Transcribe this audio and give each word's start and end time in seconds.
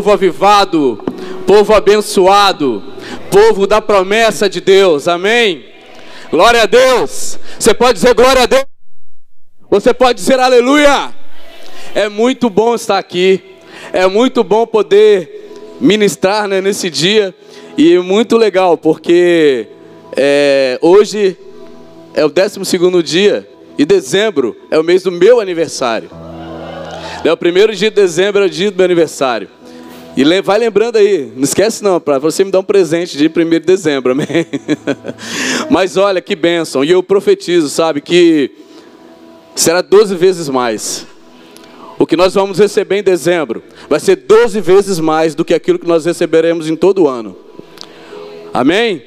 povo 0.00 0.12
avivado, 0.12 0.98
povo 1.46 1.74
abençoado, 1.74 2.82
povo 3.30 3.66
da 3.66 3.82
promessa 3.82 4.48
de 4.48 4.58
Deus, 4.58 5.06
amém? 5.06 5.66
Glória 6.30 6.62
a 6.62 6.66
Deus, 6.66 7.38
você 7.58 7.74
pode 7.74 8.00
dizer 8.00 8.14
glória 8.14 8.44
a 8.44 8.46
Deus, 8.46 8.64
você 9.68 9.92
pode 9.92 10.18
dizer 10.18 10.40
aleluia, 10.40 11.14
é 11.94 12.08
muito 12.08 12.48
bom 12.48 12.74
estar 12.74 12.96
aqui, 12.96 13.42
é 13.92 14.06
muito 14.06 14.42
bom 14.42 14.66
poder 14.66 15.76
ministrar 15.78 16.48
né, 16.48 16.62
nesse 16.62 16.88
dia, 16.88 17.34
e 17.76 17.98
muito 17.98 18.38
legal, 18.38 18.78
porque 18.78 19.68
é, 20.16 20.78
hoje 20.80 21.36
é 22.14 22.24
o 22.24 22.30
12 22.30 23.02
dia 23.02 23.46
e 23.76 23.84
dezembro 23.84 24.56
é 24.70 24.78
o 24.78 24.82
mês 24.82 25.02
do 25.02 25.12
meu 25.12 25.40
aniversário. 25.40 26.08
É 27.22 27.30
o 27.30 27.36
primeiro 27.36 27.76
dia 27.76 27.90
de 27.90 27.96
dezembro 27.96 28.42
é 28.42 28.46
o 28.46 28.48
dia 28.50 28.70
do 28.70 28.76
meu 28.78 28.86
aniversário. 28.86 29.59
E 30.20 30.42
vai 30.42 30.58
lembrando 30.58 30.96
aí, 30.96 31.32
não 31.34 31.44
esquece 31.44 31.82
não, 31.82 31.98
para 31.98 32.18
você 32.18 32.44
me 32.44 32.50
dar 32.50 32.58
um 32.58 32.62
presente 32.62 33.16
de 33.16 33.26
1 33.26 33.48
de 33.48 33.60
dezembro, 33.60 34.12
amém? 34.12 34.26
Mas 35.70 35.96
olha 35.96 36.20
que 36.20 36.36
bênção, 36.36 36.84
e 36.84 36.90
eu 36.90 37.02
profetizo, 37.02 37.70
sabe, 37.70 38.02
que 38.02 38.50
será 39.56 39.80
12 39.80 40.14
vezes 40.16 40.50
mais. 40.50 41.06
O 41.98 42.06
que 42.06 42.16
nós 42.16 42.34
vamos 42.34 42.58
receber 42.58 42.98
em 42.98 43.02
dezembro 43.02 43.62
vai 43.88 43.98
ser 43.98 44.16
12 44.16 44.60
vezes 44.60 44.98
mais 45.00 45.34
do 45.34 45.42
que 45.42 45.54
aquilo 45.54 45.78
que 45.78 45.88
nós 45.88 46.04
receberemos 46.04 46.68
em 46.68 46.76
todo 46.76 47.04
o 47.04 47.08
ano. 47.08 47.34
Amém? 48.52 49.02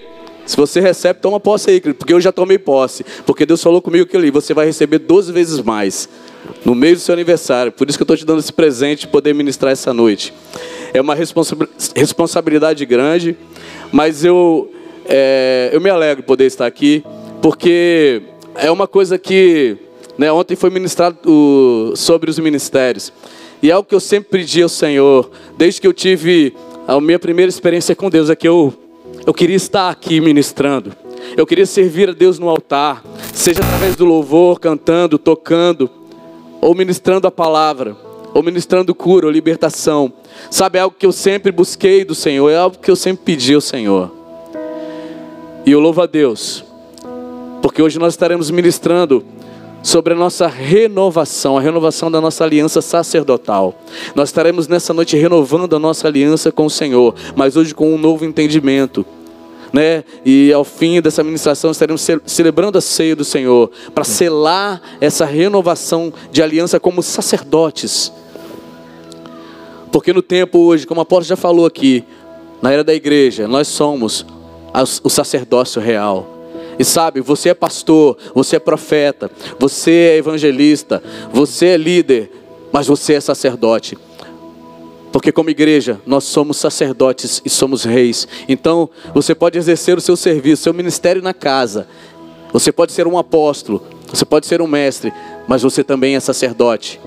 Se 0.47 0.57
você 0.57 0.79
recebe, 0.79 1.19
toma 1.21 1.39
posse 1.39 1.69
aí, 1.69 1.79
porque 1.79 2.11
eu 2.11 2.19
já 2.19 2.31
tomei 2.31 2.57
posse. 2.57 3.05
Porque 3.23 3.45
Deus 3.45 3.61
falou 3.61 3.83
comigo 3.83 4.07
que 4.07 4.17
ali 4.17 4.31
você 4.31 4.51
vai 4.51 4.65
receber 4.65 4.97
12 4.97 5.31
vezes 5.31 5.59
mais 5.61 6.09
no 6.65 6.73
meio 6.73 6.95
do 6.95 6.99
seu 6.99 7.13
aniversário. 7.13 7.71
Por 7.71 7.87
isso 7.87 7.99
que 7.99 8.01
eu 8.01 8.05
estou 8.05 8.17
te 8.17 8.25
dando 8.25 8.39
esse 8.39 8.51
presente 8.51 9.01
de 9.01 9.07
poder 9.09 9.35
ministrar 9.35 9.71
essa 9.71 9.93
noite. 9.93 10.33
É 10.93 11.01
uma 11.01 11.15
responsabilidade 11.15 12.85
grande, 12.85 13.35
mas 13.91 14.23
eu, 14.23 14.71
é, 15.05 15.69
eu 15.73 15.81
me 15.81 15.89
alegro 15.89 16.21
de 16.21 16.27
poder 16.27 16.45
estar 16.45 16.67
aqui, 16.67 17.03
porque 17.41 18.21
é 18.55 18.69
uma 18.69 18.87
coisa 18.87 19.17
que 19.17 19.77
né, 20.17 20.31
ontem 20.31 20.55
foi 20.55 20.69
ministrado 20.69 21.17
o, 21.25 21.95
sobre 21.95 22.29
os 22.29 22.37
ministérios. 22.37 23.11
E 23.61 23.71
é 23.71 23.73
algo 23.73 23.87
que 23.87 23.95
eu 23.95 23.99
sempre 23.99 24.39
pedi 24.39 24.61
ao 24.61 24.69
Senhor, 24.69 25.31
desde 25.57 25.81
que 25.81 25.87
eu 25.87 25.93
tive 25.93 26.53
a 26.87 26.99
minha 27.01 27.17
primeira 27.17 27.49
experiência 27.49 27.95
com 27.95 28.09
Deus, 28.09 28.29
é 28.29 28.35
que 28.35 28.47
eu 28.47 28.73
eu 29.25 29.33
queria 29.33 29.55
estar 29.55 29.89
aqui 29.89 30.19
ministrando. 30.19 30.91
Eu 31.37 31.47
queria 31.47 31.65
servir 31.65 32.09
a 32.09 32.11
Deus 32.11 32.37
no 32.37 32.49
altar, 32.49 33.01
seja 33.33 33.61
através 33.61 33.95
do 33.95 34.03
louvor, 34.03 34.59
cantando, 34.59 35.17
tocando, 35.17 35.89
ou 36.59 36.75
ministrando 36.75 37.25
a 37.25 37.31
palavra, 37.31 37.95
ou 38.33 38.41
ministrando 38.41 38.95
cura 38.95 39.25
ou 39.25 39.31
libertação. 39.31 40.11
Sabe, 40.49 40.77
é 40.77 40.81
algo 40.81 40.95
que 40.97 41.05
eu 41.05 41.11
sempre 41.11 41.51
busquei 41.51 42.03
do 42.03 42.15
Senhor, 42.15 42.49
é 42.49 42.57
algo 42.57 42.77
que 42.77 42.89
eu 42.89 42.95
sempre 42.95 43.23
pedi 43.23 43.53
ao 43.53 43.61
Senhor. 43.61 44.11
E 45.65 45.71
eu 45.71 45.79
louvo 45.79 46.01
a 46.01 46.05
Deus, 46.05 46.63
porque 47.61 47.81
hoje 47.81 47.97
nós 47.97 48.13
estaremos 48.13 48.51
ministrando 48.51 49.23
sobre 49.83 50.13
a 50.13 50.15
nossa 50.15 50.47
renovação, 50.47 51.57
a 51.57 51.61
renovação 51.61 52.09
da 52.09 52.21
nossa 52.21 52.43
aliança 52.45 52.81
sacerdotal. 52.81 53.75
Nós 54.15 54.29
estaremos 54.29 54.67
nessa 54.67 54.93
noite 54.93 55.17
renovando 55.17 55.75
a 55.75 55.79
nossa 55.79 56.07
aliança 56.07 56.51
com 56.51 56.65
o 56.65 56.69
Senhor, 56.69 57.13
mas 57.35 57.57
hoje 57.57 57.75
com 57.75 57.93
um 57.93 57.97
novo 57.97 58.23
entendimento. 58.23 59.05
Né? 59.73 60.03
E 60.25 60.53
ao 60.53 60.63
fim 60.63 61.01
dessa 61.01 61.23
ministração 61.23 61.71
estaremos 61.71 62.07
celebrando 62.25 62.77
a 62.77 62.81
ceia 62.81 63.15
do 63.15 63.25
Senhor 63.25 63.71
para 63.93 64.03
selar 64.03 64.81
essa 65.01 65.25
renovação 65.25 66.13
de 66.31 66.41
aliança 66.41 66.79
como 66.79 67.03
sacerdotes. 67.03 68.13
Porque 69.93 70.11
no 70.11 70.23
tempo 70.23 70.57
hoje, 70.57 70.87
como 70.87 70.99
o 70.99 71.03
apóstolo 71.03 71.29
já 71.29 71.35
falou 71.35 71.67
aqui, 71.67 72.03
na 72.63 72.71
era 72.71 72.83
da 72.83 72.95
igreja, 72.95 73.47
nós 73.47 73.67
somos 73.67 74.25
o 75.03 75.09
sacerdócio 75.09 75.79
real. 75.79 76.27
E 76.79 76.83
sabe, 76.83 77.21
você 77.21 77.49
é 77.49 77.53
pastor, 77.53 78.17
você 78.33 78.55
é 78.55 78.59
profeta, 78.59 79.29
você 79.59 79.91
é 79.91 80.17
evangelista, 80.17 81.03
você 81.31 81.67
é 81.67 81.77
líder, 81.77 82.31
mas 82.71 82.87
você 82.87 83.13
é 83.13 83.21
sacerdote. 83.21 83.95
Porque, 85.11 85.31
como 85.31 85.51
igreja, 85.51 86.01
nós 86.07 86.23
somos 86.23 86.57
sacerdotes 86.57 87.39
e 87.45 87.49
somos 87.49 87.83
reis. 87.83 88.27
Então, 88.49 88.89
você 89.13 89.35
pode 89.35 89.59
exercer 89.59 89.95
o 89.95 90.01
seu 90.01 90.17
serviço, 90.17 90.63
seu 90.63 90.73
ministério 90.73 91.21
na 91.21 91.35
casa. 91.35 91.87
Você 92.51 92.71
pode 92.71 92.93
ser 92.93 93.05
um 93.05 93.15
apóstolo, 93.15 93.83
você 94.11 94.25
pode 94.25 94.47
ser 94.47 94.59
um 94.59 94.65
mestre, 94.65 95.13
mas 95.47 95.61
você 95.61 95.83
também 95.83 96.15
é 96.15 96.19
sacerdote. 96.19 96.99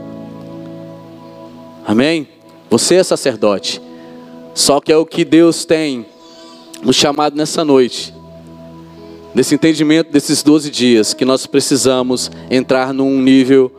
Amém? 1.85 2.36
Você 2.77 2.97
é 2.97 3.03
sacerdote. 3.03 3.81
Só 4.53 4.83
que 4.83 4.93
é 4.93 4.97
o 4.99 5.07
que 5.07 5.25
Deus 5.25 5.65
tem 5.65 6.05
nos 6.83 6.95
chamado 6.95 7.35
nessa 7.35 7.65
noite 7.65 8.13
desse 9.35 9.55
entendimento 9.55 10.13
desses 10.13 10.43
12 10.43 10.71
dias, 10.71 11.15
que 11.15 11.25
nós 11.25 11.47
precisamos 11.47 12.31
entrar 12.51 12.93
num 12.93 13.23
nível 13.23 13.73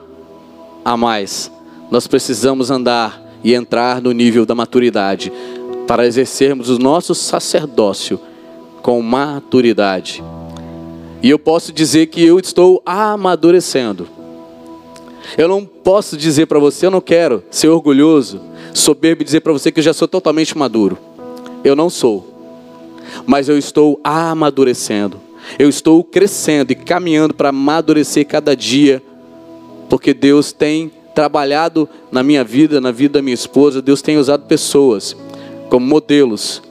a 0.83 0.97
mais. 0.97 1.51
Nós 1.91 2.07
precisamos 2.07 2.71
andar 2.71 3.21
e 3.43 3.53
entrar 3.53 4.01
no 4.01 4.11
nível 4.11 4.47
da 4.47 4.55
maturidade 4.55 5.31
para 5.85 6.07
exercermos 6.07 6.67
o 6.67 6.79
nosso 6.79 7.13
sacerdócio 7.13 8.19
com 8.81 8.99
maturidade. 9.03 10.23
E 11.21 11.29
eu 11.29 11.37
posso 11.37 11.71
dizer 11.71 12.07
que 12.07 12.23
eu 12.23 12.39
estou 12.39 12.81
amadurecendo. 12.83 14.09
Eu 15.37 15.47
não 15.47 15.65
posso 15.65 16.17
dizer 16.17 16.47
para 16.47 16.57
você, 16.57 16.87
eu 16.87 16.91
não 16.91 17.01
quero 17.01 17.43
ser 17.51 17.67
orgulhoso, 17.67 18.41
soberbo 18.73 19.22
e 19.22 19.25
dizer 19.25 19.41
para 19.41 19.53
você 19.53 19.72
que 19.72 19.79
eu 19.79 19.83
já 19.83 19.94
sou 19.94 20.07
totalmente 20.07 20.57
maduro. 20.57 20.97
Eu 21.63 21.75
não 21.75 21.89
sou. 21.89 22.33
Mas 23.25 23.50
eu 23.50 23.57
estou 23.57 24.00
amadurecendo. 24.03 25.19
Eu 25.57 25.69
estou 25.69 26.03
crescendo 26.03 26.72
e 26.72 26.75
caminhando 26.75 27.33
para 27.33 27.50
amadurecer 27.50 28.25
cada 28.27 28.56
dia, 28.56 29.01
porque 29.89 30.13
Deus 30.13 30.51
tem 30.51 30.91
trabalhado 31.16 31.88
na 32.11 32.22
minha 32.22 32.44
vida, 32.44 32.79
na 32.81 32.91
vida 32.91 33.13
da 33.13 33.22
minha 33.22 33.33
esposa, 33.33 33.81
Deus 33.81 34.01
tem 34.01 34.17
usado 34.17 34.45
pessoas 34.45 35.16
como 35.69 35.85
modelos 35.85 36.61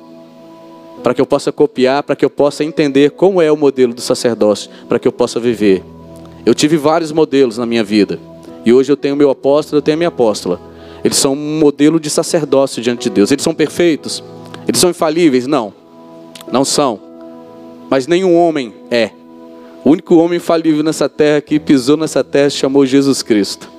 para 1.03 1.15
que 1.15 1.21
eu 1.21 1.27
possa 1.27 1.53
copiar, 1.53 2.03
para 2.03 2.17
que 2.17 2.25
eu 2.25 2.31
possa 2.31 2.65
entender 2.65 3.11
como 3.11 3.41
é 3.41 3.51
o 3.51 3.57
modelo 3.57 3.95
do 3.95 4.01
sacerdócio, 4.01 4.71
para 4.89 4.99
que 4.99 5.07
eu 5.07 5.13
possa 5.13 5.39
viver. 5.39 5.83
Eu 6.45 6.55
tive 6.55 6.77
vários 6.77 7.13
modelos 7.13 7.59
na 7.59 7.67
minha 7.67 7.83
vida. 7.83 8.19
E 8.65 8.73
hoje 8.73 8.91
eu 8.91 8.97
tenho 8.97 9.17
meu 9.17 9.31
apóstolo, 9.31 9.79
eu 9.79 9.83
tenho 9.83 9.97
a 9.97 9.99
minha 9.99 10.09
apóstola. 10.09 10.61
Eles 11.07 11.17
são 11.17 11.33
um 11.33 11.59
modelo 11.59 11.99
de 11.99 12.11
sacerdócio 12.11 12.83
diante 12.83 13.05
de 13.05 13.11
Deus. 13.11 13.31
Eles 13.31 13.43
são 13.43 13.55
perfeitos? 13.55 14.23
Eles 14.69 14.79
são 14.79 14.91
infalíveis? 14.91 15.47
Não. 15.47 15.73
Não 16.53 16.65
são 16.65 17.07
mas 17.89 18.07
nenhum 18.07 18.35
homem 18.35 18.75
é. 18.91 19.11
O 19.85 19.91
único 19.91 20.17
homem 20.17 20.39
falível 20.39 20.83
nessa 20.83 21.09
terra 21.09 21.41
que 21.41 21.61
pisou 21.61 21.97
nessa 21.97 22.25
terra 22.25 22.51
chamou 22.51 22.85
Jesus 22.85 23.23
Cristo. 23.23 23.71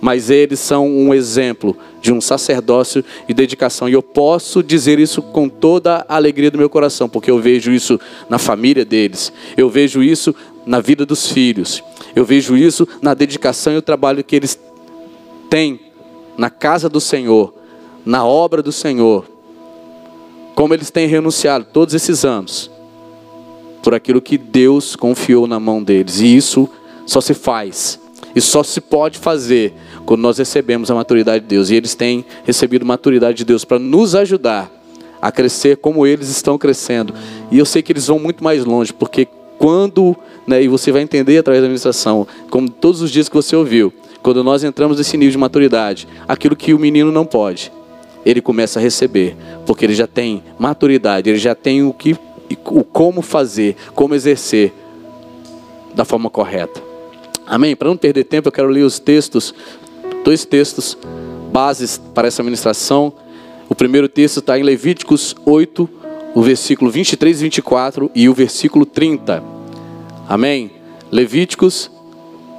Mas 0.00 0.30
eles 0.30 0.58
são 0.58 0.88
um 0.88 1.14
exemplo 1.14 1.76
de 2.00 2.12
um 2.12 2.20
sacerdócio 2.20 3.04
e 3.28 3.34
dedicação. 3.34 3.88
E 3.88 3.92
eu 3.92 4.02
posso 4.02 4.62
dizer 4.62 4.98
isso 4.98 5.22
com 5.22 5.48
toda 5.48 6.04
a 6.08 6.16
alegria 6.16 6.50
do 6.50 6.58
meu 6.58 6.68
coração, 6.68 7.08
porque 7.08 7.30
eu 7.30 7.38
vejo 7.38 7.72
isso 7.72 8.00
na 8.28 8.38
família 8.38 8.84
deles, 8.84 9.32
eu 9.56 9.70
vejo 9.70 10.02
isso 10.02 10.34
na 10.66 10.80
vida 10.80 11.06
dos 11.06 11.28
filhos, 11.28 11.82
eu 12.16 12.24
vejo 12.24 12.56
isso 12.56 12.86
na 13.00 13.14
dedicação 13.14 13.72
e 13.72 13.76
o 13.76 13.82
trabalho 13.82 14.24
que 14.24 14.34
eles 14.34 14.58
têm 15.48 15.78
na 16.36 16.50
casa 16.50 16.88
do 16.88 17.00
Senhor, 17.00 17.54
na 18.04 18.24
obra 18.24 18.62
do 18.62 18.72
Senhor. 18.72 19.26
Como 20.54 20.74
eles 20.74 20.90
têm 20.90 21.06
renunciado 21.06 21.66
todos 21.72 21.94
esses 21.94 22.24
anos 22.24 22.70
por 23.82 23.94
aquilo 23.94 24.20
que 24.20 24.38
Deus 24.38 24.94
confiou 24.94 25.46
na 25.46 25.58
mão 25.58 25.82
deles. 25.82 26.20
E 26.20 26.36
isso 26.36 26.68
só 27.04 27.20
se 27.20 27.34
faz, 27.34 27.98
e 28.34 28.40
só 28.40 28.62
se 28.62 28.80
pode 28.80 29.18
fazer 29.18 29.74
quando 30.06 30.20
nós 30.20 30.38
recebemos 30.38 30.90
a 30.90 30.94
maturidade 30.94 31.42
de 31.42 31.48
Deus. 31.48 31.70
E 31.70 31.74
eles 31.74 31.94
têm 31.94 32.24
recebido 32.44 32.86
maturidade 32.86 33.38
de 33.38 33.44
Deus 33.44 33.64
para 33.64 33.78
nos 33.78 34.14
ajudar 34.14 34.70
a 35.20 35.30
crescer 35.30 35.76
como 35.76 36.06
eles 36.06 36.28
estão 36.28 36.56
crescendo. 36.58 37.14
E 37.50 37.58
eu 37.58 37.64
sei 37.64 37.82
que 37.82 37.92
eles 37.92 38.06
vão 38.06 38.18
muito 38.18 38.42
mais 38.42 38.64
longe, 38.64 38.92
porque 38.92 39.26
quando, 39.58 40.16
né, 40.46 40.62
e 40.62 40.68
você 40.68 40.90
vai 40.90 41.02
entender 41.02 41.38
através 41.38 41.62
da 41.62 41.66
administração, 41.66 42.26
como 42.50 42.68
todos 42.68 43.00
os 43.00 43.10
dias 43.10 43.28
que 43.28 43.34
você 43.34 43.54
ouviu, 43.54 43.92
quando 44.22 44.44
nós 44.44 44.62
entramos 44.62 44.98
nesse 44.98 45.16
nível 45.16 45.32
de 45.32 45.38
maturidade, 45.38 46.06
aquilo 46.28 46.54
que 46.54 46.72
o 46.72 46.78
menino 46.78 47.10
não 47.10 47.26
pode, 47.26 47.72
ele 48.24 48.40
começa 48.40 48.78
a 48.78 48.82
receber, 48.82 49.36
porque 49.66 49.84
ele 49.84 49.94
já 49.94 50.06
tem 50.06 50.42
maturidade, 50.58 51.28
ele 51.28 51.38
já 51.38 51.54
tem 51.54 51.82
o 51.82 51.92
que 51.92 52.16
o 52.66 52.84
como 52.84 53.22
fazer, 53.22 53.76
como 53.94 54.14
exercer 54.14 54.72
da 55.94 56.04
forma 56.04 56.30
correta. 56.30 56.80
Amém? 57.46 57.74
Para 57.74 57.88
não 57.88 57.96
perder 57.96 58.24
tempo, 58.24 58.48
eu 58.48 58.52
quero 58.52 58.68
ler 58.68 58.82
os 58.82 58.98
textos, 58.98 59.54
dois 60.24 60.44
textos 60.44 60.96
bases 61.50 62.00
para 62.14 62.28
essa 62.28 62.42
ministração. 62.42 63.12
O 63.68 63.74
primeiro 63.74 64.08
texto 64.08 64.38
está 64.38 64.58
em 64.58 64.62
Levíticos 64.62 65.34
8, 65.44 65.88
o 66.34 66.42
versículo 66.42 66.90
23 66.90 67.40
e 67.40 67.42
24 67.44 68.10
e 68.14 68.28
o 68.28 68.34
versículo 68.34 68.86
30. 68.86 69.42
Amém? 70.28 70.70
Levíticos, 71.10 71.90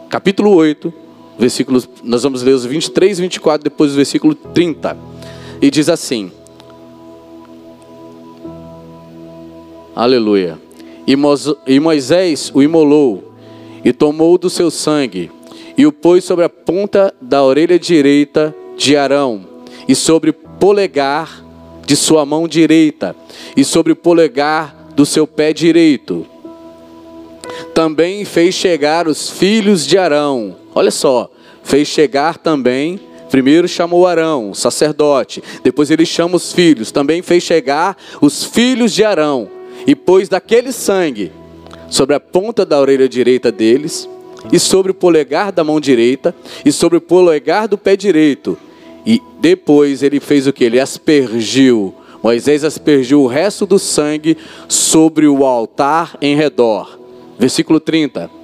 capítulo 0.09 0.51
8, 0.51 1.02
versículos, 1.37 1.87
nós 2.03 2.23
vamos 2.23 2.41
ler 2.43 2.53
os 2.53 2.65
23 2.65 3.19
e 3.19 3.21
24, 3.21 3.63
depois 3.63 3.91
o 3.91 3.95
versículo 3.95 4.35
30. 4.35 4.97
e 5.61 5.71
diz 5.71 5.89
assim: 5.89 6.31
Aleluia. 9.95 10.59
E 11.05 11.79
Moisés 11.79 12.51
o 12.53 12.63
imolou 12.63 13.33
e 13.83 13.91
tomou 13.91 14.37
do 14.37 14.49
seu 14.49 14.71
sangue 14.71 15.29
e 15.77 15.85
o 15.85 15.91
pôs 15.91 16.23
sobre 16.23 16.45
a 16.45 16.49
ponta 16.49 17.13
da 17.21 17.43
orelha 17.43 17.77
direita 17.77 18.55
de 18.77 18.95
Arão 18.95 19.45
e 19.87 19.93
sobre 19.93 20.29
o 20.29 20.33
polegar 20.33 21.43
de 21.85 21.95
sua 21.95 22.25
mão 22.25 22.47
direita 22.47 23.15
e 23.55 23.63
sobre 23.63 23.91
o 23.91 23.95
polegar 23.95 24.75
do 24.95 25.05
seu 25.05 25.27
pé 25.27 25.51
direito. 25.51 26.25
Também 27.73 28.23
fez 28.23 28.55
chegar 28.55 29.07
os 29.07 29.29
filhos 29.29 29.85
de 29.85 29.97
Arão. 29.97 30.55
Olha 30.75 30.91
só, 30.91 31.29
fez 31.63 31.87
chegar 31.87 32.37
também 32.37 32.99
Primeiro 33.33 33.67
chamou 33.67 34.05
Arão, 34.05 34.53
sacerdote. 34.53 35.41
Depois 35.63 35.89
ele 35.89 36.05
chama 36.05 36.35
os 36.35 36.53
filhos. 36.53 36.91
Também 36.91 37.23
fez 37.23 37.41
chegar 37.41 37.97
os 38.21 38.43
filhos 38.43 38.93
de 38.93 39.03
Arão. 39.03 39.49
E 39.87 39.95
pôs 39.95 40.29
daquele 40.29 40.71
sangue 40.71 41.31
sobre 41.89 42.15
a 42.15 42.19
ponta 42.19 42.63
da 42.63 42.79
orelha 42.79 43.09
direita 43.09 43.51
deles, 43.51 44.07
e 44.51 44.59
sobre 44.59 44.91
o 44.91 44.93
polegar 44.93 45.51
da 45.51 45.63
mão 45.63 45.79
direita, 45.79 46.35
e 46.63 46.71
sobre 46.71 46.99
o 46.99 47.01
polegar 47.01 47.67
do 47.67 47.75
pé 47.75 47.95
direito. 47.95 48.55
E 49.03 49.19
depois 49.39 50.03
ele 50.03 50.19
fez 50.19 50.45
o 50.45 50.53
que? 50.53 50.63
Ele 50.63 50.79
aspergiu. 50.79 51.91
Moisés 52.21 52.63
aspergiu 52.63 53.23
o 53.23 53.27
resto 53.27 53.65
do 53.65 53.79
sangue 53.79 54.37
sobre 54.67 55.25
o 55.25 55.43
altar 55.43 56.15
em 56.21 56.35
redor. 56.35 56.99
Versículo 57.39 57.79
30. 57.79 58.42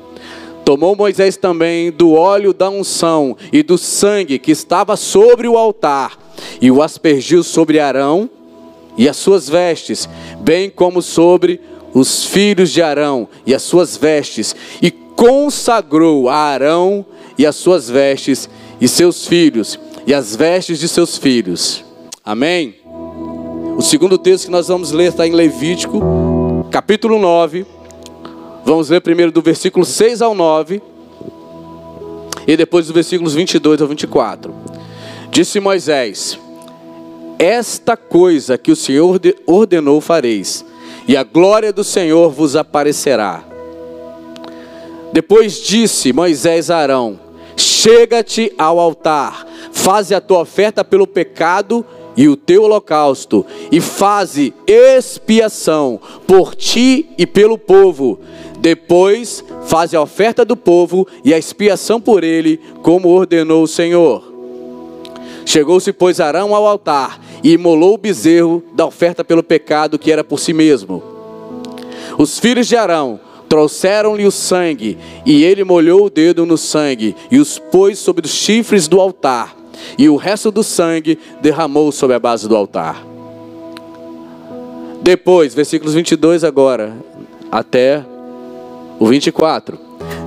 Tomou 0.70 0.96
Moisés 0.96 1.36
também 1.36 1.90
do 1.90 2.14
óleo 2.14 2.54
da 2.54 2.70
unção 2.70 3.36
e 3.52 3.64
do 3.64 3.76
sangue 3.76 4.38
que 4.38 4.52
estava 4.52 4.96
sobre 4.96 5.48
o 5.48 5.58
altar, 5.58 6.16
e 6.62 6.70
o 6.70 6.84
aspergiu 6.84 7.42
sobre 7.42 7.80
Arão 7.80 8.30
e 8.96 9.10
as 9.10 9.18
suas 9.18 9.50
vestes, 9.50 10.08
bem 10.42 10.70
como 10.70 11.02
sobre 11.02 11.60
os 11.92 12.24
filhos 12.24 12.70
de 12.70 12.84
Arão 12.84 13.28
e 13.48 13.56
as 13.56 13.64
suas 13.64 13.98
vestes, 13.98 14.56
e 14.80 14.92
consagrou 14.92 16.30
a 16.30 16.36
Arão 16.36 17.04
e 17.36 17.48
as 17.48 17.56
suas 17.56 17.90
vestes, 17.90 18.48
e 18.80 18.88
seus 18.88 19.26
filhos, 19.26 19.80
e 20.06 20.14
as 20.14 20.36
vestes 20.36 20.78
de 20.78 20.88
seus 20.88 21.18
filhos. 21.18 21.84
Amém? 22.24 22.76
O 23.76 23.82
segundo 23.82 24.20
texto 24.20 24.46
que 24.46 24.52
nós 24.52 24.68
vamos 24.68 24.92
ler 24.92 25.10
está 25.10 25.26
em 25.26 25.32
Levítico, 25.32 26.00
capítulo 26.70 27.18
9 27.18 27.79
Vamos 28.70 28.88
ler 28.92 29.02
primeiro 29.02 29.32
do 29.32 29.42
versículo 29.42 29.84
6 29.84 30.22
ao 30.22 30.36
9 30.36 30.80
e 32.46 32.56
depois 32.56 32.86
dos 32.86 32.94
versículos 32.94 33.34
22 33.34 33.82
ao 33.82 33.88
24. 33.88 34.54
Disse 35.32 35.60
Moisés: 35.60 36.38
Esta 37.40 37.98
coisa 37.98 38.60
que 38.60 38.72
o 38.72 38.76
Senhor 38.76 39.20
ordenou 39.48 40.00
fareis, 40.00 40.64
e 41.08 41.18
a 41.18 41.24
glória 41.24 41.74
do 41.74 41.84
Senhor 41.84 42.30
vos 42.30 42.56
aparecerá. 42.56 43.44
Depois 45.12 45.60
disse 45.60 46.14
Moisés 46.14 46.70
a 46.70 46.78
Arão: 46.78 47.20
Chega-te 47.58 48.54
ao 48.56 48.80
altar, 48.80 49.48
faze 49.72 50.14
a 50.14 50.22
tua 50.22 50.42
oferta 50.42 50.86
pelo 50.86 51.08
pecado 51.08 51.84
e 51.98 51.99
o 52.28 52.36
teu 52.36 52.64
holocausto, 52.64 53.46
e 53.72 53.80
faze 53.80 54.54
expiação 54.68 56.00
por 56.28 56.56
ti 56.56 57.10
e 57.18 57.26
pelo 57.26 57.58
povo, 57.58 58.20
depois 58.60 59.44
faz 59.66 59.94
a 59.94 60.02
oferta 60.02 60.44
do 60.44 60.58
povo 60.58 61.08
e 61.24 61.34
a 61.34 61.38
expiação 61.38 62.00
por 62.00 62.24
ele, 62.24 62.60
como 62.82 63.10
ordenou 63.10 63.64
o 63.64 63.68
Senhor. 63.68 64.30
Chegou-se, 65.46 65.92
pois, 65.94 66.20
Arão 66.20 66.54
ao 66.54 66.68
altar 66.68 67.20
e 67.44 67.54
imolou 67.54 67.96
o 67.96 67.98
bezerro 67.98 68.64
da 68.74 68.86
oferta 68.86 69.24
pelo 69.24 69.42
pecado 69.42 69.98
que 69.98 70.12
era 70.12 70.24
por 70.24 70.40
si 70.40 70.54
mesmo. 70.54 71.02
Os 72.18 72.38
filhos 72.38 72.68
de 72.68 72.76
Arão 72.76 73.20
trouxeram-lhe 73.50 74.26
o 74.26 74.32
sangue, 74.32 74.98
e 75.26 75.44
ele 75.44 75.64
molhou 75.64 76.06
o 76.06 76.10
dedo 76.10 76.46
no 76.46 76.58
sangue 76.58 77.16
e 77.32 77.40
os 77.40 77.58
pôs 77.58 77.98
sobre 77.98 78.26
os 78.26 78.32
chifres 78.32 78.88
do 78.88 79.02
altar, 79.02 79.56
e 79.98 80.08
o 80.08 80.16
resto 80.16 80.52
do 80.52 80.64
sangue 80.64 81.18
derramou 81.42 81.92
sobre 81.92 82.16
a 82.16 82.20
base 82.20 82.48
do 82.48 82.56
altar. 82.56 83.04
Depois, 85.02 85.56
versículos 85.56 85.96
22 85.96 86.44
agora, 86.44 86.96
até 87.52 88.06
o 89.00 89.08
24. 89.08 89.80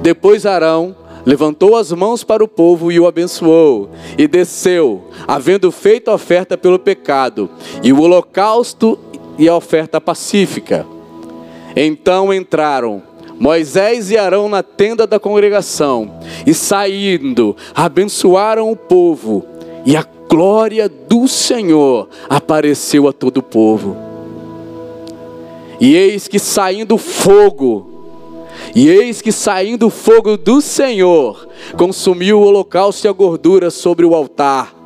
Depois 0.03 0.45
Arão 0.45 0.97
levantou 1.25 1.77
as 1.77 1.93
mãos 1.93 2.25
para 2.25 2.43
o 2.43 2.49
povo 2.49 2.91
e 2.91 2.99
o 2.99 3.07
abençoou, 3.07 3.91
e 4.19 4.27
desceu, 4.27 5.05
havendo 5.29 5.71
feito 5.71 6.11
a 6.11 6.15
oferta 6.15 6.59
pelo 6.59 6.79
pecado, 6.79 7.49
e 7.83 7.93
o 7.93 8.01
holocausto 8.01 8.99
e 9.39 9.49
a 9.49 9.55
oferta 9.55 10.01
pacífica. 10.01 10.85
Então 11.77 12.35
entraram 12.35 13.03
Moisés 13.43 14.13
e 14.13 14.17
Arão 14.17 14.49
na 14.49 14.63
tenda 14.63 15.05
da 15.05 15.19
congregação, 15.19 16.13
e 16.47 16.55
saindo, 16.55 17.57
abençoaram 17.75 18.71
o 18.71 18.77
povo, 18.77 19.45
e 19.85 19.97
a 19.97 20.07
glória 20.29 20.89
do 20.89 21.27
Senhor 21.27 22.09
apareceu 22.31 23.09
a 23.09 23.13
todo 23.13 23.39
o 23.39 23.43
povo. 23.43 23.97
E 25.81 25.97
eis 25.97 26.29
que 26.29 26.39
saindo 26.39 26.97
fogo, 26.97 28.07
e 28.77 28.89
eis 28.89 29.21
que 29.21 29.33
saindo 29.33 29.91
fogo 29.91 30.37
do 30.37 30.61
Senhor, 30.61 31.49
consumiu 31.77 32.39
o 32.39 32.45
holocausto 32.45 33.09
e 33.09 33.11
a 33.11 33.13
gordura 33.13 33.73
sobre 33.73 34.07
o 34.07 34.15
altar. 34.15 34.82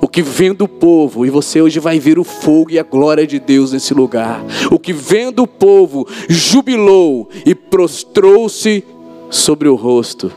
O 0.00 0.08
que 0.08 0.22
vem 0.22 0.52
do 0.52 0.68
povo, 0.68 1.24
e 1.24 1.30
você 1.30 1.60
hoje 1.60 1.78
vai 1.80 1.98
ver 1.98 2.18
o 2.18 2.24
fogo 2.24 2.70
e 2.70 2.78
a 2.78 2.82
glória 2.82 3.26
de 3.26 3.38
Deus 3.38 3.72
nesse 3.72 3.94
lugar. 3.94 4.44
O 4.70 4.78
que 4.78 4.92
vem 4.92 5.32
do 5.32 5.46
povo 5.46 6.06
jubilou 6.28 7.28
e 7.44 7.54
prostrou-se 7.54 8.84
sobre 9.30 9.68
o 9.68 9.74
rosto. 9.74 10.30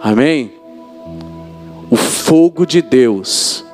Amém? 0.00 0.52
O 1.90 1.96
fogo 1.96 2.66
de 2.66 2.82
Deus, 2.82 3.64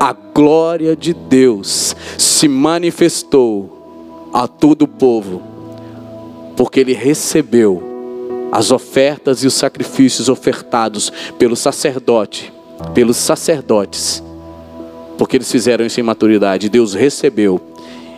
a 0.00 0.12
glória 0.12 0.96
de 0.96 1.12
Deus 1.12 1.94
se 2.16 2.48
manifestou 2.48 4.30
a 4.32 4.46
todo 4.48 4.82
o 4.82 4.88
povo 4.88 5.42
porque 6.58 6.80
ele 6.80 6.92
recebeu 6.92 7.80
as 8.50 8.72
ofertas 8.72 9.44
e 9.44 9.46
os 9.46 9.54
sacrifícios 9.54 10.28
ofertados 10.28 11.12
pelo 11.38 11.54
sacerdote, 11.54 12.52
pelos 12.92 13.16
sacerdotes, 13.16 14.20
porque 15.18 15.36
eles 15.36 15.50
fizeram 15.50 15.84
isso 15.84 15.98
em 16.00 16.04
maturidade. 16.04 16.70
Deus 16.70 16.94
recebeu, 16.94 17.60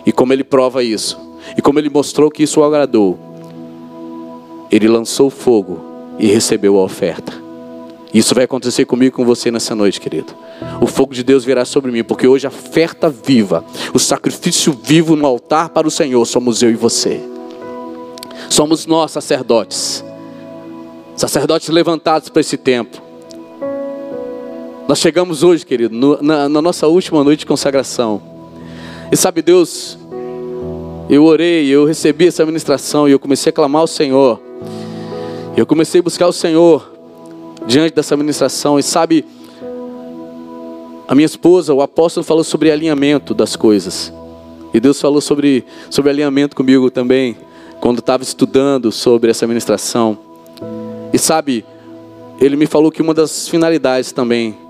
e 0.04 0.12
como 0.12 0.32
ele 0.32 0.44
prova 0.44 0.84
isso, 0.84 1.18
e 1.56 1.62
como 1.62 1.78
ele 1.78 1.88
mostrou 1.88 2.30
que 2.30 2.42
isso 2.42 2.60
o 2.60 2.64
agradou, 2.64 3.18
ele 4.70 4.86
lançou 4.86 5.30
fogo 5.30 5.80
e 6.18 6.26
recebeu 6.26 6.78
a 6.78 6.84
oferta. 6.84 7.32
Isso 8.12 8.34
vai 8.34 8.44
acontecer 8.44 8.84
comigo 8.84 9.14
e 9.14 9.16
com 9.16 9.24
você 9.24 9.50
nessa 9.50 9.74
noite, 9.74 10.00
querido. 10.00 10.34
O 10.80 10.86
fogo 10.86 11.14
de 11.14 11.22
Deus 11.22 11.44
virá 11.44 11.64
sobre 11.64 11.90
mim, 11.90 12.04
porque 12.04 12.26
hoje 12.26 12.46
a 12.46 12.50
oferta 12.50 13.08
viva, 13.08 13.64
o 13.94 13.98
sacrifício 13.98 14.72
vivo 14.72 15.16
no 15.16 15.26
altar 15.26 15.70
para 15.70 15.86
o 15.86 15.90
Senhor, 15.90 16.24
somos 16.26 16.62
eu 16.62 16.70
e 16.70 16.74
você. 16.74 17.20
Somos 18.48 18.84
nós 18.84 19.12
sacerdotes, 19.12 20.04
sacerdotes 21.16 21.68
levantados 21.68 22.28
para 22.28 22.40
esse 22.40 22.56
tempo. 22.56 23.00
Nós 24.90 24.98
chegamos 24.98 25.44
hoje, 25.44 25.64
querido, 25.64 25.94
no, 25.94 26.20
na, 26.20 26.48
na 26.48 26.60
nossa 26.60 26.88
última 26.88 27.22
noite 27.22 27.38
de 27.38 27.46
consagração. 27.46 28.20
E 29.12 29.16
sabe, 29.16 29.40
Deus, 29.40 29.96
eu 31.08 31.22
orei, 31.22 31.68
eu 31.68 31.84
recebi 31.84 32.26
essa 32.26 32.44
ministração 32.44 33.08
e 33.08 33.12
eu 33.12 33.18
comecei 33.20 33.50
a 33.50 33.52
clamar 33.52 33.82
ao 33.82 33.86
Senhor. 33.86 34.40
Eu 35.56 35.64
comecei 35.64 36.00
a 36.00 36.02
buscar 36.02 36.26
o 36.26 36.32
Senhor 36.32 36.92
diante 37.68 37.94
dessa 37.94 38.16
ministração. 38.16 38.80
E 38.80 38.82
sabe, 38.82 39.24
a 41.06 41.14
minha 41.14 41.26
esposa, 41.26 41.72
o 41.72 41.82
apóstolo, 41.82 42.24
falou 42.24 42.42
sobre 42.42 42.72
alinhamento 42.72 43.32
das 43.32 43.54
coisas. 43.54 44.12
E 44.74 44.80
Deus 44.80 45.00
falou 45.00 45.20
sobre, 45.20 45.64
sobre 45.88 46.10
alinhamento 46.10 46.56
comigo 46.56 46.90
também 46.90 47.36
quando 47.80 48.00
estava 48.00 48.24
estudando 48.24 48.90
sobre 48.90 49.30
essa 49.30 49.46
ministração. 49.46 50.18
E 51.12 51.16
sabe, 51.16 51.64
ele 52.40 52.56
me 52.56 52.66
falou 52.66 52.90
que 52.90 53.00
uma 53.00 53.14
das 53.14 53.46
finalidades 53.46 54.10
também 54.10 54.68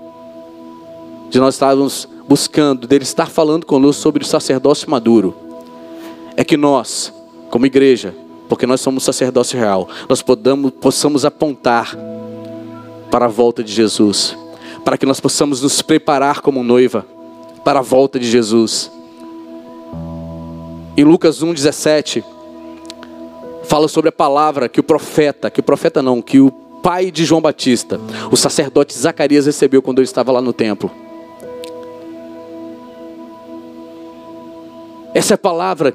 de 1.31 1.39
nós 1.39 1.55
estarmos 1.55 2.07
buscando, 2.27 2.85
dele 2.85 3.03
estar 3.03 3.29
falando 3.29 3.65
conosco 3.65 4.01
sobre 4.01 4.21
o 4.21 4.27
sacerdócio 4.27 4.89
maduro, 4.91 5.33
é 6.35 6.43
que 6.43 6.57
nós, 6.57 7.13
como 7.49 7.65
igreja, 7.65 8.13
porque 8.49 8.67
nós 8.67 8.81
somos 8.81 9.03
sacerdócio 9.03 9.57
real, 9.57 9.87
nós 10.09 10.21
podamos, 10.21 10.71
possamos 10.71 11.23
apontar 11.23 11.95
para 13.09 13.25
a 13.25 13.29
volta 13.29 13.63
de 13.63 13.71
Jesus, 13.71 14.37
para 14.83 14.97
que 14.97 15.05
nós 15.05 15.21
possamos 15.21 15.61
nos 15.61 15.81
preparar 15.81 16.41
como 16.41 16.63
noiva 16.63 17.05
para 17.63 17.79
a 17.79 17.83
volta 17.83 18.19
de 18.19 18.29
Jesus. 18.29 18.91
Em 20.97 21.05
Lucas 21.05 21.41
1,17 21.41 22.23
fala 23.63 23.87
sobre 23.87 24.09
a 24.09 24.11
palavra 24.11 24.67
que 24.67 24.81
o 24.81 24.83
profeta, 24.83 25.49
que 25.49 25.61
o 25.61 25.63
profeta 25.63 26.01
não, 26.01 26.21
que 26.21 26.41
o 26.41 26.51
pai 26.51 27.09
de 27.09 27.23
João 27.23 27.41
Batista, 27.41 28.01
o 28.29 28.35
sacerdote 28.35 28.97
Zacarias 28.97 29.45
recebeu 29.45 29.81
quando 29.81 29.99
ele 29.99 30.05
estava 30.05 30.29
lá 30.29 30.41
no 30.41 30.51
templo. 30.51 30.91
Essa 35.13 35.33
é 35.33 35.35
a 35.35 35.37
palavra 35.37 35.93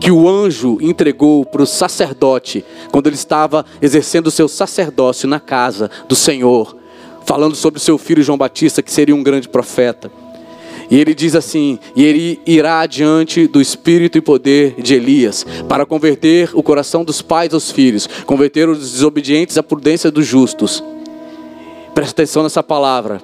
que 0.00 0.10
o 0.10 0.28
anjo 0.28 0.78
entregou 0.80 1.44
para 1.44 1.62
o 1.62 1.66
sacerdote 1.66 2.64
quando 2.90 3.06
ele 3.06 3.16
estava 3.16 3.64
exercendo 3.80 4.26
o 4.26 4.30
seu 4.30 4.48
sacerdócio 4.48 5.28
na 5.28 5.40
casa 5.40 5.90
do 6.08 6.14
Senhor, 6.14 6.76
falando 7.24 7.54
sobre 7.54 7.80
seu 7.80 7.96
filho 7.96 8.22
João 8.22 8.38
Batista, 8.38 8.82
que 8.82 8.92
seria 8.92 9.14
um 9.14 9.22
grande 9.22 9.48
profeta. 9.48 10.10
E 10.90 11.00
ele 11.00 11.14
diz 11.14 11.34
assim: 11.34 11.78
e 11.96 12.04
ele 12.04 12.40
irá 12.46 12.80
adiante 12.80 13.46
do 13.46 13.60
espírito 13.60 14.18
e 14.18 14.20
poder 14.20 14.74
de 14.78 14.94
Elias, 14.94 15.46
para 15.68 15.86
converter 15.86 16.50
o 16.52 16.62
coração 16.62 17.04
dos 17.04 17.22
pais 17.22 17.54
aos 17.54 17.70
filhos, 17.70 18.06
converter 18.26 18.68
os 18.68 18.78
desobedientes 18.78 19.56
à 19.56 19.62
prudência 19.62 20.10
dos 20.10 20.26
justos. 20.26 20.84
Presta 21.94 22.22
atenção 22.22 22.42
nessa 22.42 22.62
palavra. 22.62 23.22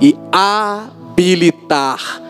E 0.00 0.14
habilitar 0.30 2.22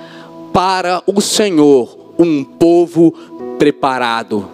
para 0.53 1.03
o 1.07 1.21
Senhor 1.21 1.98
um 2.19 2.43
povo 2.43 3.13
preparado. 3.59 4.49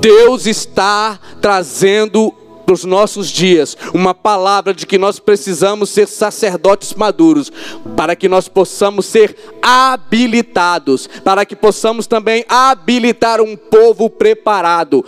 Deus 0.00 0.46
está 0.46 1.18
trazendo 1.40 2.34
para 2.64 2.74
os 2.74 2.84
nossos 2.84 3.28
dias 3.28 3.76
uma 3.92 4.14
palavra 4.14 4.72
de 4.72 4.86
que 4.86 4.98
nós 4.98 5.18
precisamos 5.18 5.90
ser 5.90 6.08
sacerdotes 6.08 6.94
maduros, 6.94 7.52
para 7.96 8.16
que 8.16 8.28
nós 8.28 8.48
possamos 8.48 9.06
ser 9.06 9.36
habilitados, 9.62 11.08
para 11.22 11.44
que 11.44 11.54
possamos 11.54 12.06
também 12.06 12.44
habilitar 12.48 13.40
um 13.40 13.56
povo 13.56 14.08
preparado, 14.08 15.04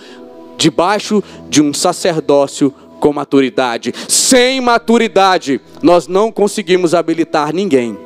debaixo 0.56 1.22
de 1.48 1.62
um 1.62 1.72
sacerdócio 1.72 2.72
com 3.00 3.12
maturidade. 3.12 3.92
Sem 4.08 4.60
maturidade, 4.60 5.60
nós 5.82 6.06
não 6.06 6.30
conseguimos 6.30 6.94
habilitar 6.94 7.54
ninguém. 7.54 8.05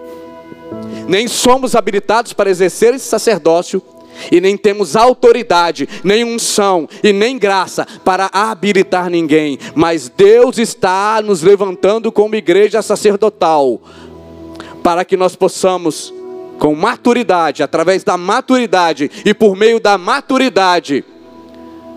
Nem 1.11 1.27
somos 1.27 1.75
habilitados 1.75 2.33
para 2.33 2.49
exercer 2.49 2.95
esse 2.95 3.05
sacerdócio 3.05 3.83
e 4.31 4.41
nem 4.41 4.57
temos 4.57 4.95
autoridade, 4.95 5.89
nem 6.05 6.23
unção 6.23 6.89
e 7.03 7.13
nem 7.13 7.37
graça 7.37 7.85
para 8.05 8.31
habilitar 8.33 9.11
ninguém, 9.11 9.59
mas 9.75 10.09
Deus 10.09 10.57
está 10.57 11.21
nos 11.21 11.43
levantando 11.43 12.13
como 12.13 12.37
igreja 12.37 12.81
sacerdotal 12.81 13.81
para 14.85 15.05
que 15.05 15.17
nós 15.17 15.35
possamos 15.35 16.15
com 16.61 16.77
maturidade, 16.77 17.65
através 17.65 18.05
da 18.05 18.17
maturidade 18.17 19.11
e 19.25 19.35
por 19.35 19.57
meio 19.57 19.81
da 19.81 19.99
maturidade, 19.99 21.05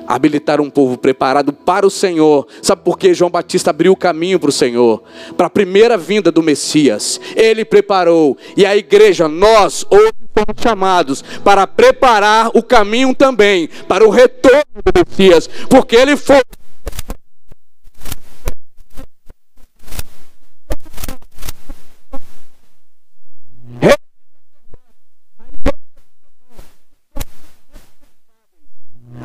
habilitar 0.08 0.62
um 0.62 0.70
povo 0.70 0.98
preparado 0.98 1.54
para 1.54 1.86
o 1.86 1.90
Senhor. 1.90 2.48
Sabe 2.62 2.82
por 2.84 2.98
que 2.98 3.14
João 3.14 3.32
Batista 3.32 3.70
abriu 3.70 3.94
o 3.94 3.98
caminho 3.98 4.40
para 4.40 4.50
o 4.50 4.54
Senhor? 4.54 5.04
Para 5.38 5.48
a 5.48 5.50
primeira 5.50 5.98
vinda 5.98 6.32
do 6.32 6.44
Messias. 6.44 7.20
Ele 7.36 7.66
preparou. 7.66 8.38
E 8.56 8.66
a 8.66 8.76
igreja, 8.76 9.28
nós, 9.28 9.86
hoje 9.90 10.14
fomos 10.34 10.62
chamados 10.62 11.24
para 11.44 11.68
preparar 11.68 12.50
o 12.54 12.64
caminho 12.64 13.14
também 13.14 13.70
para 13.88 14.06
o 14.06 14.10
retorno 14.10 14.64
do 14.84 15.06
Messias. 15.08 15.48
Porque 15.70 15.96
ele 15.96 16.18
foi 16.18 16.42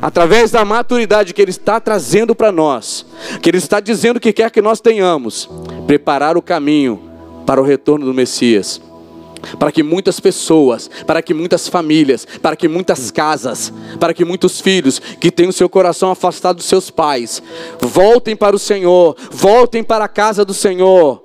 através 0.00 0.50
da 0.50 0.64
maturidade 0.64 1.34
que 1.34 1.42
Ele 1.42 1.50
está 1.50 1.80
trazendo 1.80 2.34
para 2.34 2.52
nós, 2.52 3.04
que 3.42 3.50
Ele 3.50 3.58
está 3.58 3.80
dizendo 3.80 4.20
que 4.20 4.32
quer 4.32 4.50
que 4.50 4.62
nós 4.62 4.80
tenhamos, 4.80 5.48
preparar 5.86 6.36
o 6.36 6.42
caminho 6.42 7.00
para 7.44 7.60
o 7.60 7.64
retorno 7.64 8.06
do 8.06 8.14
Messias. 8.14 8.80
Para 9.56 9.70
que 9.70 9.84
muitas 9.84 10.18
pessoas, 10.18 10.90
para 11.06 11.22
que 11.22 11.32
muitas 11.32 11.68
famílias, 11.68 12.26
para 12.42 12.56
que 12.56 12.66
muitas 12.66 13.12
casas, 13.12 13.72
para 14.00 14.12
que 14.12 14.24
muitos 14.24 14.60
filhos 14.60 14.98
que 14.98 15.30
têm 15.30 15.48
o 15.48 15.52
seu 15.52 15.68
coração 15.68 16.10
afastado 16.10 16.56
dos 16.56 16.66
seus 16.66 16.90
pais, 16.90 17.40
voltem 17.80 18.34
para 18.34 18.56
o 18.56 18.58
Senhor, 18.58 19.16
voltem 19.30 19.84
para 19.84 20.04
a 20.04 20.08
casa 20.08 20.44
do 20.44 20.52
Senhor, 20.52 21.22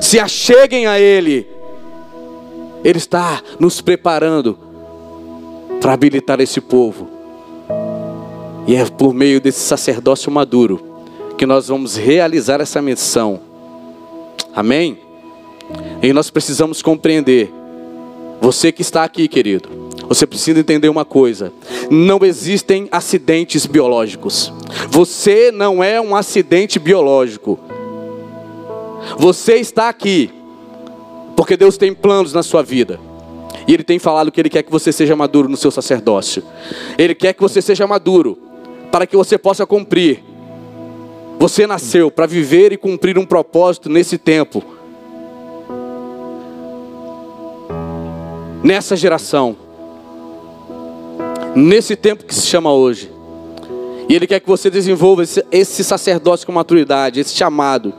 se 0.00 0.20
acheguem 0.20 0.86
a 0.86 1.00
Ele. 1.00 1.48
Ele 2.84 2.98
está 2.98 3.42
nos 3.58 3.80
preparando 3.80 4.56
para 5.80 5.94
habilitar 5.94 6.40
esse 6.40 6.60
povo 6.60 7.17
e 8.68 8.76
é 8.76 8.84
por 8.84 9.14
meio 9.14 9.40
desse 9.40 9.60
sacerdócio 9.60 10.30
maduro 10.30 10.78
que 11.38 11.46
nós 11.46 11.68
vamos 11.68 11.96
realizar 11.96 12.60
essa 12.60 12.82
missão. 12.82 13.40
Amém? 14.54 14.98
E 16.02 16.12
nós 16.12 16.28
precisamos 16.28 16.82
compreender. 16.82 17.50
Você 18.42 18.70
que 18.70 18.82
está 18.82 19.04
aqui, 19.04 19.26
querido, 19.26 19.70
você 20.06 20.26
precisa 20.26 20.60
entender 20.60 20.90
uma 20.90 21.04
coisa: 21.06 21.50
não 21.90 22.18
existem 22.22 22.88
acidentes 22.92 23.64
biológicos. 23.64 24.52
Você 24.90 25.50
não 25.50 25.82
é 25.82 25.98
um 25.98 26.14
acidente 26.14 26.78
biológico. 26.78 27.58
Você 29.16 29.54
está 29.54 29.88
aqui 29.88 30.30
porque 31.34 31.56
Deus 31.56 31.78
tem 31.78 31.94
planos 31.94 32.34
na 32.34 32.42
sua 32.42 32.62
vida. 32.62 33.00
E 33.66 33.72
Ele 33.72 33.82
tem 33.82 33.98
falado 33.98 34.30
que 34.30 34.38
Ele 34.38 34.50
quer 34.50 34.62
que 34.62 34.70
você 34.70 34.92
seja 34.92 35.16
maduro 35.16 35.48
no 35.48 35.56
seu 35.56 35.70
sacerdócio. 35.70 36.42
Ele 36.98 37.14
quer 37.14 37.32
que 37.32 37.40
você 37.40 37.62
seja 37.62 37.86
maduro 37.86 38.47
para 38.90 39.06
que 39.06 39.16
você 39.16 39.38
possa 39.38 39.66
cumprir. 39.66 40.22
Você 41.38 41.66
nasceu 41.66 42.10
para 42.10 42.26
viver 42.26 42.72
e 42.72 42.76
cumprir 42.76 43.16
um 43.16 43.24
propósito 43.24 43.88
nesse 43.88 44.18
tempo, 44.18 44.64
nessa 48.62 48.96
geração, 48.96 49.56
nesse 51.54 51.94
tempo 51.94 52.24
que 52.24 52.34
se 52.34 52.46
chama 52.46 52.72
hoje. 52.72 53.10
E 54.08 54.14
Ele 54.14 54.26
quer 54.26 54.40
que 54.40 54.48
você 54.48 54.68
desenvolva 54.68 55.22
esse, 55.22 55.44
esse 55.52 55.84
sacerdócio 55.84 56.44
com 56.44 56.52
maturidade, 56.52 57.20
esse 57.20 57.34
chamado. 57.34 57.94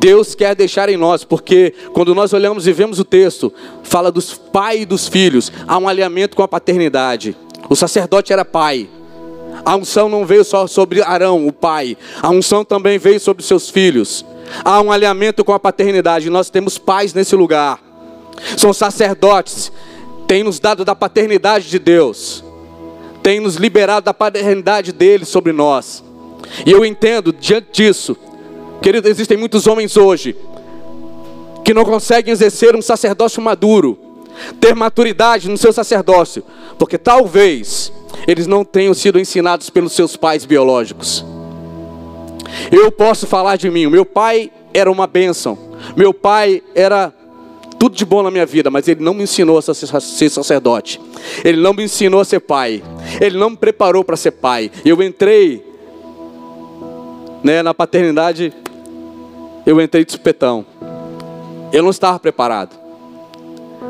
Deus 0.00 0.34
quer 0.34 0.56
deixar 0.56 0.88
em 0.88 0.96
nós, 0.96 1.22
porque 1.22 1.74
quando 1.92 2.14
nós 2.14 2.32
olhamos 2.32 2.66
e 2.66 2.72
vemos 2.72 2.98
o 2.98 3.04
texto, 3.04 3.52
fala 3.84 4.10
dos 4.10 4.34
pais 4.34 4.82
e 4.82 4.86
dos 4.86 5.06
filhos, 5.06 5.52
há 5.68 5.78
um 5.78 5.86
alinhamento 5.86 6.34
com 6.34 6.42
a 6.42 6.48
paternidade. 6.48 7.36
O 7.68 7.76
sacerdote 7.76 8.32
era 8.32 8.44
pai, 8.44 8.88
a 9.64 9.76
unção 9.76 10.08
não 10.08 10.24
veio 10.24 10.44
só 10.44 10.66
sobre 10.66 11.02
Arão, 11.02 11.46
o 11.46 11.52
pai. 11.52 11.96
A 12.22 12.30
unção 12.30 12.64
também 12.64 12.98
veio 12.98 13.20
sobre 13.20 13.42
seus 13.42 13.68
filhos. 13.68 14.24
Há 14.64 14.80
um 14.80 14.90
alinhamento 14.90 15.44
com 15.44 15.52
a 15.52 15.60
paternidade. 15.60 16.30
Nós 16.30 16.50
temos 16.50 16.78
pais 16.78 17.14
nesse 17.14 17.36
lugar. 17.36 17.80
São 18.56 18.72
sacerdotes. 18.72 19.70
Tem 20.26 20.42
nos 20.42 20.58
dado 20.58 20.84
da 20.84 20.94
paternidade 20.94 21.68
de 21.68 21.78
Deus. 21.78 22.44
Tem 23.22 23.38
nos 23.40 23.56
liberado 23.56 24.06
da 24.06 24.14
paternidade 24.14 24.92
dele 24.92 25.24
sobre 25.24 25.52
nós. 25.52 26.02
E 26.64 26.72
eu 26.72 26.84
entendo 26.84 27.32
diante 27.32 27.68
disso, 27.72 28.16
querido, 28.80 29.08
existem 29.08 29.36
muitos 29.36 29.66
homens 29.66 29.96
hoje 29.96 30.36
que 31.64 31.74
não 31.74 31.84
conseguem 31.84 32.32
exercer 32.32 32.74
um 32.74 32.82
sacerdócio 32.82 33.42
maduro, 33.42 33.98
ter 34.58 34.74
maturidade 34.74 35.48
no 35.48 35.58
seu 35.58 35.72
sacerdócio, 35.72 36.42
porque 36.78 36.96
talvez 36.96 37.92
eles 38.26 38.46
não 38.46 38.64
tenham 38.64 38.94
sido 38.94 39.18
ensinados 39.18 39.70
pelos 39.70 39.92
seus 39.92 40.16
pais 40.16 40.44
biológicos. 40.44 41.24
Eu 42.70 42.90
posso 42.90 43.26
falar 43.26 43.56
de 43.56 43.70
mim, 43.70 43.86
meu 43.86 44.04
pai 44.04 44.50
era 44.72 44.90
uma 44.90 45.06
bênção, 45.06 45.58
meu 45.96 46.12
pai 46.12 46.62
era 46.74 47.12
tudo 47.78 47.96
de 47.96 48.04
bom 48.04 48.22
na 48.22 48.30
minha 48.30 48.44
vida, 48.44 48.70
mas 48.70 48.86
ele 48.88 49.02
não 49.02 49.14
me 49.14 49.22
ensinou 49.22 49.58
a 49.58 49.62
ser 49.62 50.28
sacerdote, 50.28 51.00
ele 51.44 51.60
não 51.60 51.72
me 51.72 51.84
ensinou 51.84 52.20
a 52.20 52.24
ser 52.24 52.40
pai, 52.40 52.82
ele 53.20 53.38
não 53.38 53.50
me 53.50 53.56
preparou 53.56 54.04
para 54.04 54.16
ser 54.16 54.32
pai. 54.32 54.70
Eu 54.84 55.02
entrei 55.02 55.64
né, 57.42 57.62
na 57.62 57.72
paternidade, 57.72 58.52
eu 59.64 59.80
entrei 59.80 60.04
de 60.04 60.12
supetão, 60.12 60.66
eu 61.72 61.82
não 61.82 61.90
estava 61.90 62.18
preparado, 62.18 62.76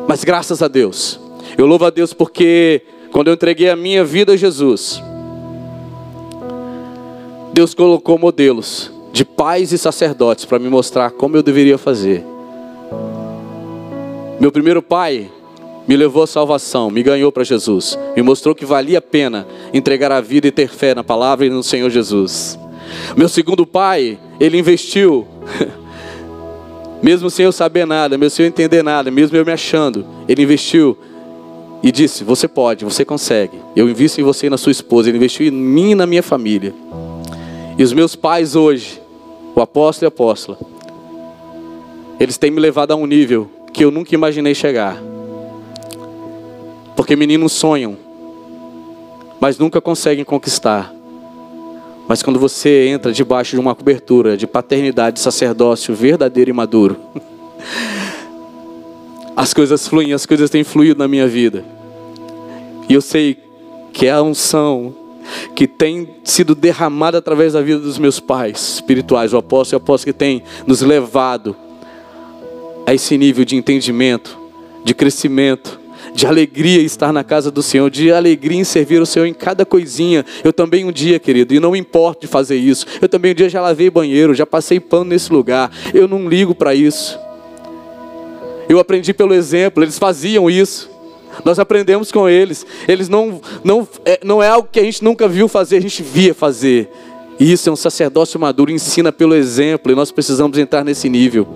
mas 0.06 0.22
graças 0.22 0.62
a 0.62 0.68
Deus, 0.68 1.18
eu 1.58 1.66
louvo 1.66 1.84
a 1.84 1.90
Deus 1.90 2.12
porque 2.12 2.82
quando 3.12 3.28
eu 3.28 3.34
entreguei 3.34 3.68
a 3.68 3.76
minha 3.76 4.04
vida 4.04 4.32
a 4.32 4.36
Jesus, 4.36 5.02
Deus 7.52 7.74
colocou 7.74 8.18
modelos 8.18 8.90
de 9.12 9.24
pais 9.24 9.72
e 9.72 9.78
sacerdotes 9.78 10.44
para 10.44 10.58
me 10.58 10.68
mostrar 10.68 11.10
como 11.10 11.36
eu 11.36 11.42
deveria 11.42 11.76
fazer. 11.76 12.24
Meu 14.38 14.52
primeiro 14.52 14.80
pai 14.80 15.30
me 15.86 15.96
levou 15.96 16.22
à 16.22 16.26
salvação, 16.26 16.90
me 16.90 17.02
ganhou 17.02 17.32
para 17.32 17.42
Jesus, 17.42 17.98
me 18.16 18.22
mostrou 18.22 18.54
que 18.54 18.64
valia 18.64 18.98
a 18.98 19.02
pena 19.02 19.46
entregar 19.74 20.12
a 20.12 20.20
vida 20.20 20.46
e 20.46 20.52
ter 20.52 20.68
fé 20.68 20.94
na 20.94 21.02
palavra 21.02 21.44
e 21.44 21.50
no 21.50 21.62
Senhor 21.62 21.90
Jesus. 21.90 22.58
Meu 23.16 23.28
segundo 23.28 23.66
pai, 23.66 24.18
ele 24.38 24.56
investiu, 24.56 25.26
mesmo 27.02 27.28
sem 27.28 27.44
eu 27.44 27.52
saber 27.52 27.86
nada, 27.86 28.16
mesmo 28.16 28.36
sem 28.36 28.44
eu 28.44 28.48
entender 28.48 28.82
nada, 28.82 29.10
mesmo 29.10 29.36
eu 29.36 29.44
me 29.44 29.52
achando, 29.52 30.06
ele 30.28 30.42
investiu 30.42 30.96
e 31.82 31.90
disse: 31.90 32.24
Você 32.24 32.46
pode, 32.46 32.84
você 32.84 33.04
consegue. 33.04 33.58
Eu 33.74 33.88
invisto 33.88 34.20
em 34.20 34.24
você 34.24 34.46
e 34.46 34.50
na 34.50 34.58
sua 34.58 34.72
esposa. 34.72 35.08
Ele 35.08 35.18
investiu 35.18 35.46
em 35.46 35.50
mim 35.50 35.92
e 35.92 35.94
na 35.94 36.06
minha 36.06 36.22
família. 36.22 36.74
E 37.78 37.82
os 37.82 37.92
meus 37.92 38.14
pais 38.14 38.54
hoje, 38.54 39.00
o 39.54 39.60
apóstolo 39.60 40.04
e 40.04 40.06
a 40.06 40.08
apóstola, 40.08 40.58
eles 42.18 42.36
têm 42.36 42.50
me 42.50 42.60
levado 42.60 42.92
a 42.92 42.96
um 42.96 43.06
nível 43.06 43.50
que 43.72 43.84
eu 43.84 43.90
nunca 43.90 44.14
imaginei 44.14 44.54
chegar. 44.54 45.00
Porque 46.94 47.16
meninos 47.16 47.52
sonham, 47.52 47.96
mas 49.40 49.58
nunca 49.58 49.80
conseguem 49.80 50.24
conquistar. 50.24 50.92
Mas 52.06 52.22
quando 52.22 52.38
você 52.38 52.88
entra 52.88 53.12
debaixo 53.12 53.52
de 53.52 53.60
uma 53.60 53.74
cobertura 53.74 54.36
de 54.36 54.46
paternidade, 54.46 55.20
sacerdócio 55.20 55.94
verdadeiro 55.94 56.50
e 56.50 56.52
maduro, 56.52 56.96
as 59.40 59.54
coisas 59.54 59.88
fluem, 59.88 60.12
as 60.12 60.26
coisas 60.26 60.50
têm 60.50 60.62
fluído 60.62 60.98
na 60.98 61.08
minha 61.08 61.26
vida. 61.26 61.64
E 62.86 62.92
eu 62.92 63.00
sei 63.00 63.38
que 63.90 64.04
é 64.06 64.10
a 64.10 64.20
unção 64.20 64.94
que 65.56 65.66
tem 65.66 66.10
sido 66.22 66.54
derramada 66.54 67.16
através 67.16 67.54
da 67.54 67.62
vida 67.62 67.78
dos 67.78 67.96
meus 67.96 68.20
pais 68.20 68.74
espirituais, 68.74 69.32
o 69.32 69.38
apóstolo 69.38 69.76
e 69.76 69.80
o 69.80 69.82
apóstolo 69.82 70.12
que 70.12 70.18
tem 70.18 70.42
nos 70.66 70.82
levado 70.82 71.56
a 72.86 72.92
esse 72.92 73.16
nível 73.16 73.42
de 73.46 73.56
entendimento, 73.56 74.38
de 74.84 74.92
crescimento, 74.92 75.80
de 76.14 76.26
alegria 76.26 76.82
em 76.82 76.84
estar 76.84 77.10
na 77.10 77.24
casa 77.24 77.50
do 77.50 77.62
Senhor, 77.62 77.90
de 77.90 78.12
alegria 78.12 78.60
em 78.60 78.64
servir 78.64 79.00
o 79.00 79.06
Senhor 79.06 79.24
em 79.24 79.32
cada 79.32 79.64
coisinha. 79.64 80.22
Eu 80.44 80.52
também 80.52 80.84
um 80.84 80.92
dia, 80.92 81.18
querido, 81.18 81.54
e 81.54 81.60
não 81.60 81.74
importo 81.74 82.20
de 82.20 82.26
fazer 82.26 82.56
isso. 82.56 82.84
Eu 83.00 83.08
também 83.08 83.32
um 83.32 83.34
dia 83.34 83.48
já 83.48 83.62
lavei 83.62 83.88
banheiro, 83.88 84.34
já 84.34 84.44
passei 84.44 84.78
pano 84.78 85.06
nesse 85.06 85.32
lugar. 85.32 85.70
Eu 85.94 86.06
não 86.06 86.28
ligo 86.28 86.54
para 86.54 86.74
isso. 86.74 87.18
Eu 88.70 88.78
aprendi 88.78 89.12
pelo 89.12 89.34
exemplo, 89.34 89.82
eles 89.82 89.98
faziam 89.98 90.48
isso. 90.48 90.88
Nós 91.44 91.58
aprendemos 91.58 92.12
com 92.12 92.28
eles. 92.28 92.64
Eles 92.86 93.08
não, 93.08 93.40
não, 93.64 93.86
é, 94.04 94.20
não 94.22 94.40
é 94.40 94.48
algo 94.48 94.68
que 94.70 94.78
a 94.78 94.84
gente 94.84 95.02
nunca 95.02 95.26
viu 95.26 95.48
fazer, 95.48 95.78
a 95.78 95.80
gente 95.80 96.04
via 96.04 96.32
fazer. 96.32 96.88
E 97.40 97.50
isso 97.50 97.68
é 97.68 97.72
um 97.72 97.76
sacerdócio 97.76 98.38
maduro, 98.38 98.70
ensina 98.70 99.10
pelo 99.10 99.34
exemplo, 99.34 99.90
e 99.90 99.94
nós 99.96 100.12
precisamos 100.12 100.56
entrar 100.56 100.84
nesse 100.84 101.08
nível. 101.08 101.48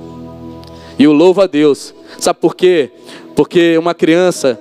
E 0.99 1.05
eu 1.05 1.13
louvo 1.13 1.41
a 1.41 1.47
Deus. 1.47 1.95
Sabe 2.19 2.41
por 2.41 2.57
quê? 2.57 2.91
Porque 3.37 3.79
uma 3.79 3.95
criança, 3.95 4.61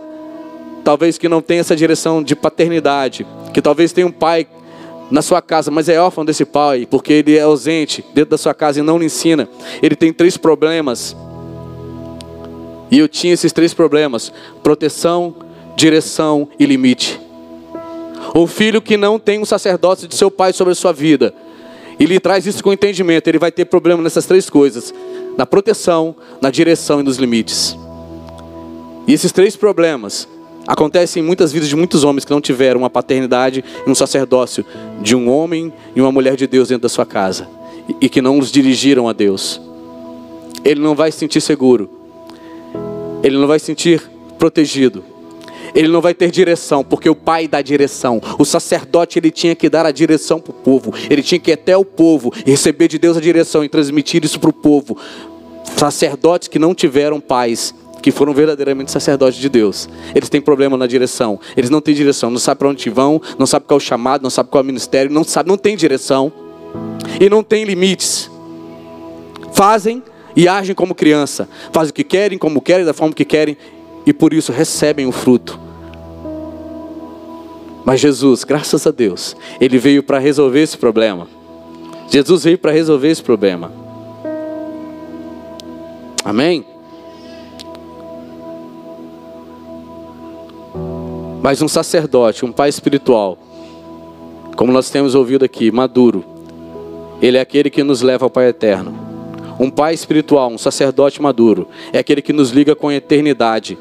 talvez 0.84 1.18
que 1.18 1.28
não 1.28 1.42
tenha 1.42 1.62
essa 1.62 1.76
direção 1.76 2.22
de 2.22 2.36
paternidade, 2.36 3.26
que 3.52 3.64
talvez 3.64 3.92
tenha 3.92 4.06
um 4.06 4.12
pai 4.12 4.46
na 5.10 5.24
sua 5.24 5.42
casa, 5.42 5.72
mas 5.72 5.90
é 5.90 6.00
órfão 6.00 6.24
desse 6.24 6.46
pai, 6.46 6.88
porque 6.88 7.14
ele 7.14 7.36
é 7.36 7.42
ausente 7.42 8.06
dentro 8.14 8.30
da 8.30 8.38
sua 8.38 8.54
casa 8.54 8.80
e 8.80 8.84
não 8.84 9.00
lhe 9.00 9.06
ensina. 9.06 9.50
Ele 9.82 9.96
tem 9.96 10.14
três 10.14 10.38
problemas. 10.38 11.16
E 12.94 13.00
eu 13.00 13.10
tinha 13.10 13.34
esses 13.34 13.52
três 13.52 13.74
problemas: 13.74 14.32
proteção, 14.62 15.34
direção 15.76 16.48
e 16.60 16.66
limite. 16.68 17.20
Um 18.36 18.46
filho 18.46 18.80
que 18.80 18.96
não 18.96 19.18
tem 19.18 19.40
um 19.40 19.46
sacerdócio 19.46 20.08
de 20.08 20.16
seu 20.16 20.30
pai 20.30 20.54
sobre 20.54 20.74
a 20.74 20.76
sua 20.76 20.94
vida, 20.94 21.34
e 22.00 22.06
lhe 22.06 22.20
traz 22.20 22.46
isso 22.46 22.64
com 22.64 22.72
entendimento, 22.72 23.28
ele 23.28 23.40
vai 23.40 23.52
ter 23.52 23.66
problema 23.66 24.04
nessas 24.04 24.28
três 24.28 24.48
coisas: 24.48 24.94
na 25.36 25.44
proteção, 25.44 26.16
na 26.40 26.52
direção 26.52 27.00
e 27.00 27.04
nos 27.04 27.18
limites. 27.18 27.76
E 29.08 29.14
esses 29.14 29.32
três 29.32 29.56
problemas 29.56 30.28
acontecem 30.68 31.24
em 31.24 31.26
muitas 31.26 31.52
vidas 31.52 31.70
de 31.70 31.76
muitos 31.76 32.04
homens 32.04 32.24
que 32.24 32.32
não 32.32 32.40
tiveram 32.40 32.82
uma 32.82 32.92
paternidade 32.92 33.66
e 33.88 33.90
um 33.90 33.96
sacerdócio 33.96 34.64
de 35.02 35.16
um 35.16 35.32
homem 35.32 35.74
e 35.96 36.00
uma 36.00 36.12
mulher 36.12 36.36
de 36.36 36.46
Deus 36.46 36.68
dentro 36.68 36.84
da 36.84 36.90
sua 36.90 37.08
casa 37.08 37.48
e 38.00 38.08
que 38.08 38.22
não 38.22 38.38
os 38.38 38.52
dirigiram 38.52 39.10
a 39.10 39.14
Deus. 39.14 39.60
Ele 40.64 40.80
não 40.80 40.94
vai 40.94 41.12
se 41.12 41.18
sentir 41.18 41.42
seguro. 41.42 42.03
Ele 43.24 43.38
não 43.38 43.48
vai 43.48 43.58
se 43.58 43.65
sentir 43.65 44.03
protegido. 44.38 45.03
Ele 45.74 45.88
não 45.88 46.01
vai 46.01 46.13
ter 46.13 46.30
direção, 46.30 46.84
porque 46.84 47.10
o 47.10 47.15
pai 47.15 47.48
dá 47.48 47.62
direção. 47.62 48.22
O 48.38 48.46
sacerdote 48.46 49.18
ele 49.18 49.32
tinha 49.32 49.56
que 49.56 49.70
dar 49.70 49.86
a 49.86 49.92
direção 49.92 50.39
para 50.39 50.51
o 50.51 50.53
povo. 50.53 50.94
Ele 51.10 51.24
tinha 51.24 51.39
que 51.39 51.50
ir 51.50 51.53
até 51.53 51.75
o 51.75 51.84
povo 51.84 52.32
e 52.46 52.51
receber 52.51 52.88
de 52.88 53.00
Deus 53.00 53.18
a 53.18 53.22
direção 53.22 53.63
e 53.63 53.70
transmitir 53.70 54.24
isso 54.24 54.39
para 54.39 54.50
o 54.50 54.53
povo. 54.53 54.98
Sacerdotes 55.75 56.48
que 56.48 56.60
não 56.60 56.75
tiveram 56.75 57.20
pais 57.20 57.74
que 58.03 58.12
foram 58.12 58.34
verdadeiramente 58.34 58.92
sacerdotes 58.92 59.39
de 59.39 59.48
Deus. 59.48 59.88
Eles 60.13 60.27
têm 60.27 60.42
problema 60.42 60.75
na 60.75 60.86
direção. 60.86 61.39
Eles 61.56 61.70
não 61.70 61.80
têm 61.80 61.96
direção, 61.96 62.30
não 62.30 62.38
sabem 62.38 62.60
para 62.60 62.68
onde 62.68 62.89
vão, 62.89 63.22
não 63.39 63.48
sabem 63.48 63.65
qual 63.65 63.77
é 63.77 63.82
o 63.82 63.84
chamado, 63.84 64.22
não 64.22 64.30
sabem 64.30 64.52
qual 64.52 64.60
é 64.60 64.63
o 64.63 64.67
ministério, 64.67 65.10
não 65.10 65.24
sabem, 65.24 65.50
não 65.50 65.58
tem 65.58 65.78
direção 65.78 66.32
e 67.19 67.30
não 67.30 67.41
tem 67.41 67.63
limites. 67.63 68.30
Fazem 69.54 70.04
e 70.36 70.48
agem 70.48 70.76
como 70.76 70.96
criança, 70.96 71.48
fazem 71.72 71.91
o 71.91 71.93
que 71.93 72.04
querem, 72.04 72.38
como 72.38 72.62
querem, 72.62 72.86
da 72.86 72.93
forma 72.93 73.13
que 73.13 73.26
querem 73.26 73.58
e 74.06 74.13
por 74.13 74.34
isso 74.34 74.52
recebem 74.52 75.06
o 75.06 75.12
fruto. 75.12 75.60
Mas 77.86 78.00
Jesus, 78.00 78.43
graças 78.43 78.88
a 78.88 78.91
Deus, 78.91 79.36
ele 79.60 79.78
veio 79.78 80.02
para 80.04 80.17
resolver 80.17 80.62
esse 80.62 80.78
problema. 80.78 81.28
Jesus 82.10 82.43
veio 82.43 82.58
para 82.58 82.72
resolver 82.72 83.10
esse 83.10 83.22
problema. 83.22 83.72
Amém? 86.24 86.65
Mas 91.41 91.62
um 91.62 91.67
sacerdote, 91.67 92.46
um 92.46 92.54
pai 92.54 92.69
espiritual, 92.69 93.38
como 94.56 94.72
nós 94.72 94.89
temos 94.89 95.13
ouvido 95.13 95.43
aqui, 95.43 95.72
maduro, 95.72 96.24
ele 97.22 97.38
é 97.38 97.41
aquele 97.41 97.69
que 97.69 97.84
nos 97.84 98.02
leva 98.02 98.26
ao 98.26 98.30
Pai 98.30 98.48
eterno. 98.48 99.03
Um 99.63 99.69
pai 99.69 99.93
espiritual, 99.93 100.52
um 100.52 100.58
sacerdote 100.58 101.21
maduro, 101.21 101.69
é 101.93 101.99
aquele 101.99 102.21
que 102.21 102.34
nos 102.34 102.49
liga 102.49 102.76
com 102.76 102.89
a 102.89 102.95
eternidade. 102.95 103.78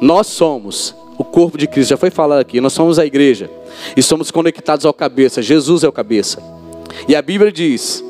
Nós 0.00 0.28
somos 0.28 0.94
o 1.18 1.24
corpo 1.24 1.58
de 1.58 1.66
Cristo, 1.66 1.90
já 1.90 1.96
foi 1.96 2.08
falado 2.08 2.38
aqui, 2.38 2.60
nós 2.60 2.72
somos 2.72 3.00
a 3.00 3.04
igreja 3.04 3.50
e 3.96 4.02
somos 4.02 4.30
conectados 4.30 4.86
ao 4.86 4.94
cabeça. 4.94 5.42
Jesus 5.42 5.82
é 5.82 5.88
o 5.88 5.92
cabeça. 5.92 6.40
E 7.08 7.16
a 7.16 7.20
Bíblia 7.20 7.50
diz 7.50 8.04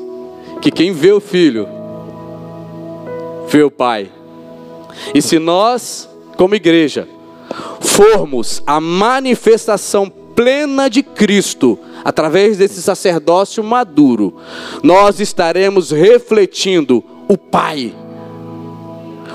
que 0.61 0.69
quem 0.69 0.91
vê 0.91 1.11
o 1.11 1.19
filho, 1.19 1.67
vê 3.47 3.63
o 3.63 3.71
pai. 3.71 4.11
E 5.15 5.23
se 5.23 5.39
nós, 5.39 6.07
como 6.37 6.53
igreja, 6.53 7.07
formos 7.81 8.61
a 8.67 8.79
manifestação 8.79 10.13
plena 10.35 10.89
de 10.89 11.01
Cristo, 11.01 11.79
através 12.03 12.57
desse 12.57 12.81
sacerdócio 12.81 13.63
maduro, 13.63 14.35
nós 14.83 15.19
estaremos 15.19 15.91
refletindo 15.91 17.03
o 17.27 17.37
Pai. 17.37 17.95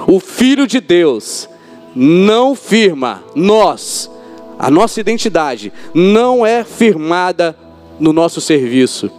O 0.06 0.20
Filho 0.20 0.66
de 0.66 0.80
Deus 0.80 1.48
não 1.94 2.54
firma 2.54 3.22
nós, 3.34 4.10
a 4.58 4.70
nossa 4.70 5.00
identidade 5.00 5.72
não 5.94 6.44
é 6.44 6.62
firmada 6.62 7.56
no 7.98 8.12
nosso 8.12 8.40
serviço. 8.40 9.10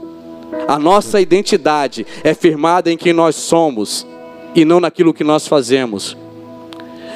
A 0.68 0.78
nossa 0.78 1.20
identidade 1.20 2.06
é 2.24 2.34
firmada 2.34 2.92
em 2.92 2.98
quem 2.98 3.14
nós 3.14 3.36
somos 3.36 4.06
e 4.54 4.64
não 4.66 4.80
naquilo 4.80 5.14
que 5.14 5.24
nós 5.24 5.48
fazemos. 5.48 6.18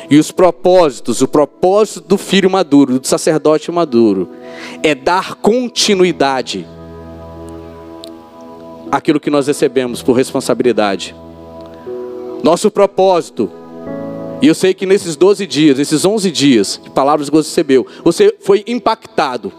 E 0.10 0.18
os 0.18 0.32
propósitos, 0.32 1.22
o 1.22 1.28
propósito 1.28 2.08
do 2.08 2.18
filho 2.18 2.50
maduro, 2.50 3.00
do 3.00 3.08
sacerdote 3.08 3.72
maduro, 3.72 4.30
é 4.84 4.94
dar 4.94 5.36
continuidade 5.36 6.66
àquilo 8.92 9.20
que 9.20 9.30
nós 9.30 9.48
recebemos 9.48 10.04
por 10.04 10.14
responsabilidade. 10.14 11.16
Nosso 12.44 12.70
propósito, 12.70 13.50
e 14.42 14.48
eu 14.48 14.54
sei 14.54 14.74
que 14.74 14.86
nesses 14.86 15.16
12 15.16 15.48
dias, 15.48 15.78
nesses 15.80 16.06
11 16.06 16.30
dias 16.30 16.80
de 16.84 16.90
palavras 16.92 17.30
que 17.30 17.36
você 17.36 17.50
recebeu, 17.50 17.88
você 18.04 18.36
foi 18.40 18.64
impactado 18.68 19.52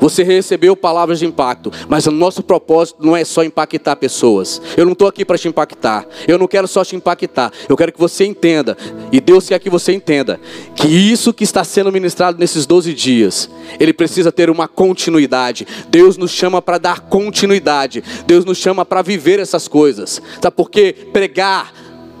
você 0.00 0.22
recebeu 0.22 0.76
palavras 0.76 1.18
de 1.18 1.26
impacto, 1.26 1.70
mas 1.88 2.06
o 2.06 2.10
nosso 2.10 2.42
propósito 2.42 3.04
não 3.04 3.16
é 3.16 3.24
só 3.24 3.42
impactar 3.42 3.96
pessoas. 3.96 4.60
Eu 4.76 4.84
não 4.84 4.92
estou 4.92 5.08
aqui 5.08 5.24
para 5.24 5.38
te 5.38 5.48
impactar. 5.48 6.06
Eu 6.26 6.38
não 6.38 6.46
quero 6.46 6.68
só 6.68 6.84
te 6.84 6.96
impactar. 6.96 7.52
Eu 7.68 7.76
quero 7.76 7.92
que 7.92 7.98
você 7.98 8.24
entenda, 8.24 8.76
e 9.12 9.20
Deus 9.20 9.48
quer 9.48 9.58
que 9.58 9.70
você 9.70 9.92
entenda, 9.92 10.40
que 10.74 10.88
isso 10.88 11.32
que 11.32 11.44
está 11.44 11.64
sendo 11.64 11.92
ministrado 11.92 12.38
nesses 12.38 12.66
12 12.66 12.92
dias, 12.94 13.50
ele 13.78 13.92
precisa 13.92 14.30
ter 14.30 14.50
uma 14.50 14.68
continuidade. 14.68 15.66
Deus 15.88 16.16
nos 16.16 16.30
chama 16.30 16.60
para 16.60 16.78
dar 16.78 17.00
continuidade. 17.00 18.02
Deus 18.26 18.44
nos 18.44 18.58
chama 18.58 18.84
para 18.84 19.02
viver 19.02 19.38
essas 19.38 19.68
coisas. 19.68 20.20
Sabe 20.40 20.56
por 20.56 20.70
quê? 20.70 20.94
Pregar, 21.12 21.72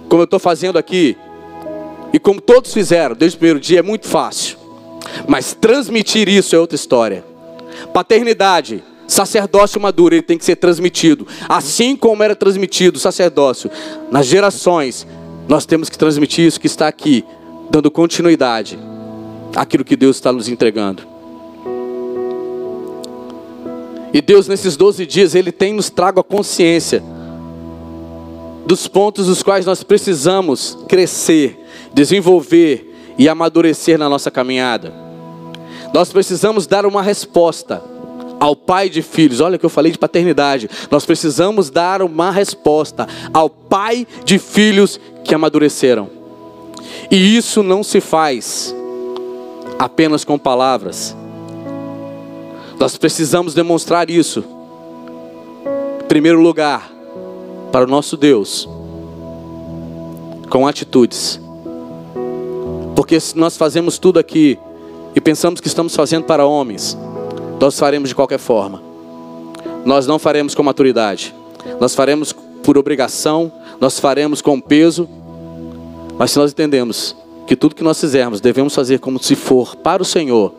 como 0.08 0.22
eu 0.22 0.24
estou 0.24 0.38
fazendo 0.38 0.78
aqui, 0.78 1.16
e 2.12 2.18
como 2.18 2.40
todos 2.40 2.72
fizeram 2.72 3.16
desde 3.16 3.36
o 3.36 3.38
primeiro 3.40 3.58
dia, 3.58 3.80
é 3.80 3.82
muito 3.82 4.06
fácil. 4.06 4.56
Mas 5.28 5.52
transmitir 5.52 6.28
isso 6.28 6.54
é 6.54 6.58
outra 6.58 6.76
história. 6.76 7.33
Paternidade, 7.92 8.82
sacerdócio 9.06 9.80
maduro, 9.80 10.14
ele 10.14 10.22
tem 10.22 10.38
que 10.38 10.44
ser 10.44 10.56
transmitido. 10.56 11.26
Assim 11.48 11.96
como 11.96 12.22
era 12.22 12.34
transmitido 12.34 12.96
o 12.96 13.00
sacerdócio 13.00 13.70
nas 14.10 14.26
gerações, 14.26 15.06
nós 15.48 15.66
temos 15.66 15.88
que 15.88 15.98
transmitir 15.98 16.46
isso 16.46 16.60
que 16.60 16.66
está 16.66 16.88
aqui, 16.88 17.24
dando 17.70 17.90
continuidade 17.90 18.78
àquilo 19.54 19.84
que 19.84 19.96
Deus 19.96 20.16
está 20.16 20.32
nos 20.32 20.48
entregando. 20.48 21.02
E 24.12 24.20
Deus, 24.20 24.46
nesses 24.46 24.76
12 24.76 25.04
dias, 25.06 25.34
Ele 25.34 25.50
tem 25.50 25.72
nos 25.72 25.90
trago 25.90 26.20
a 26.20 26.24
consciência 26.24 27.02
dos 28.64 28.86
pontos 28.86 29.26
dos 29.26 29.42
quais 29.42 29.66
nós 29.66 29.82
precisamos 29.82 30.78
crescer, 30.88 31.58
desenvolver 31.92 33.14
e 33.18 33.28
amadurecer 33.28 33.98
na 33.98 34.08
nossa 34.08 34.30
caminhada. 34.30 35.03
Nós 35.94 36.10
precisamos 36.12 36.66
dar 36.66 36.84
uma 36.84 37.00
resposta 37.00 37.80
ao 38.40 38.56
pai 38.56 38.90
de 38.90 39.00
filhos. 39.00 39.40
Olha 39.40 39.56
que 39.56 39.64
eu 39.64 39.70
falei 39.70 39.92
de 39.92 39.98
paternidade. 39.98 40.68
Nós 40.90 41.06
precisamos 41.06 41.70
dar 41.70 42.02
uma 42.02 42.32
resposta 42.32 43.06
ao 43.32 43.48
pai 43.48 44.04
de 44.24 44.36
filhos 44.40 44.98
que 45.22 45.32
amadureceram. 45.32 46.10
E 47.08 47.36
isso 47.36 47.62
não 47.62 47.84
se 47.84 48.00
faz 48.00 48.74
apenas 49.78 50.24
com 50.24 50.36
palavras. 50.36 51.16
Nós 52.76 52.98
precisamos 52.98 53.54
demonstrar 53.54 54.10
isso. 54.10 54.42
Em 56.02 56.06
primeiro 56.08 56.40
lugar, 56.40 56.90
para 57.70 57.84
o 57.84 57.88
nosso 57.88 58.16
Deus, 58.16 58.68
com 60.50 60.66
atitudes. 60.66 61.40
Porque 62.96 63.20
se 63.20 63.38
nós 63.38 63.56
fazemos 63.56 63.96
tudo 63.96 64.18
aqui 64.18 64.58
e 65.14 65.20
pensamos 65.20 65.60
que 65.60 65.68
estamos 65.68 65.94
fazendo 65.94 66.24
para 66.24 66.44
homens, 66.44 66.96
nós 67.60 67.78
faremos 67.78 68.08
de 68.08 68.14
qualquer 68.14 68.38
forma. 68.38 68.82
Nós 69.84 70.06
não 70.06 70.18
faremos 70.18 70.54
com 70.54 70.62
maturidade. 70.62 71.34
Nós 71.80 71.94
faremos 71.94 72.34
por 72.62 72.76
obrigação, 72.76 73.52
nós 73.80 74.00
faremos 74.00 74.42
com 74.42 74.60
peso. 74.60 75.08
Mas 76.18 76.32
se 76.32 76.38
nós 76.38 76.52
entendemos 76.52 77.16
que 77.46 77.54
tudo 77.54 77.74
que 77.74 77.84
nós 77.84 78.00
fizermos 78.00 78.40
devemos 78.40 78.74
fazer 78.74 78.98
como 78.98 79.22
se 79.22 79.34
for 79.36 79.76
para 79.76 80.02
o 80.02 80.06
Senhor, 80.06 80.52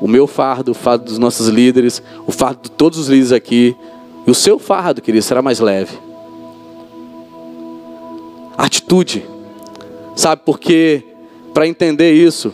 o 0.00 0.06
meu 0.06 0.26
fardo, 0.26 0.72
o 0.72 0.74
fardo 0.74 1.04
dos 1.04 1.18
nossos 1.18 1.48
líderes, 1.48 2.02
o 2.26 2.32
fardo 2.32 2.60
de 2.64 2.70
todos 2.70 2.98
os 2.98 3.08
líderes 3.08 3.32
aqui, 3.32 3.76
e 4.26 4.30
o 4.30 4.34
seu 4.34 4.58
fardo, 4.58 5.00
querido, 5.00 5.24
será 5.24 5.40
mais 5.40 5.60
leve. 5.60 5.96
Atitude. 8.56 9.24
Sabe, 10.14 10.42
porque 10.44 11.02
para 11.52 11.66
entender 11.66 12.12
isso, 12.12 12.52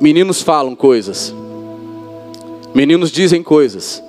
meninos 0.00 0.40
falam 0.40 0.74
coisas, 0.74 1.34
meninos 2.74 3.10
dizem 3.10 3.42
coisas, 3.42 4.02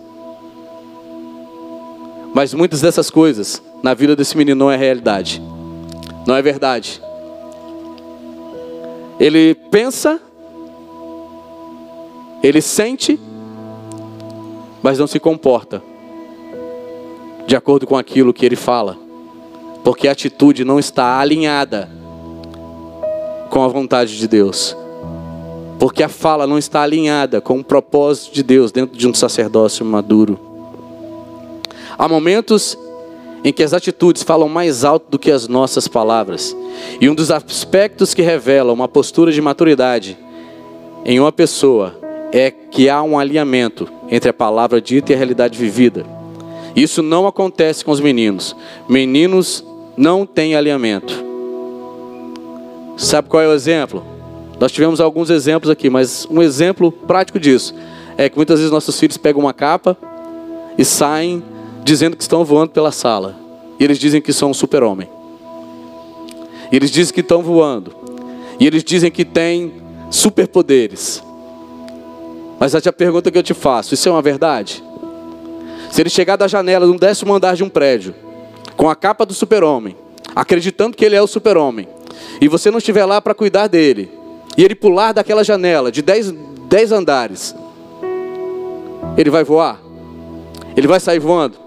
mas 2.33 2.53
muitas 2.53 2.79
dessas 2.79 3.09
coisas 3.09 3.61
na 3.83 3.93
vida 3.93 4.15
desse 4.15 4.37
menino 4.37 4.57
não 4.57 4.71
é 4.71 4.77
realidade, 4.77 5.41
não 6.25 6.35
é 6.35 6.41
verdade. 6.41 7.01
Ele 9.19 9.53
pensa, 9.53 10.19
ele 12.41 12.61
sente, 12.61 13.19
mas 14.81 14.97
não 14.97 15.05
se 15.05 15.19
comporta 15.19 15.83
de 17.45 17.55
acordo 17.55 17.85
com 17.85 17.97
aquilo 17.97 18.33
que 18.33 18.45
ele 18.45 18.55
fala, 18.55 18.97
porque 19.83 20.07
a 20.07 20.13
atitude 20.13 20.63
não 20.63 20.79
está 20.79 21.19
alinhada 21.19 21.89
com 23.49 23.61
a 23.61 23.67
vontade 23.67 24.17
de 24.17 24.27
Deus, 24.27 24.75
porque 25.81 26.03
a 26.03 26.09
fala 26.09 26.45
não 26.45 26.59
está 26.59 26.83
alinhada 26.83 27.41
com 27.41 27.57
o 27.57 27.63
propósito 27.63 28.35
de 28.35 28.43
Deus 28.43 28.71
dentro 28.71 28.95
de 28.95 29.07
um 29.07 29.15
sacerdócio 29.15 29.83
maduro. 29.83 30.39
Há 31.97 32.07
momentos 32.07 32.77
em 33.43 33.51
que 33.51 33.63
as 33.63 33.73
atitudes 33.73 34.21
falam 34.21 34.47
mais 34.47 34.83
alto 34.83 35.09
do 35.09 35.17
que 35.17 35.31
as 35.31 35.47
nossas 35.47 35.87
palavras. 35.87 36.55
E 37.01 37.09
um 37.09 37.15
dos 37.15 37.31
aspectos 37.31 38.13
que 38.13 38.21
revela 38.21 38.71
uma 38.71 38.87
postura 38.87 39.31
de 39.31 39.41
maturidade 39.41 40.15
em 41.03 41.19
uma 41.19 41.31
pessoa 41.31 41.95
é 42.31 42.51
que 42.51 42.87
há 42.87 43.01
um 43.01 43.17
alinhamento 43.17 43.91
entre 44.07 44.29
a 44.29 44.33
palavra 44.33 44.79
dita 44.79 45.11
e 45.11 45.15
a 45.15 45.17
realidade 45.17 45.57
vivida. 45.57 46.05
Isso 46.75 47.01
não 47.01 47.25
acontece 47.25 47.83
com 47.83 47.89
os 47.89 47.99
meninos. 47.99 48.55
Meninos 48.87 49.65
não 49.97 50.27
têm 50.27 50.53
alinhamento. 50.53 51.25
Sabe 52.97 53.27
qual 53.27 53.41
é 53.41 53.47
o 53.47 53.53
exemplo? 53.53 54.10
Nós 54.61 54.71
tivemos 54.71 55.01
alguns 55.01 55.31
exemplos 55.31 55.71
aqui, 55.71 55.89
mas 55.89 56.27
um 56.29 56.39
exemplo 56.39 56.91
prático 56.91 57.39
disso 57.39 57.73
é 58.15 58.29
que 58.29 58.35
muitas 58.35 58.59
vezes 58.59 58.71
nossos 58.71 58.99
filhos 58.99 59.17
pegam 59.17 59.41
uma 59.41 59.55
capa 59.55 59.97
e 60.77 60.85
saem 60.85 61.43
dizendo 61.83 62.15
que 62.15 62.21
estão 62.21 62.45
voando 62.45 62.69
pela 62.69 62.91
sala. 62.91 63.35
E 63.79 63.83
eles 63.83 63.97
dizem 63.97 64.21
que 64.21 64.31
são 64.31 64.51
um 64.51 64.53
super-homem. 64.53 65.09
E 66.71 66.75
eles 66.75 66.91
dizem 66.91 67.11
que 67.11 67.21
estão 67.21 67.41
voando. 67.41 67.91
E 68.59 68.67
eles 68.67 68.83
dizem 68.83 69.09
que 69.09 69.25
têm 69.25 69.81
superpoderes. 70.11 71.23
Mas 72.59 72.75
a 72.75 72.93
pergunta 72.93 73.31
que 73.31 73.39
eu 73.39 73.43
te 73.43 73.55
faço, 73.55 73.95
isso 73.95 74.07
é 74.07 74.11
uma 74.11 74.21
verdade? 74.21 74.83
Se 75.89 76.03
ele 76.03 76.09
chegar 76.11 76.35
da 76.35 76.47
janela 76.47 76.85
um 76.85 76.97
décimo 76.97 77.33
andar 77.33 77.55
de 77.55 77.63
um 77.63 77.69
prédio, 77.69 78.13
com 78.77 78.87
a 78.87 78.95
capa 78.95 79.25
do 79.25 79.33
super-homem, 79.33 79.95
acreditando 80.35 80.95
que 80.95 81.03
ele 81.03 81.15
é 81.15 81.21
o 81.21 81.25
super-homem, 81.25 81.87
e 82.39 82.47
você 82.47 82.69
não 82.69 82.77
estiver 82.77 83.05
lá 83.05 83.19
para 83.19 83.33
cuidar 83.33 83.65
dele, 83.65 84.20
e 84.57 84.63
ele 84.63 84.75
pular 84.75 85.13
daquela 85.13 85.43
janela 85.43 85.91
de 85.91 86.01
dez, 86.01 86.31
dez 86.69 86.91
andares, 86.91 87.55
ele 89.17 89.29
vai 89.29 89.43
voar? 89.43 89.79
Ele 90.75 90.87
vai 90.87 90.99
sair 90.99 91.19
voando? 91.19 91.57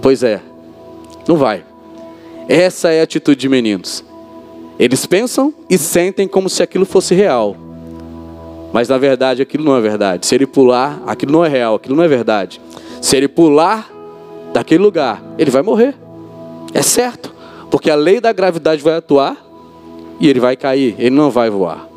Pois 0.00 0.22
é, 0.22 0.40
não 1.26 1.36
vai. 1.36 1.64
Essa 2.48 2.90
é 2.90 3.00
a 3.00 3.04
atitude 3.04 3.38
de 3.38 3.48
meninos. 3.48 4.04
Eles 4.78 5.04
pensam 5.06 5.52
e 5.68 5.76
sentem 5.76 6.28
como 6.28 6.48
se 6.48 6.62
aquilo 6.62 6.86
fosse 6.86 7.14
real. 7.14 7.56
Mas 8.72 8.88
na 8.88 8.96
verdade 8.96 9.42
aquilo 9.42 9.64
não 9.64 9.76
é 9.76 9.80
verdade. 9.80 10.26
Se 10.26 10.34
ele 10.34 10.46
pular, 10.46 11.02
aquilo 11.06 11.32
não 11.32 11.44
é 11.44 11.48
real, 11.48 11.74
aquilo 11.74 11.96
não 11.96 12.04
é 12.04 12.08
verdade. 12.08 12.60
Se 13.00 13.16
ele 13.16 13.28
pular 13.28 13.90
daquele 14.52 14.82
lugar, 14.82 15.22
ele 15.36 15.50
vai 15.50 15.62
morrer. 15.62 15.94
É 16.72 16.82
certo. 16.82 17.34
Porque 17.70 17.90
a 17.90 17.94
lei 17.94 18.20
da 18.20 18.32
gravidade 18.32 18.82
vai 18.82 18.96
atuar 18.96 19.47
e 20.20 20.28
ele 20.28 20.40
vai 20.40 20.56
cair, 20.56 20.94
ele 20.98 21.10
não 21.10 21.30
vai 21.30 21.48
voar. 21.50 21.88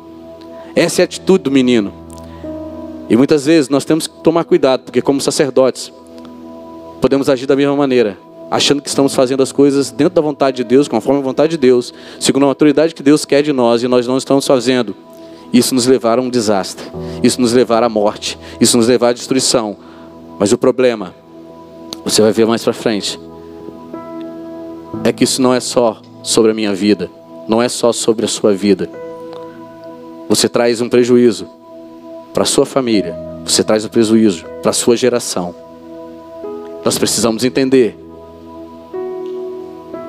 Essa 0.74 1.00
é 1.00 1.02
a 1.02 1.04
atitude 1.04 1.44
do 1.44 1.50
menino. 1.50 1.92
E 3.08 3.16
muitas 3.16 3.44
vezes 3.44 3.68
nós 3.68 3.84
temos 3.84 4.06
que 4.06 4.14
tomar 4.22 4.44
cuidado, 4.44 4.84
porque 4.84 5.02
como 5.02 5.20
sacerdotes, 5.20 5.92
podemos 7.00 7.28
agir 7.28 7.46
da 7.46 7.56
mesma 7.56 7.76
maneira, 7.76 8.16
achando 8.50 8.80
que 8.80 8.88
estamos 8.88 9.14
fazendo 9.14 9.42
as 9.42 9.52
coisas 9.52 9.90
dentro 9.90 10.14
da 10.14 10.22
vontade 10.22 10.58
de 10.58 10.64
Deus, 10.64 10.88
conforme 10.88 11.20
a 11.20 11.22
vontade 11.22 11.52
de 11.52 11.56
Deus, 11.58 11.92
segundo 12.20 12.44
a 12.44 12.48
autoridade 12.48 12.94
que 12.94 13.02
Deus 13.02 13.24
quer 13.24 13.42
de 13.42 13.52
nós, 13.52 13.82
e 13.82 13.88
nós 13.88 14.06
não 14.06 14.16
estamos 14.16 14.46
fazendo. 14.46 14.94
Isso 15.52 15.74
nos 15.74 15.86
levará 15.86 16.22
a 16.22 16.24
um 16.24 16.30
desastre, 16.30 16.86
isso 17.22 17.40
nos 17.40 17.52
levará 17.52 17.86
à 17.86 17.88
morte, 17.88 18.38
isso 18.60 18.78
nos 18.78 18.88
levará 18.88 19.10
à 19.10 19.12
destruição. 19.12 19.76
Mas 20.38 20.52
o 20.52 20.56
problema, 20.56 21.14
você 22.04 22.22
vai 22.22 22.32
ver 22.32 22.46
mais 22.46 22.64
para 22.64 22.72
frente, 22.72 23.20
é 25.04 25.12
que 25.12 25.24
isso 25.24 25.42
não 25.42 25.52
é 25.52 25.60
só 25.60 26.00
sobre 26.22 26.50
a 26.50 26.54
minha 26.54 26.74
vida, 26.74 27.10
não 27.48 27.62
é 27.62 27.68
só 27.68 27.92
sobre 27.92 28.24
a 28.24 28.28
sua 28.28 28.52
vida. 28.52 28.88
Você 30.28 30.48
traz 30.48 30.80
um 30.80 30.88
prejuízo 30.88 31.46
para 32.32 32.42
a 32.42 32.46
sua 32.46 32.64
família, 32.64 33.14
você 33.44 33.62
traz 33.62 33.84
um 33.84 33.88
prejuízo 33.88 34.44
para 34.62 34.70
a 34.70 34.74
sua 34.74 34.96
geração. 34.96 35.54
Nós 36.84 36.98
precisamos 36.98 37.44
entender 37.44 37.96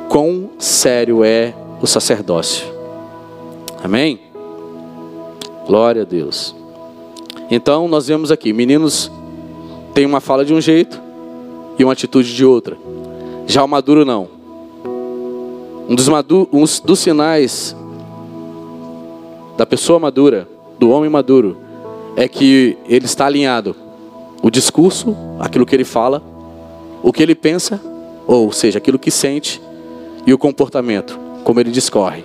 quão 0.10 0.52
sério 0.58 1.24
é 1.24 1.54
o 1.82 1.88
sacerdócio. 1.88 2.66
Amém? 3.84 4.20
Glória 5.66 6.04
a 6.04 6.06
Deus. 6.06 6.56
Então 7.50 7.88
nós 7.88 8.08
vemos 8.08 8.32
aqui, 8.32 8.54
meninos 8.54 9.12
têm 9.94 10.06
uma 10.06 10.20
fala 10.20 10.46
de 10.46 10.54
um 10.54 10.62
jeito 10.62 11.02
e 11.78 11.84
uma 11.84 11.94
atitude 11.94 12.34
de 12.34 12.46
outra. 12.46 12.78
Já 13.46 13.64
o 13.64 13.68
maduro 13.68 14.06
não. 14.06 14.33
Um 15.88 15.96
dos, 15.96 16.08
madu 16.08 16.48
um 16.52 16.64
dos 16.84 17.00
sinais 17.00 17.76
da 19.58 19.66
pessoa 19.66 20.00
madura, 20.00 20.48
do 20.80 20.90
homem 20.90 21.10
maduro, 21.10 21.58
é 22.16 22.28
que 22.28 22.78
ele 22.88 23.06
está 23.06 23.26
alinhado. 23.26 23.76
O 24.42 24.50
discurso, 24.50 25.16
aquilo 25.40 25.66
que 25.66 25.76
ele 25.76 25.84
fala, 25.84 26.22
o 27.02 27.12
que 27.12 27.22
ele 27.22 27.36
pensa, 27.36 27.82
ou 28.26 28.52
seja, 28.52 28.78
aquilo 28.78 28.98
que 28.98 29.12
sente, 29.12 29.62
e 30.26 30.34
o 30.34 30.38
comportamento, 30.38 31.20
como 31.44 31.60
ele 31.60 31.72
discorre. 31.72 32.24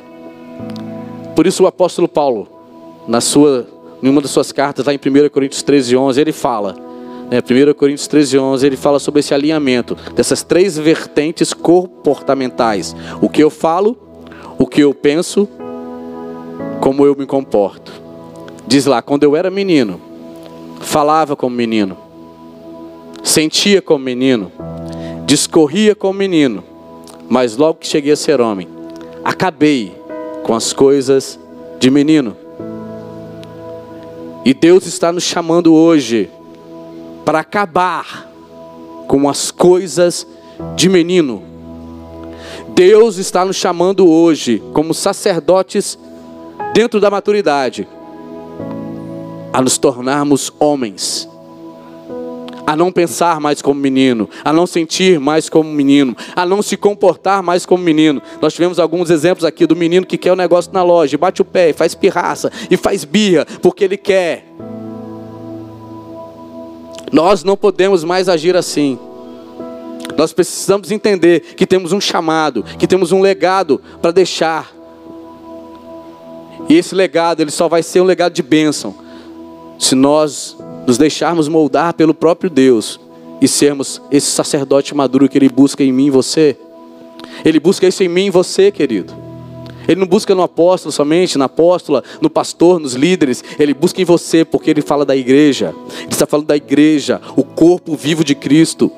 Por 1.35 1.47
isso 1.47 1.65
o 1.65 1.67
apóstolo 1.67 2.09
Paulo, 2.09 2.49
na 3.07 3.21
sua, 3.21 3.67
em 4.03 4.09
uma 4.09 4.21
das 4.21 4.31
suas 4.31 4.53
cartas, 4.53 4.87
lá 4.87 4.95
em 4.95 4.99
1 4.99 5.29
Coríntios 5.31 5.63
13, 5.63 5.97
11, 5.97 6.21
ele 6.21 6.33
fala, 6.33 6.77
né, 7.31 7.41
1 7.41 7.75
Coríntios 7.75 8.07
13, 8.07 8.39
11, 8.39 8.67
ele 8.67 8.77
fala 8.77 8.99
sobre 8.99 9.21
esse 9.21 9.35
alinhamento, 9.35 9.95
dessas 10.15 10.43
três 10.43 10.79
vertentes 10.79 11.53
comportamentais. 11.53 12.97
O 13.21 13.29
que 13.29 13.43
eu 13.43 13.51
falo, 13.51 13.97
o 14.59 14.67
que 14.67 14.81
eu 14.81 14.95
penso, 14.95 15.49
como 16.81 17.05
eu 17.05 17.15
me 17.15 17.27
comporto. 17.27 17.93
Diz 18.67 18.87
lá, 18.87 19.03
quando 19.03 19.25
eu 19.25 19.37
era 19.37 19.51
menino, 19.51 20.01
falava 20.81 21.37
como 21.37 21.55
menino, 21.55 21.97
sentia 23.23 23.83
como 23.83 24.05
menino, 24.05 24.51
discorria 25.27 25.95
como 25.95 26.19
menino, 26.19 26.65
mas 27.29 27.57
logo 27.57 27.81
que 27.81 27.87
cheguei 27.87 28.13
a 28.13 28.17
ser 28.17 28.41
homem, 28.41 28.69
acabei 29.25 29.95
com 30.43 30.55
as 30.55 30.73
coisas 30.73 31.39
de 31.79 31.91
menino. 31.91 32.37
E 34.45 34.55
Deus 34.55 34.87
está 34.87 35.13
nos 35.13 35.25
chamando 35.25 35.75
hoje 35.75 36.31
para 37.29 37.41
acabar 37.41 38.27
com 39.07 39.29
as 39.29 39.51
coisas 39.51 40.27
de 40.75 40.89
menino. 40.89 41.43
Deus 42.71 43.19
está 43.19 43.45
nos 43.45 43.57
chamando 43.57 44.09
hoje, 44.09 44.63
como 44.73 44.95
sacerdotes 44.95 45.99
dentro 46.73 46.99
da 46.99 47.11
maturidade, 47.11 47.87
a 49.53 49.61
nos 49.61 49.77
tornarmos 49.77 50.51
homens 50.59 51.29
a 52.67 52.75
não 52.75 52.91
pensar 52.91 53.41
mais 53.41 53.61
como 53.61 53.79
menino, 53.79 54.29
a 54.43 54.51
não 54.51 54.67
sentir 54.67 55.21
mais 55.21 55.51
como 55.51 55.71
menino, 55.71 56.17
a 56.35 56.47
não 56.47 56.63
se 56.63 56.79
comportar 56.79 57.43
mais 57.43 57.67
como 57.67 57.83
menino. 57.83 58.23
Nós 58.41 58.55
tivemos 58.55 58.79
alguns 58.79 59.11
exemplos 59.11 59.45
aqui 59.45 59.67
do 59.67 59.77
menino 59.77 60.07
que 60.07 60.17
quer 60.17 60.31
o 60.31 60.35
um 60.35 60.37
negócio 60.37 60.73
na 60.73 60.83
loja, 60.83 61.19
bate 61.19 61.43
o 61.43 61.47
pé, 61.47 61.75
faz 61.75 61.95
pirraça 61.95 62.51
e 62.71 62.77
faz 62.79 63.05
birra 63.05 63.47
porque 63.61 63.85
ele 63.85 63.99
quer. 63.99 64.47
Nós 67.13 67.45
não 67.45 67.57
podemos 67.57 68.05
mais 68.05 68.29
agir 68.29 68.57
assim. 68.57 68.99
Nós 70.17 70.33
precisamos 70.33 70.91
entender 70.91 71.41
que 71.57 71.67
temos 71.67 71.93
um 71.93 72.01
chamado, 72.01 72.65
que 72.79 72.87
temos 72.87 73.13
um 73.13 73.21
legado 73.21 73.81
para 74.03 74.11
deixar. 74.11 74.73
E 76.69 76.77
esse 76.77 76.95
legado, 76.95 77.41
ele 77.41 77.51
só 77.51 77.69
vai 77.69 77.83
ser 77.83 78.01
um 78.01 78.05
legado 78.05 78.33
de 78.33 78.43
bênção 78.43 78.95
se 79.79 79.95
nós 79.95 80.57
nos 80.87 80.99
deixarmos 80.99 81.49
moldar 81.49 81.95
pelo 81.95 82.13
próprio 82.13 82.51
Deus 82.51 82.99
e 83.41 83.47
sermos 83.47 84.03
esse 84.11 84.27
sacerdote 84.27 84.95
maduro 84.95 85.29
que 85.29 85.39
Ele 85.39 85.49
busca 85.49 85.85
em 85.85 85.93
mim 85.93 86.07
e 86.07 86.11
você. 86.11 86.57
Ele 87.45 87.61
busca 87.61 87.87
isso 87.87 88.03
em 88.03 88.09
mim 88.09 88.27
e 88.27 88.31
você, 88.31 88.73
querido. 88.73 89.28
Ele 89.89 90.01
não 90.01 90.07
busca 90.07 90.35
no 90.35 90.43
apóstolo 90.43 90.93
somente, 90.93 91.39
na 91.39 91.47
apóstola, 91.47 92.05
no 92.21 92.29
pastor, 92.29 92.79
nos 92.79 92.93
líderes. 92.93 93.43
Ele 93.59 93.73
busca 93.73 94.03
em 94.03 94.05
você, 94.05 94.45
porque 94.45 94.71
ele 94.71 94.83
fala 94.83 95.03
da 95.03 95.17
igreja. 95.17 95.75
Ele 96.01 96.13
está 96.13 96.27
falando 96.27 96.47
da 96.47 96.57
igreja, 96.57 97.21
o 97.35 97.43
corpo 97.43 97.97
vivo 97.97 98.23
de 98.23 98.35
Cristo. 98.35 98.93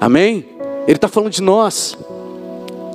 Amém? 0.00 0.46
Ele 0.86 0.96
está 0.96 1.06
falando 1.06 1.32
de 1.32 1.42
nós. 1.42 1.98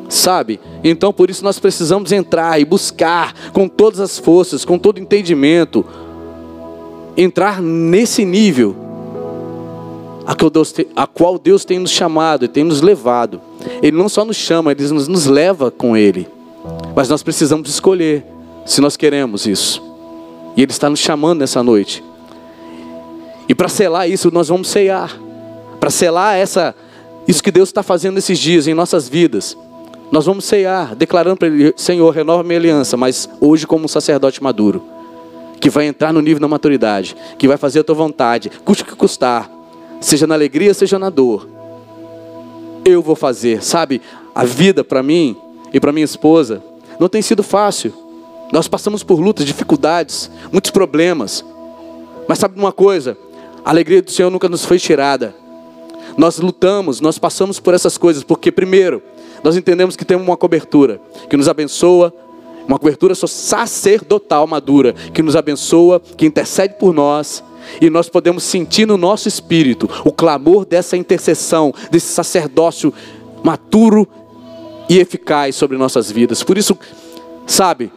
Sabe? 0.09 0.59
Então 0.83 1.13
por 1.13 1.29
isso 1.29 1.43
nós 1.43 1.59
precisamos 1.59 2.11
entrar 2.11 2.59
e 2.59 2.65
buscar 2.65 3.51
com 3.51 3.67
todas 3.67 3.99
as 3.99 4.17
forças, 4.17 4.65
com 4.65 4.77
todo 4.77 4.99
entendimento, 4.99 5.85
entrar 7.15 7.61
nesse 7.61 8.25
nível 8.25 8.82
a 10.25 11.05
qual, 11.05 11.37
Deus 11.37 11.65
tem, 11.65 11.79
nos 11.79 11.91
chamado 11.91 12.45
e 12.45 12.47
tem 12.47 12.63
nos 12.63 12.81
levado. 12.81 13.41
Ele 13.81 13.97
não 13.97 14.07
só 14.07 14.23
nos 14.23 14.37
chama, 14.37 14.71
ele 14.71 14.87
nos, 14.87 15.07
nos 15.07 15.25
leva 15.25 15.69
com 15.69 15.97
Ele. 15.97 16.27
Mas 16.95 17.09
nós 17.09 17.21
precisamos 17.21 17.69
escolher 17.69 18.25
se 18.65 18.79
nós 18.79 18.95
queremos 18.95 19.45
isso. 19.45 19.81
E 20.55 20.61
Ele 20.61 20.71
está 20.71 20.89
nos 20.89 20.99
chamando 20.99 21.39
nessa 21.39 21.61
noite. 21.61 22.03
E 23.49 23.53
para 23.53 23.67
selar 23.67 24.09
isso, 24.09 24.31
nós 24.31 24.47
vamos 24.47 24.69
ceiar. 24.69 25.19
Para 25.79 25.89
selar 25.89 26.37
essa, 26.37 26.73
isso 27.27 27.43
que 27.43 27.51
Deus 27.51 27.69
está 27.69 27.83
fazendo 27.83 28.15
nesses 28.15 28.39
dias 28.39 28.67
em 28.67 28.73
nossas 28.73 29.09
vidas. 29.09 29.57
Nós 30.11 30.25
vamos 30.25 30.45
ceiar, 30.45 30.95
declarando 30.95 31.37
para 31.37 31.47
Ele: 31.49 31.73
Senhor, 31.75 32.09
renova 32.11 32.43
minha 32.43 32.59
aliança, 32.59 32.95
mas 32.95 33.27
hoje 33.41 33.67
como 33.67 33.85
um 33.85 33.89
sacerdote 33.89 34.41
maduro 34.41 34.93
que 35.63 35.69
vai 35.69 35.85
entrar 35.85 36.11
no 36.11 36.19
nível 36.19 36.41
da 36.41 36.47
maturidade, 36.49 37.15
que 37.37 37.47
vai 37.47 37.55
fazer 37.55 37.79
a 37.79 37.83
tua 37.85 37.95
vontade, 37.95 38.51
custe 38.65 38.83
o 38.83 38.85
que 38.85 38.97
custar, 38.97 39.49
seja 40.03 40.27
na 40.27 40.35
alegria, 40.35 40.73
seja 40.73 40.99
na 40.99 41.09
dor. 41.09 41.47
Eu 42.85 43.01
vou 43.01 43.15
fazer, 43.15 43.63
sabe? 43.63 44.01
A 44.35 44.43
vida 44.43 44.83
para 44.83 45.01
mim 45.01 45.35
e 45.73 45.79
para 45.79 45.91
minha 45.91 46.05
esposa 46.05 46.61
não 46.99 47.07
tem 47.07 47.21
sido 47.21 47.41
fácil. 47.41 47.93
Nós 48.51 48.67
passamos 48.67 49.03
por 49.03 49.19
lutas, 49.19 49.45
dificuldades, 49.45 50.29
muitos 50.51 50.69
problemas. 50.69 51.43
Mas 52.27 52.39
sabe 52.39 52.59
uma 52.59 52.71
coisa? 52.71 53.17
A 53.65 53.69
alegria 53.69 54.01
do 54.01 54.11
Senhor 54.11 54.29
nunca 54.29 54.49
nos 54.49 54.65
foi 54.65 54.77
tirada. 54.77 55.33
Nós 56.17 56.37
lutamos, 56.37 57.01
nós 57.01 57.17
passamos 57.17 57.59
por 57.59 57.73
essas 57.73 57.97
coisas, 57.97 58.23
porque 58.23 58.51
primeiro, 58.51 59.01
nós 59.43 59.57
entendemos 59.57 59.95
que 59.95 60.05
temos 60.05 60.27
uma 60.27 60.37
cobertura 60.37 61.01
que 61.29 61.35
nos 61.35 61.49
abençoa, 61.49 62.13
uma 62.67 62.77
cobertura 62.77 63.15
sacerdotal 63.15 64.45
madura, 64.45 64.93
que 65.13 65.23
nos 65.23 65.35
abençoa, 65.35 65.99
que 65.99 66.25
intercede 66.25 66.75
por 66.75 66.93
nós. 66.93 67.43
E 67.81 67.89
nós 67.89 68.09
podemos 68.09 68.43
sentir 68.43 68.85
no 68.85 68.97
nosso 68.97 69.27
espírito 69.27 69.89
o 70.05 70.11
clamor 70.11 70.65
dessa 70.65 70.97
intercessão, 70.97 71.73
desse 71.91 72.07
sacerdócio 72.07 72.93
maturo 73.43 74.07
e 74.89 74.99
eficaz 74.99 75.55
sobre 75.55 75.77
nossas 75.77 76.11
vidas. 76.11 76.43
Por 76.43 76.57
isso, 76.57 76.77
sabe, 77.45 77.91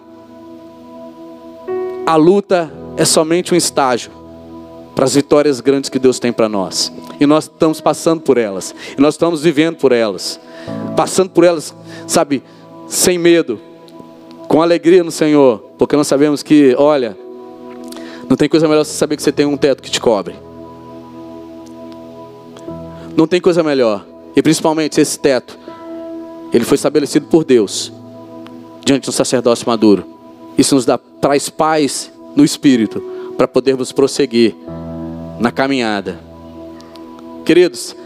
a 2.06 2.16
luta 2.16 2.72
é 2.96 3.04
somente 3.04 3.52
um 3.52 3.56
estágio 3.56 4.10
para 4.94 5.04
as 5.04 5.14
vitórias 5.14 5.60
grandes 5.60 5.90
que 5.90 5.98
Deus 5.98 6.18
tem 6.18 6.32
para 6.32 6.48
nós. 6.48 6.90
E 7.20 7.26
nós 7.26 7.44
estamos 7.44 7.80
passando 7.80 8.22
por 8.22 8.38
elas. 8.38 8.74
E 8.96 9.00
nós 9.00 9.14
estamos 9.14 9.42
vivendo 9.42 9.76
por 9.76 9.92
elas. 9.92 10.40
Passando 10.96 11.30
por 11.30 11.44
elas, 11.44 11.74
sabe, 12.06 12.42
sem 12.88 13.18
medo, 13.18 13.60
com 14.48 14.62
alegria 14.62 15.04
no 15.04 15.10
Senhor, 15.10 15.58
porque 15.76 15.96
nós 15.96 16.06
sabemos 16.06 16.42
que, 16.42 16.74
olha, 16.78 17.16
não 18.28 18.36
tem 18.36 18.48
coisa 18.48 18.66
melhor 18.68 18.84
você 18.84 18.92
saber 18.92 19.16
que 19.16 19.22
você 19.22 19.32
tem 19.32 19.46
um 19.46 19.56
teto 19.56 19.82
que 19.82 19.90
te 19.90 20.00
cobre. 20.00 20.34
Não 23.16 23.26
tem 23.26 23.40
coisa 23.40 23.62
melhor. 23.62 24.04
E 24.34 24.42
principalmente 24.42 25.00
esse 25.00 25.18
teto, 25.18 25.58
ele 26.52 26.64
foi 26.64 26.74
estabelecido 26.74 27.26
por 27.26 27.44
Deus 27.44 27.92
diante 28.84 29.06
do 29.06 29.12
sacerdócio 29.12 29.66
maduro. 29.66 30.04
Isso 30.58 30.74
nos 30.74 30.84
dá 30.84 30.98
traz 30.98 31.48
paz 31.48 32.12
no 32.34 32.44
espírito 32.44 33.02
para 33.36 33.48
podermos 33.48 33.92
prosseguir 33.92 34.54
na 35.38 35.50
caminhada. 35.50 36.20
Queridos, 37.44 37.96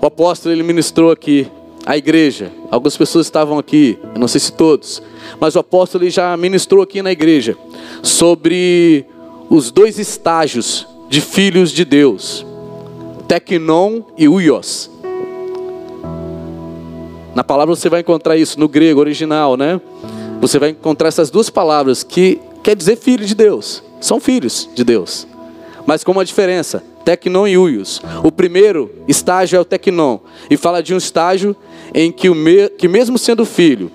o 0.00 0.06
apóstolo 0.06 0.54
ele 0.54 0.62
ministrou 0.62 1.10
aqui 1.10 1.46
a 1.86 1.96
igreja. 1.96 2.52
Algumas 2.70 2.96
pessoas 2.96 3.26
estavam 3.26 3.58
aqui, 3.58 3.98
não 4.18 4.28
sei 4.28 4.40
se 4.40 4.52
todos, 4.52 5.02
mas 5.40 5.54
o 5.54 5.58
apóstolo 5.58 6.08
já 6.08 6.36
ministrou 6.36 6.82
aqui 6.82 7.02
na 7.02 7.12
igreja 7.12 7.56
sobre 8.02 9.06
os 9.52 9.70
dois 9.70 9.98
estágios 9.98 10.86
de 11.10 11.20
filhos 11.20 11.70
de 11.70 11.84
Deus: 11.84 12.46
Teknon 13.28 14.00
e 14.16 14.26
Uios. 14.26 14.90
Na 17.34 17.44
palavra 17.44 17.76
você 17.76 17.90
vai 17.90 18.00
encontrar 18.00 18.38
isso 18.38 18.58
no 18.58 18.66
grego 18.66 18.98
original, 18.98 19.58
né? 19.58 19.78
Você 20.40 20.58
vai 20.58 20.70
encontrar 20.70 21.08
essas 21.08 21.30
duas 21.30 21.50
palavras 21.50 22.02
que 22.02 22.40
quer 22.62 22.74
dizer 22.74 22.96
filho 22.96 23.26
de 23.26 23.34
Deus. 23.34 23.82
São 24.00 24.18
filhos 24.18 24.70
de 24.74 24.82
Deus. 24.84 25.26
Mas 25.86 26.02
com 26.02 26.12
uma 26.12 26.24
diferença: 26.24 26.82
Tecnon 27.04 27.46
e 27.46 27.58
Uios. 27.58 28.00
O 28.24 28.32
primeiro 28.32 28.90
estágio 29.06 29.58
é 29.58 29.60
o 29.60 29.66
Tecnon 29.66 30.18
e 30.48 30.56
fala 30.56 30.82
de 30.82 30.94
um 30.94 30.98
estágio 30.98 31.54
em 31.92 32.10
que, 32.10 32.30
o 32.30 32.34
me, 32.34 32.70
que 32.70 32.88
mesmo 32.88 33.18
sendo 33.18 33.44
filho, 33.44 33.90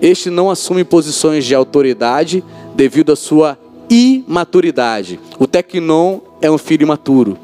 este 0.00 0.30
não 0.30 0.50
assume 0.50 0.82
posições 0.82 1.44
de 1.44 1.54
autoridade 1.54 2.42
devido 2.74 3.12
à 3.12 3.16
sua 3.16 3.58
imaturidade. 3.88 5.18
O 5.38 5.46
Tecnon 5.46 6.20
é 6.40 6.50
um 6.50 6.58
filho 6.58 6.82
imaturo, 6.82 7.38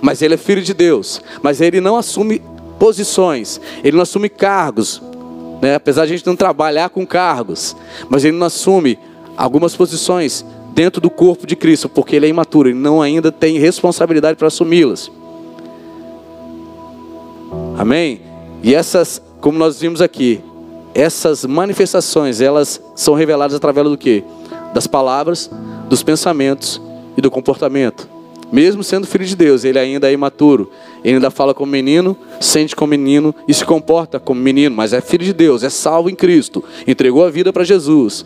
mas 0.00 0.22
ele 0.22 0.34
é 0.34 0.36
filho 0.36 0.62
de 0.62 0.74
Deus, 0.74 1.20
mas 1.42 1.60
ele 1.60 1.80
não 1.80 1.96
assume 1.96 2.42
posições, 2.78 3.60
ele 3.84 3.96
não 3.96 4.02
assume 4.02 4.28
cargos, 4.28 5.02
né? 5.60 5.74
apesar 5.74 6.06
de 6.06 6.14
a 6.14 6.16
gente 6.16 6.26
não 6.26 6.36
trabalhar 6.36 6.88
com 6.88 7.06
cargos, 7.06 7.76
mas 8.08 8.24
ele 8.24 8.36
não 8.36 8.46
assume 8.46 8.98
algumas 9.36 9.76
posições 9.76 10.44
dentro 10.72 11.00
do 11.00 11.10
corpo 11.10 11.46
de 11.46 11.56
Cristo, 11.56 11.88
porque 11.88 12.16
ele 12.16 12.26
é 12.26 12.28
imaturo, 12.28 12.68
ele 12.68 12.78
não 12.78 13.02
ainda 13.02 13.30
tem 13.30 13.58
responsabilidade 13.58 14.36
para 14.36 14.48
assumi-las. 14.48 15.10
Amém? 17.76 18.20
E 18.62 18.74
essas, 18.74 19.20
como 19.40 19.58
nós 19.58 19.80
vimos 19.80 20.00
aqui, 20.00 20.40
essas 20.94 21.44
manifestações, 21.44 22.40
elas 22.40 22.80
são 22.94 23.14
reveladas 23.14 23.56
através 23.56 23.88
do 23.88 23.96
que? 23.96 24.24
Das 24.74 24.86
palavras, 24.86 25.50
dos 25.90 26.04
pensamentos 26.04 26.80
e 27.16 27.20
do 27.20 27.30
comportamento. 27.30 28.08
Mesmo 28.52 28.82
sendo 28.82 29.06
filho 29.06 29.24
de 29.24 29.36
Deus, 29.36 29.64
ele 29.64 29.78
ainda 29.78 30.08
é 30.08 30.12
imaturo. 30.12 30.70
Ele 31.04 31.16
ainda 31.16 31.30
fala 31.30 31.52
como 31.52 31.70
menino, 31.70 32.16
sente 32.40 32.74
como 32.74 32.90
menino 32.90 33.34
e 33.46 33.52
se 33.52 33.64
comporta 33.64 34.18
como 34.18 34.40
menino, 34.40 34.74
mas 34.74 34.92
é 34.92 35.00
filho 35.00 35.24
de 35.24 35.32
Deus, 35.32 35.62
é 35.62 35.70
salvo 35.70 36.08
em 36.08 36.14
Cristo, 36.14 36.64
entregou 36.86 37.24
a 37.24 37.30
vida 37.30 37.52
para 37.52 37.64
Jesus. 37.64 38.24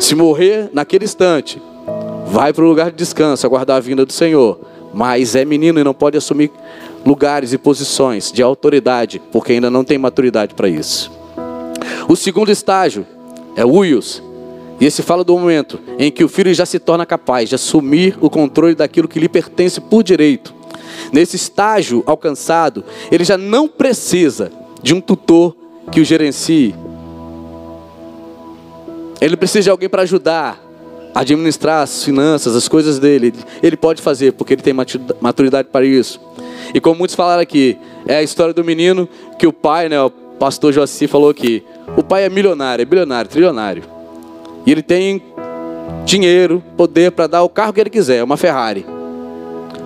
Se 0.00 0.14
morrer 0.14 0.68
naquele 0.72 1.04
instante, 1.04 1.62
vai 2.26 2.52
para 2.52 2.64
o 2.64 2.68
lugar 2.68 2.90
de 2.90 2.96
descanso, 2.96 3.46
aguardar 3.46 3.76
a 3.76 3.80
vinda 3.80 4.04
do 4.04 4.12
Senhor. 4.12 4.58
Mas 4.92 5.34
é 5.34 5.44
menino 5.44 5.78
e 5.78 5.84
não 5.84 5.94
pode 5.94 6.16
assumir 6.16 6.50
lugares 7.04 7.52
e 7.52 7.58
posições 7.58 8.32
de 8.32 8.42
autoridade, 8.42 9.22
porque 9.30 9.52
ainda 9.52 9.70
não 9.70 9.84
tem 9.84 9.96
maturidade 9.96 10.54
para 10.54 10.68
isso. 10.68 11.10
O 12.08 12.16
segundo 12.16 12.50
estágio 12.50 13.06
é 13.56 13.64
o 13.64 13.70
uios. 13.70 14.22
E 14.80 14.84
esse 14.84 15.02
fala 15.02 15.24
do 15.24 15.38
momento 15.38 15.80
em 15.98 16.10
que 16.10 16.22
o 16.22 16.28
filho 16.28 16.52
já 16.52 16.66
se 16.66 16.78
torna 16.78 17.06
capaz 17.06 17.48
de 17.48 17.54
assumir 17.54 18.16
o 18.20 18.28
controle 18.28 18.74
daquilo 18.74 19.08
que 19.08 19.18
lhe 19.18 19.28
pertence 19.28 19.80
por 19.80 20.02
direito. 20.02 20.54
Nesse 21.12 21.36
estágio 21.36 22.02
alcançado, 22.06 22.84
ele 23.10 23.24
já 23.24 23.38
não 23.38 23.68
precisa 23.68 24.50
de 24.82 24.94
um 24.94 25.00
tutor 25.00 25.56
que 25.90 26.00
o 26.00 26.04
gerencie. 26.04 26.74
Ele 29.20 29.36
precisa 29.36 29.62
de 29.62 29.70
alguém 29.70 29.88
para 29.88 30.02
ajudar 30.02 30.62
a 31.14 31.20
administrar 31.20 31.82
as 31.82 32.04
finanças, 32.04 32.54
as 32.54 32.68
coisas 32.68 32.98
dele. 32.98 33.32
Ele 33.62 33.76
pode 33.76 34.02
fazer, 34.02 34.32
porque 34.32 34.52
ele 34.52 34.62
tem 34.62 34.74
maturidade 35.20 35.68
para 35.72 35.86
isso. 35.86 36.20
E 36.74 36.80
como 36.80 36.98
muitos 36.98 37.16
falaram 37.16 37.40
aqui, 37.40 37.78
é 38.06 38.16
a 38.16 38.22
história 38.22 38.52
do 38.52 38.62
menino 38.62 39.08
que 39.38 39.46
o 39.46 39.52
pai, 39.52 39.88
né, 39.88 40.00
o 40.00 40.10
pastor 40.10 40.72
Joaci 40.72 41.06
falou 41.06 41.30
aqui. 41.30 41.64
O 41.96 42.02
pai 42.02 42.24
é 42.24 42.28
milionário, 42.28 42.82
é 42.82 42.84
bilionário, 42.84 43.30
trilionário. 43.30 43.95
E 44.66 44.72
ele 44.72 44.82
tem 44.82 45.22
dinheiro, 46.04 46.62
poder 46.76 47.12
para 47.12 47.26
dar 47.26 47.42
o 47.42 47.48
carro 47.48 47.72
que 47.72 47.80
ele 47.80 47.90
quiser, 47.90 48.22
uma 48.22 48.36
Ferrari. 48.36 48.84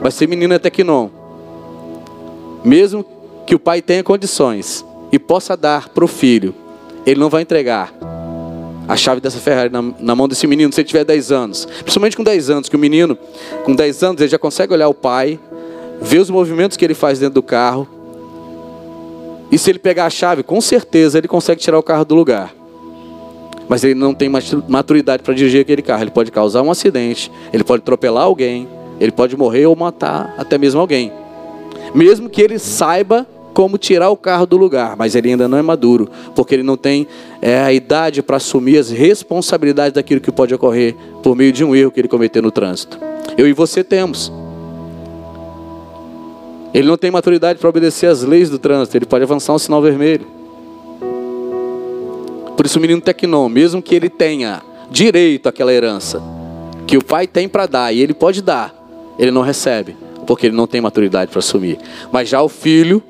Mas 0.03 0.15
se 0.15 0.27
menino 0.27 0.55
é 0.55 0.59
tecnon, 0.59 1.11
mesmo 2.65 3.05
que 3.47 3.55
o 3.55 3.59
pai 3.59 3.83
tenha 3.83 4.03
condições 4.03 4.85
e 5.13 5.19
possa 5.19 5.57
dar 5.57 5.89
para 5.91 6.05
o 6.05 6.09
filho, 6.09 6.55
ele 7.05 7.21
não 7.21 7.29
vai 7.29 7.43
entregar 7.43 7.93
a 8.89 8.97
chave 8.97 9.21
dessa 9.21 9.39
Ferrari 9.39 9.71
na, 9.71 9.83
na, 10.01 10.15
mão 10.17 10.27
desse 10.27 10.47
menino 10.47 10.73
se 10.73 10.81
ele 10.81 10.89
tiver 10.89 11.05
10 11.05 11.31
anos. 11.31 11.65
Principalmente 11.65 12.17
com 12.17 12.25
10 12.25 12.51
anos, 12.51 12.69
que 12.69 12.77
o 12.77 12.79
menino, 12.79 13.17
com 13.65 13.75
10 13.75 14.03
anos, 14.03 14.21
ele 14.21 14.31
já 14.31 14.39
consegue 14.39 14.73
olhar 14.73 14.89
o 14.89 14.95
pai, 14.95 15.39
ver 16.01 16.19
os 16.19 16.29
movimentos 16.29 16.77
que 16.77 16.85
ele 16.85 16.95
faz 16.95 17.19
dentro 17.19 17.35
do 17.35 17.43
carro. 17.43 17.87
E 19.51 19.59
se 19.59 19.71
ele 19.71 19.79
pegar 19.79 20.07
a 20.07 20.11
chave, 20.11 20.43
com 20.43 20.61
certeza 20.61 21.19
ele 21.19 21.29
consegue 21.29 21.61
tirar 21.61 21.79
o 21.79 21.83
carro 21.83 22.05
do 22.05 22.15
lugar. 22.15 22.53
Mas 23.71 23.85
ele 23.85 23.95
não 23.95 24.13
tem 24.13 24.29
maturidade 24.69 25.23
para 25.23 25.33
dirigir 25.33 25.61
aquele 25.61 25.81
carro. 25.81 26.03
Ele 26.03 26.11
pode 26.11 26.33
causar 26.33 26.61
um 26.61 26.73
acidente, 26.73 27.31
ele 27.53 27.63
pode 27.63 27.83
atropelar 27.83 28.25
alguém, 28.25 28.67
ele 28.99 29.13
pode 29.13 29.37
morrer 29.37 29.65
ou 29.67 29.77
matar 29.77 30.35
até 30.37 30.59
mesmo 30.59 30.81
alguém. 30.81 31.13
Mesmo 31.95 32.29
que 32.29 32.43
ele 32.43 32.59
saiba 32.59 33.25
como 33.55 33.79
tirar 33.79 34.11
o 34.11 34.17
carro 34.17 34.45
do 34.45 34.57
lugar, 34.57 34.97
mas 34.97 35.15
ele 35.15 35.31
ainda 35.31 35.47
não 35.47 35.57
é 35.57 35.63
maduro, 35.63 36.11
porque 36.35 36.57
ele 36.57 36.65
não 36.65 36.77
tem 36.77 37.07
é, 37.41 37.61
a 37.61 37.73
idade 37.73 38.25
para 38.25 38.39
assumir 38.39 38.77
as 38.77 38.91
responsabilidades 38.91 39.93
daquilo 39.93 40.21
que 40.21 40.33
pode 40.33 40.53
ocorrer 40.53 40.97
por 41.23 41.37
meio 41.37 41.53
de 41.53 41.65
um 41.65 41.73
erro 41.73 41.93
que 41.93 42.01
ele 42.01 42.09
cometeu 42.09 42.43
no 42.43 42.51
trânsito. 42.51 42.99
Eu 43.39 43.47
e 43.47 43.53
você 43.53 43.85
temos. 43.85 44.33
Ele 46.75 46.89
não 46.89 46.97
tem 46.97 47.13
maturidade 47.13 47.61
para 47.61 47.69
obedecer 47.69 48.07
às 48.07 48.25
leis 48.25 48.51
do 48.51 48.59
trânsito, 48.59 48.97
ele 48.97 49.07
pode 49.07 49.23
avançar 49.23 49.53
um 49.53 49.59
sinal 49.61 49.81
vermelho. 49.81 50.40
Por 52.61 52.67
isso 52.67 52.79
o 52.79 52.83
menino 52.83 53.01
tecnon, 53.01 53.49
mesmo 53.49 53.81
que 53.81 53.95
ele 53.95 54.11
tenha 54.11 54.61
direito 54.91 55.49
àquela 55.49 55.73
herança, 55.73 56.23
que 56.87 56.99
o 56.99 57.03
pai 57.03 57.27
tem 57.27 57.49
para 57.49 57.65
dar, 57.65 57.91
e 57.91 58.01
ele 58.01 58.13
pode 58.13 58.43
dar, 58.43 58.75
ele 59.19 59.31
não 59.31 59.41
recebe, 59.41 59.97
porque 60.27 60.47
ele 60.47 60.55
não 60.55 60.67
tem 60.67 60.79
maturidade 60.79 61.31
para 61.31 61.39
assumir. 61.39 61.79
Mas 62.13 62.29
já 62.29 62.43
o 62.43 62.51
filho, 62.51 63.03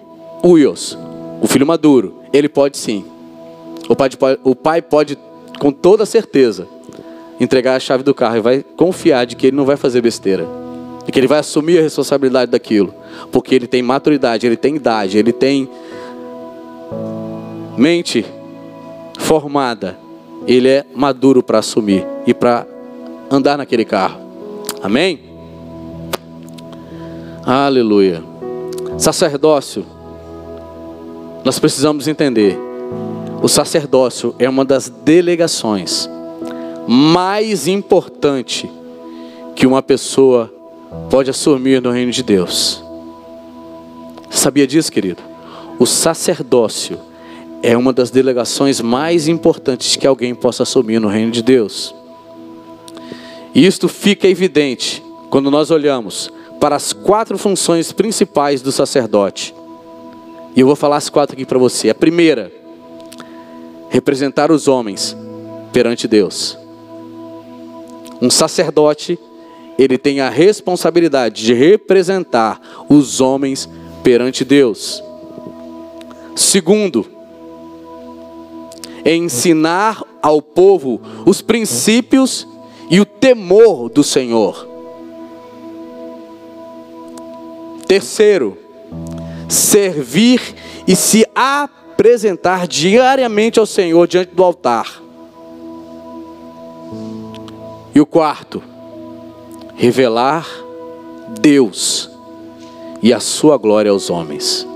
Uios, 0.45 0.97
o 1.43 1.49
filho 1.49 1.67
maduro, 1.67 2.21
ele 2.33 2.49
pode 2.49 2.79
sim. 2.79 3.05
O 3.89 3.97
pai, 3.97 4.09
o 4.45 4.55
pai 4.55 4.81
pode, 4.81 5.19
com 5.59 5.73
toda 5.73 6.07
certeza, 6.07 6.69
entregar 7.41 7.75
a 7.75 7.81
chave 7.81 8.05
do 8.05 8.15
carro 8.15 8.37
e 8.37 8.41
vai 8.41 8.65
confiar 8.77 9.27
de 9.27 9.35
que 9.35 9.49
ele 9.49 9.57
não 9.57 9.65
vai 9.65 9.77
fazer 9.77 10.01
besteira. 10.01 10.47
E 11.09 11.11
que 11.11 11.19
ele 11.19 11.27
vai 11.27 11.41
assumir 11.41 11.81
a 11.81 11.83
responsabilidade 11.83 12.53
daquilo. 12.53 12.95
Porque 13.33 13.57
ele 13.57 13.67
tem 13.67 13.83
maturidade, 13.83 14.47
ele 14.47 14.57
tem 14.57 14.77
idade, 14.77 15.19
ele 15.19 15.33
tem 15.33 15.69
mente 17.77 18.25
formada. 19.21 19.99
Ele 20.47 20.69
é 20.69 20.85
maduro 20.95 21.43
para 21.43 21.59
assumir 21.59 22.05
e 22.27 22.35
para 22.35 22.67
andar 23.31 23.57
naquele 23.57 23.85
carro. 23.85 24.21
Amém? 24.83 25.21
Aleluia. 27.45 28.23
Sacerdócio 28.99 29.85
nós 31.45 31.59
precisamos 31.59 32.07
entender: 32.07 32.59
o 33.43 33.49
sacerdócio 33.49 34.35
é 34.39 34.49
uma 34.49 34.65
das 34.65 34.89
delegações 34.89 36.09
mais 36.87 37.67
importante 37.69 38.71
que 39.55 39.67
uma 39.67 39.83
pessoa 39.83 40.53
pode 41.09 41.31
assumir 41.31 41.81
no 41.81 41.91
reino 41.91 42.13
de 42.13 42.23
Deus. 42.23 42.83
Sabia 44.29 44.67
disso, 44.67 44.91
querido? 44.91 45.23
O 45.79 45.87
sacerdócio 45.87 46.99
é 47.63 47.77
uma 47.77 47.93
das 47.93 48.11
delegações 48.11 48.81
mais 48.81 49.29
importantes 49.29 49.97
que 49.97 50.07
alguém 50.07 50.35
possa 50.35 50.63
assumir 50.63 50.99
no 50.99 51.09
reino 51.09 51.31
de 51.31 51.43
Deus. 51.43 51.95
E 53.55 53.67
isto 53.67 53.89
fica 53.89 54.27
evidente 54.29 55.03
quando 55.29 55.51
nós 55.51 55.71
olhamos 55.71 56.31
para 56.59 56.77
as 56.77 56.93
quatro 56.93 57.37
funções 57.37 57.93
principais 57.93 58.63
do 58.63 58.73
sacerdote. 58.73 59.55
E 60.55 60.61
eu 60.61 60.67
vou 60.67 60.77
falar 60.77 60.97
as 60.97 61.09
quatro 61.09 61.35
aqui 61.35 61.45
para 61.45 61.59
você. 61.59 61.91
A 61.91 61.95
primeira, 61.95 62.53
representar 63.89 64.51
os 64.51 64.69
homens 64.69 65.17
perante 65.73 66.09
Deus. 66.09 66.59
Um 68.21 68.31
sacerdote, 68.31 69.19
ele 69.79 69.97
tem 69.97 70.21
a 70.21 70.29
responsabilidade 70.29 71.45
de 71.45 71.55
representar 71.55 72.61
os 72.89 73.21
homens 73.21 73.69
perante 74.03 74.45
Deus. 74.45 75.03
Segundo, 76.37 77.07
ensinar 79.05 80.03
ao 80.23 80.43
povo 80.43 81.01
os 81.25 81.41
princípios 81.41 82.47
e 82.91 83.01
o 83.01 83.05
temor 83.05 83.89
do 83.89 84.03
Senhor. 84.03 84.69
Terceiro, 87.87 88.57
servir 89.49 90.41
e 90.87 90.95
se 90.95 91.27
apresentar 91.35 92.67
diariamente 92.67 93.59
ao 93.59 93.67
Senhor 93.67 94.07
diante 94.07 94.35
do 94.35 94.45
altar. 94.45 95.03
E 97.95 98.01
o 98.01 98.07
quarto, 98.07 98.63
revelar 99.75 100.47
Deus 101.41 102.11
e 103.03 103.13
a 103.13 103.21
sua 103.21 103.57
glória 103.57 103.91
aos 103.91 104.11
homens. 104.11 104.67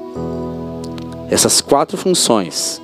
Essas 1.30 1.60
quatro 1.60 1.96
funções 1.96 2.80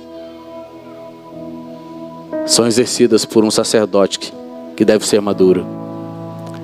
são 2.51 2.67
exercidas 2.67 3.23
por 3.23 3.45
um 3.45 3.49
sacerdote 3.49 4.33
que 4.75 4.83
deve 4.83 5.07
ser 5.07 5.21
maduro. 5.21 5.65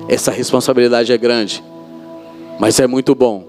Essa 0.06 0.30
responsabilidade 0.30 1.10
é 1.10 1.16
grande, 1.16 1.64
mas 2.60 2.78
é 2.78 2.86
muito 2.86 3.14
bom 3.14 3.44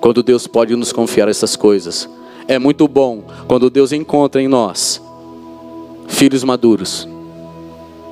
quando 0.00 0.22
Deus 0.22 0.46
pode 0.46 0.76
nos 0.76 0.92
confiar 0.92 1.28
essas 1.28 1.56
coisas. 1.56 2.08
É 2.46 2.56
muito 2.56 2.86
bom 2.86 3.24
quando 3.48 3.68
Deus 3.68 3.90
encontra 3.90 4.40
em 4.40 4.46
nós 4.46 5.02
filhos 6.06 6.44
maduros, 6.44 7.08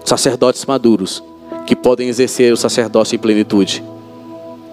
sacerdotes 0.04 0.66
maduros, 0.66 1.22
que 1.64 1.76
podem 1.76 2.08
exercer 2.08 2.52
o 2.52 2.56
sacerdócio 2.56 3.14
em 3.14 3.20
plenitude, 3.20 3.84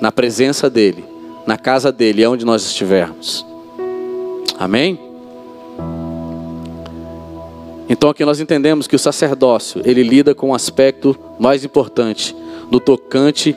na 0.01 0.11
presença 0.11 0.71
dEle, 0.71 1.05
na 1.45 1.55
casa 1.55 1.91
dEle, 1.91 2.25
onde 2.25 2.43
nós 2.43 2.63
estivermos. 2.65 3.45
Amém? 4.57 5.06
Então 7.89 8.09
aqui 8.09 8.25
nós 8.25 8.39
entendemos 8.39 8.87
que 8.87 8.95
o 8.95 8.99
sacerdócio, 8.99 9.81
ele 9.85 10.03
lida 10.03 10.35
com 10.35 10.49
o 10.49 10.55
aspecto 10.55 11.17
mais 11.39 11.63
importante, 11.63 12.35
do 12.69 12.79
tocante 12.79 13.55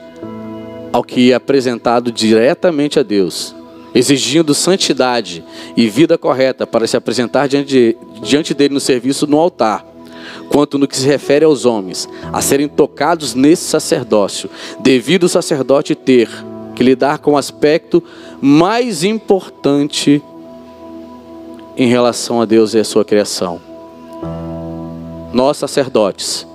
ao 0.93 1.03
que 1.03 1.31
é 1.31 1.35
apresentado 1.35 2.11
diretamente 2.11 2.99
a 2.99 3.03
Deus, 3.03 3.53
exigindo 3.93 4.53
santidade 4.53 5.43
e 5.75 5.87
vida 5.87 6.17
correta 6.17 6.65
para 6.65 6.87
se 6.87 6.95
apresentar 6.95 7.47
diante, 7.47 7.97
diante 8.21 8.53
dele 8.53 8.73
no 8.73 8.79
serviço 8.79 9.27
no 9.27 9.37
altar, 9.37 9.85
quanto 10.49 10.77
no 10.77 10.87
que 10.87 10.95
se 10.95 11.05
refere 11.05 11.43
aos 11.43 11.65
homens, 11.65 12.07
a 12.31 12.41
serem 12.41 12.67
tocados 12.67 13.35
nesse 13.35 13.63
sacerdócio, 13.63 14.49
devido 14.79 15.25
o 15.25 15.29
sacerdote 15.29 15.93
ter 15.93 16.29
que 16.75 16.83
lidar 16.83 17.19
com 17.19 17.33
o 17.33 17.37
aspecto 17.37 18.01
mais 18.41 19.03
importante 19.03 20.21
em 21.75 21.87
relação 21.87 22.41
a 22.41 22.45
Deus 22.45 22.73
e 22.73 22.79
a 22.79 22.83
sua 22.83 23.03
criação. 23.03 23.70
Nós 25.33 25.57
sacerdotes, 25.57 26.45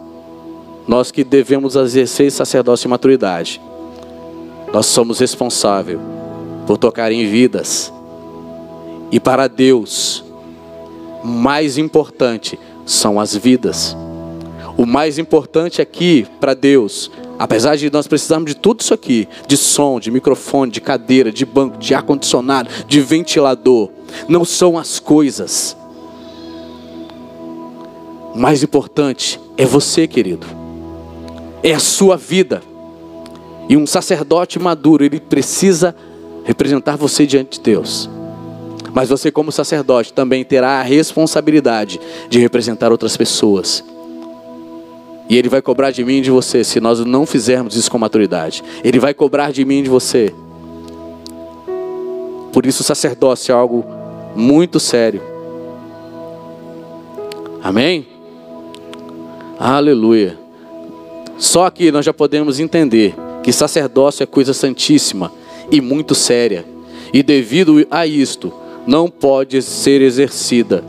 nós 0.86 1.10
que 1.10 1.24
devemos 1.24 1.76
exercer 1.76 2.30
sacerdócio 2.30 2.84
de 2.84 2.88
maturidade, 2.88 3.60
nós 4.72 4.86
somos 4.86 5.20
responsáveis 5.20 5.98
por 6.66 6.76
tocar 6.76 7.10
em 7.10 7.26
vidas. 7.26 7.92
E 9.10 9.18
para 9.18 9.48
Deus, 9.48 10.24
mais 11.24 11.78
importante 11.78 12.58
são 12.84 13.18
as 13.18 13.34
vidas. 13.34 13.96
O 14.76 14.84
mais 14.84 15.18
importante 15.18 15.80
aqui 15.80 16.26
para 16.38 16.52
Deus, 16.52 17.10
apesar 17.38 17.76
de 17.76 17.90
nós 17.90 18.06
precisarmos 18.06 18.50
de 18.50 18.56
tudo 18.56 18.80
isso 18.80 18.92
aqui, 18.92 19.26
de 19.46 19.56
som, 19.56 19.98
de 19.98 20.10
microfone, 20.10 20.70
de 20.70 20.82
cadeira, 20.82 21.32
de 21.32 21.46
banco, 21.46 21.78
de 21.78 21.94
ar 21.94 22.02
condicionado, 22.02 22.68
de 22.86 23.00
ventilador, 23.00 23.88
não 24.28 24.44
são 24.44 24.76
as 24.76 24.98
coisas. 24.98 25.74
Mais 28.36 28.62
importante 28.62 29.40
é 29.56 29.64
você, 29.64 30.06
querido. 30.06 30.46
É 31.62 31.72
a 31.72 31.78
sua 31.78 32.16
vida. 32.16 32.62
E 33.68 33.76
um 33.76 33.86
sacerdote 33.86 34.58
maduro, 34.58 35.04
ele 35.04 35.18
precisa 35.18 35.96
representar 36.44 36.96
você 36.96 37.26
diante 37.26 37.58
de 37.58 37.64
Deus. 37.64 38.10
Mas 38.92 39.08
você, 39.08 39.30
como 39.30 39.50
sacerdote, 39.50 40.12
também 40.12 40.44
terá 40.44 40.80
a 40.80 40.82
responsabilidade 40.82 41.98
de 42.28 42.38
representar 42.38 42.92
outras 42.92 43.16
pessoas. 43.16 43.82
E 45.28 45.36
Ele 45.36 45.48
vai 45.48 45.60
cobrar 45.60 45.90
de 45.90 46.04
mim 46.04 46.18
e 46.18 46.20
de 46.20 46.30
você 46.30 46.62
se 46.62 46.78
nós 46.78 47.00
não 47.00 47.26
fizermos 47.26 47.74
isso 47.74 47.90
com 47.90 47.98
maturidade. 47.98 48.62
Ele 48.84 48.98
vai 48.98 49.12
cobrar 49.12 49.50
de 49.50 49.64
mim 49.64 49.80
e 49.80 49.82
de 49.82 49.90
você. 49.90 50.32
Por 52.52 52.64
isso, 52.64 52.82
o 52.82 52.84
sacerdócio 52.84 53.52
é 53.52 53.54
algo 53.54 53.84
muito 54.34 54.78
sério. 54.78 55.20
Amém? 57.62 58.15
Aleluia. 59.58 60.38
Só 61.38 61.64
aqui 61.64 61.90
nós 61.90 62.04
já 62.04 62.12
podemos 62.12 62.60
entender 62.60 63.14
que 63.42 63.52
sacerdócio 63.52 64.22
é 64.22 64.26
coisa 64.26 64.52
santíssima 64.52 65.32
e 65.70 65.80
muito 65.80 66.14
séria. 66.14 66.64
E 67.12 67.22
devido 67.22 67.86
a 67.90 68.06
isto, 68.06 68.52
não 68.86 69.08
pode 69.08 69.62
ser 69.62 70.02
exercida 70.02 70.84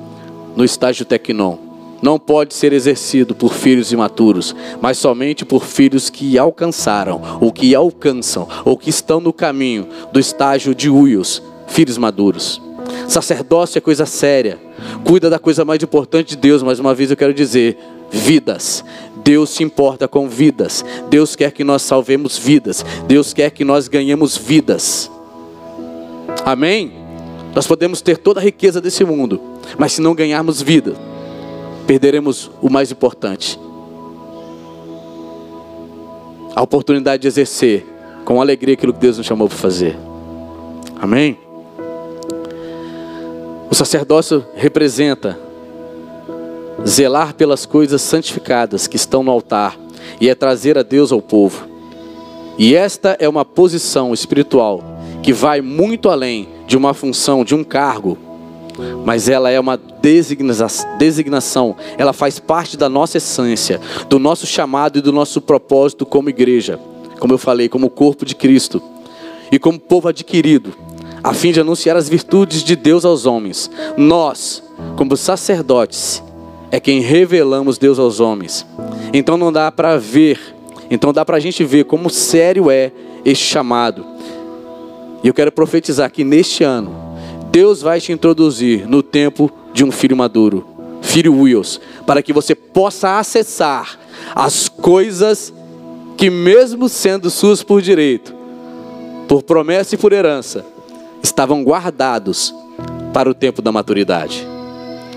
no 0.56 0.66
estágio 0.66 1.06
tecnon. 1.06 1.58
Não 2.02 2.20
pode 2.20 2.54
ser 2.54 2.74
exercido 2.74 3.34
por 3.34 3.54
filhos 3.54 3.92
imaturos, 3.92 4.56
mas 4.82 4.98
somente 4.98 5.46
por 5.46 5.64
filhos 5.64 6.10
que 6.10 6.38
alcançaram, 6.38 7.40
ou 7.42 7.52
que 7.52 7.74
alcançam, 7.74 8.48
ou 8.66 8.78
que 8.78 8.90
estão 8.90 9.20
no 9.20 9.34
caminho 9.34 9.88
do 10.12 10.20
estágio 10.20 10.76
de 10.76 10.90
uios, 10.90 11.42
filhos 11.68 11.98
maduros. 11.98 12.62
Sacerdócio 13.08 13.80
é 13.80 13.82
coisa 13.82 14.06
séria. 14.06 14.60
Cuida 15.04 15.30
da 15.30 15.40
coisa 15.40 15.66
mais 15.66 15.82
importante 15.82 16.30
de 16.30 16.38
Deus, 16.38 16.62
mais 16.62 16.80
uma 16.80 16.94
vez 16.94 17.10
eu 17.10 17.18
quero 17.18 17.34
dizer, 17.34 17.78
vidas. 18.12 18.84
Deus 19.24 19.50
se 19.50 19.64
importa 19.64 20.08
com 20.08 20.28
vidas. 20.30 20.84
Deus 21.10 21.36
quer 21.36 21.52
que 21.52 21.64
nós 21.64 21.82
salvemos 21.82 22.38
vidas. 22.38 22.86
Deus 23.08 23.34
quer 23.34 23.52
que 23.52 23.64
nós 23.64 23.88
ganhemos 23.88 24.38
vidas. 24.38 25.12
Amém? 26.46 26.94
Nós 27.54 27.66
podemos 27.66 28.02
ter 28.02 28.18
toda 28.18 28.40
a 28.40 28.44
riqueza 28.44 28.80
desse 28.80 29.04
mundo, 29.04 29.42
mas 29.78 29.94
se 29.94 30.02
não 30.02 30.14
ganharmos 30.14 30.62
vida, 30.62 30.96
perderemos 31.86 32.52
o 32.62 32.70
mais 32.70 32.92
importante. 32.92 33.60
A 36.56 36.62
oportunidade 36.62 37.22
de 37.22 37.28
exercer 37.28 37.86
com 38.24 38.42
alegria 38.42 38.76
aquilo 38.76 38.94
que 38.94 39.00
Deus 39.00 39.18
nos 39.18 39.26
chamou 39.26 39.48
para 39.48 39.58
fazer. 39.58 39.98
Amém? 41.00 41.38
O 43.70 43.76
sacerdócio 43.76 44.46
representa 44.56 45.47
zelar 46.86 47.34
pelas 47.34 47.66
coisas 47.66 48.02
santificadas 48.02 48.88
que 48.88 48.96
estão 48.96 49.24
no 49.24 49.32
altar 49.32 49.78
e 50.20 50.30
é 50.30 50.36
trazer 50.36 50.78
a 50.78 50.84
Deus 50.84 51.12
ao 51.12 51.22
povo. 51.22 51.68
E 52.58 52.76
esta 52.76 53.16
é 53.20 53.30
uma 53.30 53.46
posição 53.46 54.14
espiritual 54.14 54.84
que 55.22 55.32
vai 55.32 55.62
muito 55.62 56.10
além 56.10 56.48
de 56.66 56.76
uma 56.76 56.94
função, 56.94 57.44
de 57.44 57.54
um 57.54 57.64
cargo, 57.64 58.18
mas 59.06 59.28
ela 59.28 59.50
é 59.50 59.60
uma 59.60 59.80
designação, 61.00 61.76
ela 61.98 62.14
faz 62.14 62.40
parte 62.40 62.78
da 62.78 62.88
nossa 62.88 63.18
essência, 63.18 63.80
do 64.10 64.20
nosso 64.20 64.46
chamado 64.46 65.00
e 65.00 65.02
do 65.02 65.12
nosso 65.12 65.42
propósito 65.42 66.06
como 66.06 66.30
igreja, 66.30 66.80
como 67.20 67.34
eu 67.34 67.38
falei, 67.38 67.68
como 67.68 67.90
corpo 67.90 68.26
de 68.26 68.36
Cristo 68.36 68.82
e 69.52 69.58
como 69.58 69.80
povo 69.80 70.08
adquirido, 70.08 70.74
a 71.24 71.34
fim 71.34 71.52
de 71.52 71.60
anunciar 71.60 71.96
as 71.96 72.08
virtudes 72.10 72.64
de 72.64 72.76
Deus 72.76 73.06
aos 73.06 73.26
homens. 73.26 73.70
Nós, 73.96 74.64
como 74.96 75.18
sacerdotes, 75.18 76.22
é 76.72 76.80
quem 76.80 77.00
revelamos 77.00 77.78
Deus 77.78 78.00
aos 78.00 78.20
homens. 78.20 78.66
Então 79.14 79.38
não 79.38 79.52
dá 79.52 79.72
para 79.72 79.98
ver, 79.98 80.40
então 80.90 81.14
dá 81.14 81.24
para 81.24 81.38
a 81.38 81.40
gente 81.40 81.64
ver 81.64 81.86
como 81.86 82.10
sério 82.10 82.70
é 82.70 82.92
este 83.24 83.46
chamado. 83.46 84.06
E 85.24 85.28
eu 85.28 85.34
quero 85.34 85.52
profetizar 85.52 86.12
que 86.12 86.24
neste 86.24 86.64
ano, 86.64 86.96
Deus 87.52 87.82
vai 87.82 88.00
te 88.00 88.12
introduzir 88.12 88.88
no 88.88 89.02
tempo 89.02 89.52
de 89.74 89.84
um 89.84 89.92
filho 89.92 90.16
maduro, 90.16 90.66
filho 91.02 91.34
Wills, 91.34 91.80
para 92.06 92.22
que 92.22 92.34
você 92.34 92.54
possa 92.54 93.18
acessar 93.18 93.98
as 94.36 94.68
coisas 94.68 95.54
que, 96.16 96.30
mesmo 96.30 96.90
sendo 96.90 97.30
suas 97.30 97.64
por 97.64 97.82
direito, 97.82 98.34
por 99.28 99.44
promessa 99.44 99.96
e 99.96 99.98
por 99.98 100.14
herança, 100.14 100.66
estavam 101.22 101.64
guardados 101.64 102.54
para 103.14 103.30
o 103.30 103.34
tempo 103.34 103.62
da 103.62 103.72
maturidade. 103.72 104.48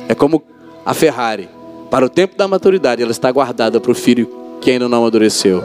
É 0.08 0.14
como 0.14 0.42
a 0.84 0.94
Ferrari, 0.94 1.48
para 1.90 2.06
o 2.06 2.08
tempo 2.08 2.36
da 2.36 2.46
maturidade, 2.46 3.02
ela 3.02 3.10
está 3.10 3.30
guardada 3.30 3.80
para 3.80 3.90
o 3.90 3.94
filho 3.94 4.30
que 4.60 4.70
ainda 4.70 4.88
não 4.88 4.98
amadureceu. 4.98 5.62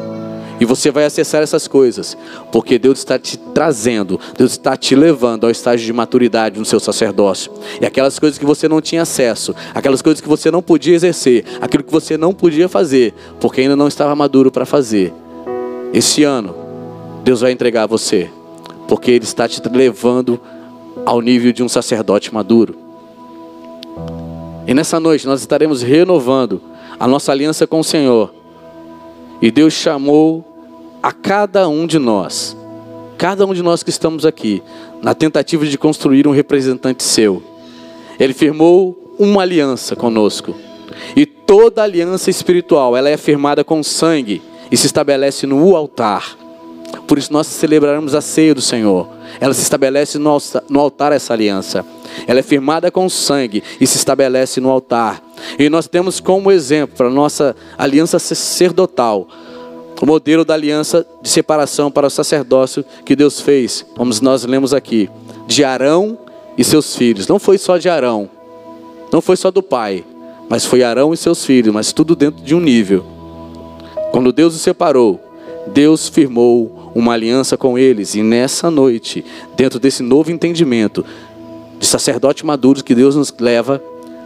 E 0.59 0.65
você 0.65 0.89
vai 0.89 1.03
acessar 1.05 1.43
essas 1.43 1.67
coisas, 1.67 2.17
porque 2.51 2.79
Deus 2.79 2.99
está 2.99 3.19
te 3.19 3.37
trazendo, 3.37 4.19
Deus 4.37 4.51
está 4.51 4.77
te 4.77 4.95
levando 4.95 5.43
ao 5.43 5.51
estágio 5.51 5.85
de 5.85 5.91
maturidade 5.91 6.57
no 6.57 6.65
seu 6.65 6.79
sacerdócio. 6.79 7.51
E 7.81 7.85
aquelas 7.85 8.17
coisas 8.17 8.39
que 8.39 8.45
você 8.45 8.67
não 8.67 8.81
tinha 8.81 9.01
acesso, 9.01 9.53
aquelas 9.73 10.01
coisas 10.01 10.21
que 10.21 10.27
você 10.27 10.49
não 10.49 10.61
podia 10.61 10.95
exercer, 10.95 11.45
aquilo 11.59 11.83
que 11.83 11.91
você 11.91 12.17
não 12.17 12.33
podia 12.33 12.69
fazer, 12.69 13.13
porque 13.39 13.61
ainda 13.61 13.75
não 13.75 13.87
estava 13.87 14.15
maduro 14.15 14.49
para 14.49 14.65
fazer. 14.65 15.13
Esse 15.93 16.23
ano, 16.23 16.55
Deus 17.23 17.41
vai 17.41 17.51
entregar 17.51 17.83
a 17.83 17.87
você, 17.87 18.29
porque 18.87 19.11
Ele 19.11 19.25
está 19.25 19.47
te 19.47 19.61
levando 19.67 20.39
ao 21.05 21.19
nível 21.19 21.51
de 21.51 21.63
um 21.63 21.69
sacerdote 21.69 22.33
maduro. 22.33 22.84
E 24.67 24.73
nessa 24.73 24.99
noite 24.99 25.25
nós 25.27 25.41
estaremos 25.41 25.81
renovando 25.81 26.61
a 26.99 27.07
nossa 27.07 27.31
aliança 27.31 27.67
com 27.67 27.79
o 27.79 27.83
Senhor. 27.83 28.33
E 29.41 29.51
Deus 29.51 29.73
chamou 29.73 30.43
a 31.03 31.11
cada 31.11 31.67
um 31.67 31.85
de 31.85 31.99
nós, 31.99 32.57
cada 33.17 33.45
um 33.45 33.53
de 33.53 33.61
nós 33.61 33.83
que 33.83 33.89
estamos 33.89 34.25
aqui, 34.25 34.63
na 35.01 35.13
tentativa 35.13 35.65
de 35.65 35.77
construir 35.77 36.27
um 36.27 36.31
representante 36.31 37.03
seu. 37.03 37.43
Ele 38.19 38.33
firmou 38.33 39.15
uma 39.19 39.41
aliança 39.41 39.95
conosco. 39.95 40.55
E 41.15 41.25
toda 41.25 41.83
aliança 41.83 42.29
espiritual, 42.29 42.95
ela 42.95 43.09
é 43.09 43.17
firmada 43.17 43.63
com 43.63 43.83
sangue 43.83 44.41
e 44.71 44.77
se 44.77 44.87
estabelece 44.87 45.45
no 45.45 45.75
altar. 45.75 46.37
Por 47.07 47.17
isso 47.17 47.31
nós 47.31 47.47
celebraremos 47.47 48.15
a 48.15 48.21
ceia 48.21 48.55
do 48.55 48.61
Senhor. 48.61 49.07
Ela 49.39 49.53
se 49.53 49.61
estabelece 49.61 50.17
no 50.17 50.79
altar 50.79 51.11
essa 51.11 51.33
aliança. 51.33 51.85
Ela 52.27 52.39
é 52.39 52.43
firmada 52.43 52.89
com 52.89 53.07
sangue 53.09 53.63
e 53.79 53.85
se 53.85 53.97
estabelece 53.97 54.59
no 54.59 54.69
altar. 54.69 55.21
E 55.59 55.69
nós 55.69 55.87
temos 55.87 56.19
como 56.19 56.51
exemplo 56.51 56.95
para 56.95 57.09
nossa 57.09 57.55
aliança 57.77 58.17
sacerdotal 58.17 59.27
o 60.01 60.05
modelo 60.05 60.43
da 60.43 60.53
aliança 60.53 61.05
de 61.21 61.29
separação 61.29 61.89
para 61.89 62.07
o 62.07 62.09
sacerdócio 62.09 62.83
que 63.05 63.15
Deus 63.15 63.39
fez, 63.39 63.85
como 63.95 64.11
nós 64.21 64.43
lemos 64.43 64.73
aqui, 64.73 65.09
de 65.47 65.63
Arão 65.63 66.17
e 66.57 66.63
seus 66.63 66.95
filhos. 66.95 67.27
Não 67.27 67.39
foi 67.39 67.57
só 67.57 67.77
de 67.77 67.87
Arão, 67.87 68.29
não 69.11 69.21
foi 69.21 69.37
só 69.37 69.49
do 69.49 69.63
pai, 69.63 70.03
mas 70.49 70.65
foi 70.65 70.83
Arão 70.83 71.13
e 71.13 71.17
seus 71.17 71.45
filhos, 71.45 71.73
mas 71.73 71.93
tudo 71.93 72.15
dentro 72.15 72.43
de 72.43 72.53
um 72.53 72.59
nível. 72.59 73.05
Quando 74.11 74.33
Deus 74.33 74.53
os 74.53 74.61
separou, 74.61 75.19
Deus 75.67 76.07
firmou 76.07 76.91
uma 76.95 77.13
aliança 77.13 77.57
com 77.57 77.77
eles, 77.77 78.15
e 78.15 78.23
nessa 78.23 78.71
noite, 78.71 79.25
dentro 79.55 79.79
desse 79.79 80.01
novo 80.01 80.31
entendimento, 80.31 81.03
de 81.79 81.85
sacerdote 81.85 82.45
maduro 82.45 82.83
que 82.83 82.95
Deus 82.95 83.15
nos 83.15 83.33
leva, 83.39 83.81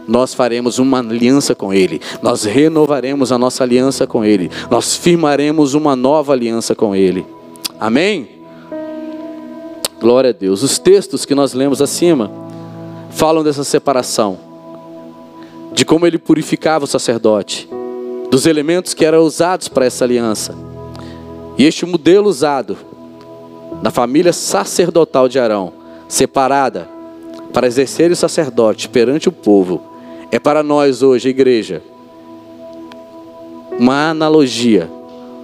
nós 0.06 0.34
faremos 0.34 0.78
uma 0.78 0.98
aliança 0.98 1.54
com 1.54 1.72
Ele, 1.72 2.00
nós 2.22 2.44
renovaremos 2.44 3.32
a 3.32 3.38
nossa 3.38 3.64
aliança 3.64 4.06
com 4.06 4.24
Ele, 4.24 4.50
nós 4.70 4.96
firmaremos 4.96 5.74
uma 5.74 5.94
nova 5.94 6.32
aliança 6.32 6.74
com 6.74 6.94
Ele. 6.94 7.24
Amém? 7.78 8.28
Glória 10.00 10.30
a 10.30 10.32
Deus. 10.32 10.62
Os 10.62 10.78
textos 10.78 11.24
que 11.24 11.34
nós 11.34 11.52
lemos 11.52 11.82
acima 11.82 12.30
falam 13.10 13.44
dessa 13.44 13.64
separação, 13.64 14.38
de 15.72 15.84
como 15.84 16.06
Ele 16.06 16.18
purificava 16.18 16.84
o 16.84 16.88
sacerdote, 16.88 17.68
dos 18.30 18.46
elementos 18.46 18.94
que 18.94 19.04
eram 19.04 19.22
usados 19.22 19.68
para 19.68 19.84
essa 19.84 20.04
aliança. 20.04 20.69
E 21.60 21.64
este 21.66 21.84
modelo 21.84 22.26
usado 22.26 22.74
na 23.82 23.90
família 23.90 24.32
sacerdotal 24.32 25.28
de 25.28 25.38
Arão, 25.38 25.74
separada, 26.08 26.88
para 27.52 27.66
exercer 27.66 28.10
o 28.10 28.16
sacerdote 28.16 28.88
perante 28.88 29.28
o 29.28 29.32
povo, 29.32 29.82
é 30.32 30.38
para 30.38 30.62
nós 30.62 31.02
hoje, 31.02 31.28
igreja, 31.28 31.82
uma 33.78 34.08
analogia 34.08 34.90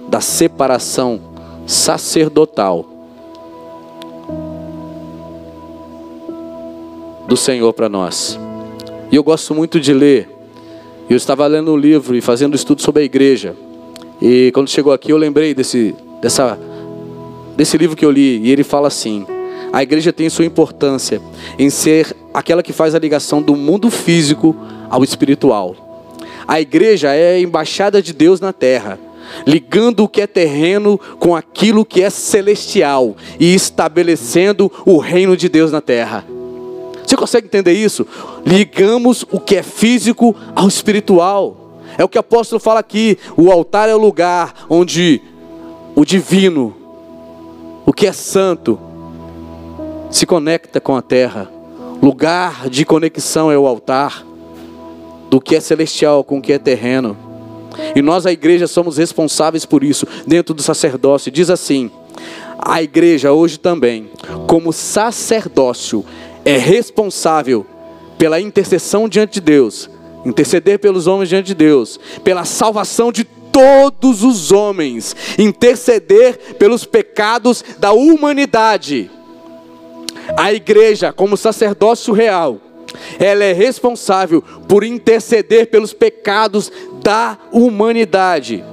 da 0.09 0.19
separação 0.19 1.21
sacerdotal 1.67 2.83
do 7.27 7.37
Senhor 7.37 7.71
para 7.73 7.87
nós. 7.87 8.39
E 9.11 9.15
eu 9.17 9.23
gosto 9.23 9.53
muito 9.53 9.79
de 9.79 9.93
ler. 9.93 10.27
Eu 11.07 11.15
estava 11.15 11.45
lendo 11.45 11.71
um 11.71 11.77
livro 11.77 12.15
e 12.15 12.21
fazendo 12.21 12.55
estudo 12.55 12.81
sobre 12.81 13.03
a 13.03 13.05
igreja. 13.05 13.55
E 14.19 14.49
quando 14.51 14.67
chegou 14.67 14.91
aqui 14.91 15.11
eu 15.11 15.17
lembrei 15.17 15.53
desse, 15.53 15.95
dessa, 16.21 16.57
desse 17.55 17.77
livro 17.77 17.95
que 17.95 18.05
eu 18.05 18.11
li. 18.11 18.39
E 18.39 18.51
ele 18.51 18.63
fala 18.63 18.87
assim: 18.87 19.25
a 19.71 19.83
igreja 19.83 20.13
tem 20.13 20.29
sua 20.29 20.45
importância 20.45 21.21
em 21.57 21.69
ser 21.69 22.15
aquela 22.33 22.63
que 22.63 22.73
faz 22.73 22.95
a 22.95 22.99
ligação 22.99 23.41
do 23.41 23.55
mundo 23.55 23.89
físico 23.89 24.55
ao 24.89 25.03
espiritual. 25.03 25.75
A 26.47 26.61
igreja 26.61 27.13
é 27.13 27.35
a 27.35 27.39
embaixada 27.39 28.01
de 28.01 28.13
Deus 28.13 28.39
na 28.39 28.53
terra, 28.53 28.97
ligando 29.45 30.03
o 30.03 30.07
que 30.07 30.21
é 30.21 30.27
terreno 30.27 30.97
com 31.19 31.35
aquilo 31.35 31.85
que 31.85 32.01
é 32.01 32.09
celestial 32.09 33.17
e 33.39 33.53
estabelecendo 33.53 34.71
o 34.85 34.97
reino 34.97 35.35
de 35.35 35.49
Deus 35.49 35.71
na 35.71 35.81
terra. 35.81 36.23
Você 37.05 37.15
consegue 37.15 37.47
entender 37.47 37.73
isso? 37.73 38.05
Ligamos 38.45 39.25
o 39.31 39.39
que 39.39 39.55
é 39.55 39.63
físico 39.63 40.35
ao 40.55 40.67
espiritual. 40.67 41.81
É 41.97 42.03
o 42.03 42.09
que 42.09 42.17
o 42.17 42.19
apóstolo 42.19 42.59
fala 42.59 42.79
aqui: 42.79 43.17
o 43.35 43.51
altar 43.51 43.89
é 43.89 43.95
o 43.95 43.99
lugar 43.99 44.53
onde 44.69 45.21
o 45.97 46.05
divino, 46.05 46.75
o 47.83 47.91
que 47.91 48.05
é 48.05 48.13
santo, 48.13 48.79
se 50.11 50.27
conecta 50.27 50.79
com 50.79 50.95
a 50.95 51.01
terra. 51.01 51.51
Lugar 51.99 52.69
de 52.69 52.85
conexão 52.85 53.51
é 53.51 53.57
o 53.57 53.65
altar, 53.65 54.23
do 55.27 55.41
que 55.41 55.55
é 55.55 55.59
celestial 55.59 56.23
com 56.23 56.37
o 56.37 56.41
que 56.41 56.53
é 56.53 56.59
terreno. 56.59 57.17
E 57.95 58.01
nós, 58.03 58.27
a 58.27 58.31
igreja, 58.31 58.67
somos 58.67 58.97
responsáveis 58.97 59.65
por 59.65 59.83
isso, 59.83 60.05
dentro 60.27 60.53
do 60.53 60.61
sacerdócio. 60.61 61.31
Diz 61.31 61.49
assim: 61.49 61.89
A 62.59 62.79
igreja 62.83 63.33
hoje 63.33 63.57
também, 63.57 64.11
como 64.45 64.71
sacerdócio, 64.71 66.05
é 66.45 66.57
responsável 66.57 67.65
pela 68.19 68.39
intercessão 68.39 69.09
diante 69.09 69.33
de 69.33 69.41
Deus, 69.41 69.89
interceder 70.23 70.77
pelos 70.77 71.07
homens 71.07 71.29
diante 71.29 71.47
de 71.47 71.55
Deus, 71.55 71.99
pela 72.23 72.45
salvação 72.45 73.11
de 73.11 73.27
todos 73.57 74.23
os 74.23 74.51
homens, 74.51 75.15
interceder 75.35 76.37
pelos 76.59 76.85
pecados 76.85 77.65
da 77.79 77.91
humanidade. 77.91 79.09
A 80.37 80.53
igreja, 80.53 81.11
como 81.11 81.35
sacerdócio 81.35 82.13
real, 82.13 82.59
ela 83.17 83.43
é 83.43 83.53
responsável 83.53 84.43
por 84.67 84.83
interceder 84.83 85.71
pelos 85.71 85.91
pecados 85.91 86.71
da 87.01 87.35
humanidade 87.51 88.63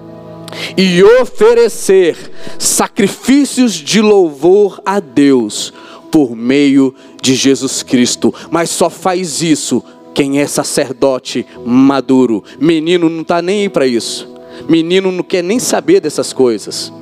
e 0.76 1.02
oferecer 1.02 2.14
sacrifícios 2.58 3.72
de 3.72 4.02
louvor 4.02 4.82
a 4.84 5.00
Deus 5.00 5.72
por 6.12 6.36
meio 6.36 6.94
de 7.22 7.34
Jesus 7.34 7.82
Cristo. 7.82 8.34
Mas 8.50 8.68
só 8.68 8.90
faz 8.90 9.40
isso 9.40 9.82
quem 10.12 10.40
é 10.40 10.46
sacerdote 10.46 11.46
maduro. 11.64 12.44
Menino 12.60 13.08
não 13.08 13.22
está 13.22 13.40
nem 13.40 13.62
aí 13.62 13.68
para 13.70 13.86
isso. 13.86 14.33
Menino 14.68 15.12
não 15.12 15.22
quer 15.22 15.42
nem 15.42 15.58
saber 15.58 16.00
dessas 16.00 16.32
coisas. 16.32 16.92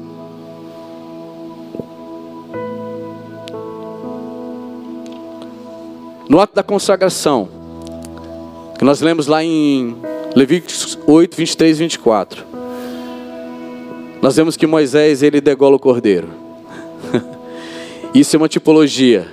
No 6.28 6.40
ato 6.40 6.54
da 6.54 6.62
consagração, 6.62 7.48
que 8.78 8.84
nós 8.84 9.00
lemos 9.00 9.26
lá 9.26 9.44
em 9.44 9.96
Levíticos 10.34 10.98
8, 11.06 11.36
23 11.36 11.76
e 11.76 11.82
24, 11.82 12.44
nós 14.22 14.36
vemos 14.36 14.56
que 14.56 14.66
Moisés 14.66 15.22
ele 15.22 15.40
degola 15.40 15.76
o 15.76 15.78
cordeiro. 15.78 16.28
Isso 18.14 18.34
é 18.34 18.38
uma 18.38 18.48
tipologia 18.48 19.26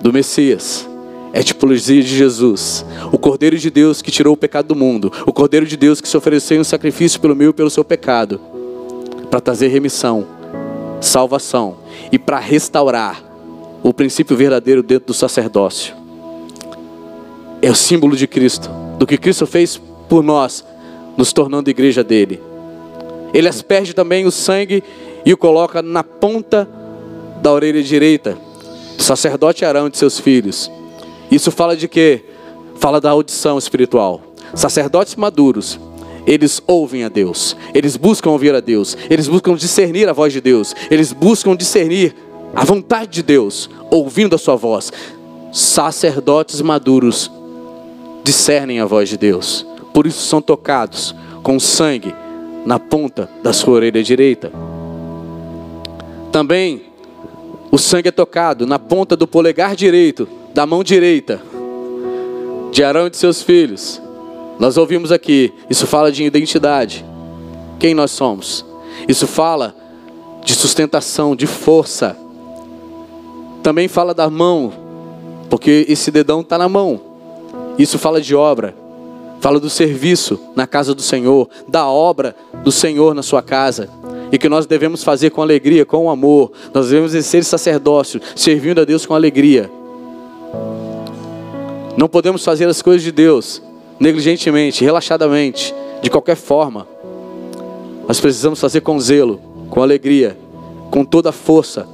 do 0.00 0.12
Messias. 0.12 0.88
É 1.32 1.42
tipologia 1.42 2.02
de 2.02 2.14
Jesus, 2.14 2.84
o 3.10 3.16
Cordeiro 3.16 3.56
de 3.56 3.70
Deus 3.70 4.02
que 4.02 4.10
tirou 4.10 4.34
o 4.34 4.36
pecado 4.36 4.68
do 4.68 4.76
mundo, 4.76 5.10
o 5.26 5.32
Cordeiro 5.32 5.64
de 5.64 5.78
Deus 5.78 6.00
que 6.00 6.08
se 6.08 6.16
ofereceu 6.16 6.60
em 6.60 6.64
sacrifício 6.64 7.18
pelo 7.20 7.34
meu 7.34 7.50
e 7.50 7.54
pelo 7.54 7.70
seu 7.70 7.82
pecado, 7.82 8.38
para 9.30 9.40
trazer 9.40 9.68
remissão, 9.68 10.26
salvação 11.00 11.78
e 12.12 12.18
para 12.18 12.38
restaurar 12.38 13.24
o 13.82 13.94
princípio 13.94 14.36
verdadeiro 14.36 14.82
dentro 14.82 15.06
do 15.06 15.14
sacerdócio. 15.14 15.94
É 17.62 17.70
o 17.70 17.74
símbolo 17.74 18.14
de 18.14 18.26
Cristo, 18.26 18.68
do 18.98 19.06
que 19.06 19.16
Cristo 19.16 19.46
fez 19.46 19.80
por 20.08 20.22
nós, 20.22 20.64
nos 21.16 21.32
tornando 21.32 21.70
igreja 21.70 22.04
dele. 22.04 22.42
Ele 23.32 23.48
asperge 23.48 23.94
também 23.94 24.26
o 24.26 24.30
sangue 24.30 24.84
e 25.24 25.32
o 25.32 25.36
coloca 25.38 25.80
na 25.80 26.04
ponta 26.04 26.68
da 27.40 27.50
orelha 27.50 27.82
direita 27.82 28.36
do 28.96 29.02
sacerdote 29.02 29.64
Arão 29.64 29.88
de 29.88 29.96
seus 29.96 30.18
filhos. 30.18 30.70
Isso 31.32 31.50
fala 31.50 31.74
de 31.74 31.88
quê? 31.88 32.22
Fala 32.74 33.00
da 33.00 33.10
audição 33.10 33.56
espiritual. 33.56 34.20
Sacerdotes 34.54 35.16
maduros, 35.16 35.80
eles 36.26 36.60
ouvem 36.66 37.04
a 37.04 37.08
Deus, 37.08 37.56
eles 37.72 37.96
buscam 37.96 38.30
ouvir 38.30 38.54
a 38.54 38.60
Deus, 38.60 38.94
eles 39.08 39.28
buscam 39.28 39.54
discernir 39.54 40.10
a 40.10 40.12
voz 40.12 40.30
de 40.30 40.42
Deus, 40.42 40.74
eles 40.90 41.10
buscam 41.10 41.56
discernir 41.56 42.14
a 42.54 42.66
vontade 42.66 43.10
de 43.12 43.22
Deus, 43.22 43.70
ouvindo 43.90 44.34
a 44.34 44.38
sua 44.38 44.56
voz. 44.56 44.92
Sacerdotes 45.50 46.60
maduros 46.60 47.30
discernem 48.22 48.80
a 48.80 48.84
voz 48.84 49.08
de 49.08 49.16
Deus, 49.16 49.66
por 49.94 50.06
isso 50.06 50.26
são 50.26 50.42
tocados 50.42 51.14
com 51.42 51.58
sangue 51.58 52.14
na 52.66 52.78
ponta 52.78 53.26
da 53.42 53.54
sua 53.54 53.76
orelha 53.76 54.02
direita. 54.02 54.52
Também 56.30 56.91
o 57.72 57.78
sangue 57.78 58.10
é 58.10 58.12
tocado 58.12 58.66
na 58.66 58.78
ponta 58.78 59.16
do 59.16 59.26
polegar 59.26 59.74
direito, 59.74 60.28
da 60.52 60.66
mão 60.66 60.84
direita, 60.84 61.40
de 62.70 62.84
Arão 62.84 63.06
e 63.06 63.10
de 63.10 63.16
seus 63.16 63.40
filhos. 63.40 63.98
Nós 64.58 64.76
ouvimos 64.76 65.10
aqui, 65.10 65.50
isso 65.70 65.86
fala 65.86 66.12
de 66.12 66.22
identidade. 66.22 67.02
Quem 67.80 67.94
nós 67.94 68.10
somos? 68.10 68.62
Isso 69.08 69.26
fala 69.26 69.74
de 70.44 70.54
sustentação, 70.54 71.34
de 71.34 71.46
força. 71.46 72.14
Também 73.62 73.88
fala 73.88 74.12
da 74.12 74.28
mão, 74.28 74.70
porque 75.48 75.86
esse 75.88 76.10
dedão 76.10 76.42
está 76.42 76.58
na 76.58 76.68
mão. 76.68 77.00
Isso 77.78 77.98
fala 77.98 78.20
de 78.20 78.34
obra, 78.34 78.74
fala 79.40 79.58
do 79.58 79.70
serviço 79.70 80.38
na 80.54 80.66
casa 80.66 80.94
do 80.94 81.00
Senhor, 81.00 81.48
da 81.66 81.88
obra 81.88 82.36
do 82.62 82.70
Senhor 82.70 83.14
na 83.14 83.22
sua 83.22 83.40
casa 83.40 83.88
e 84.32 84.38
que 84.38 84.48
nós 84.48 84.64
devemos 84.64 85.04
fazer 85.04 85.28
com 85.28 85.42
alegria, 85.42 85.84
com 85.84 86.10
amor. 86.10 86.50
Nós 86.72 86.88
devemos 86.88 87.12
ser 87.24 87.44
sacerdócio, 87.44 88.18
servindo 88.34 88.80
a 88.80 88.84
Deus 88.84 89.04
com 89.04 89.14
alegria. 89.14 89.70
Não 91.96 92.08
podemos 92.08 92.42
fazer 92.42 92.66
as 92.66 92.80
coisas 92.80 93.02
de 93.02 93.12
Deus 93.12 93.62
negligentemente, 94.00 94.82
relaxadamente, 94.82 95.74
de 96.00 96.08
qualquer 96.10 96.34
forma. 96.34 96.88
Nós 98.08 98.18
precisamos 98.18 98.58
fazer 98.58 98.80
com 98.80 98.98
zelo, 98.98 99.38
com 99.68 99.82
alegria, 99.82 100.36
com 100.90 101.04
toda 101.04 101.28
a 101.28 101.32
força, 101.32 101.86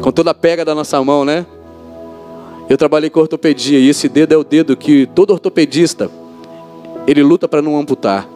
com 0.00 0.12
toda 0.12 0.30
a 0.30 0.34
pega 0.34 0.64
da 0.64 0.74
nossa 0.74 1.02
mão, 1.02 1.24
né? 1.24 1.44
Eu 2.68 2.78
trabalhei 2.78 3.10
com 3.10 3.20
ortopedia 3.20 3.78
e 3.78 3.88
esse 3.88 4.08
dedo 4.08 4.32
é 4.32 4.36
o 4.36 4.44
dedo 4.44 4.76
que 4.76 5.06
todo 5.14 5.32
ortopedista 5.32 6.10
ele 7.06 7.22
luta 7.22 7.46
para 7.46 7.60
não 7.60 7.78
amputar. 7.78 8.26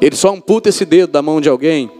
Ele 0.00 0.14
só 0.14 0.32
amputa 0.32 0.68
esse 0.68 0.84
dedo 0.84 1.10
da 1.10 1.22
mão 1.22 1.40
de 1.40 1.48
alguém 1.48 1.90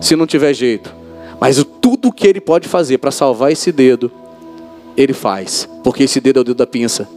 se 0.00 0.16
não 0.16 0.26
tiver 0.26 0.52
jeito. 0.52 0.92
Mas 1.40 1.64
tudo 1.80 2.12
que 2.12 2.26
ele 2.26 2.40
pode 2.40 2.68
fazer 2.68 2.98
para 2.98 3.10
salvar 3.10 3.52
esse 3.52 3.70
dedo, 3.70 4.10
ele 4.96 5.12
faz. 5.12 5.68
Porque 5.82 6.04
esse 6.04 6.20
dedo 6.20 6.38
é 6.38 6.40
o 6.40 6.44
dedo 6.44 6.56
da 6.56 6.66
pinça. 6.66 7.08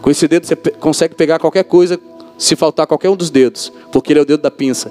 Com 0.00 0.10
esse 0.10 0.26
dedo 0.26 0.46
você 0.46 0.56
consegue 0.56 1.14
pegar 1.14 1.38
qualquer 1.38 1.64
coisa, 1.64 1.98
se 2.38 2.56
faltar 2.56 2.86
qualquer 2.86 3.10
um 3.10 3.16
dos 3.16 3.30
dedos. 3.30 3.72
Porque 3.92 4.12
ele 4.12 4.20
é 4.20 4.22
o 4.22 4.26
dedo 4.26 4.40
da 4.40 4.50
pinça. 4.50 4.90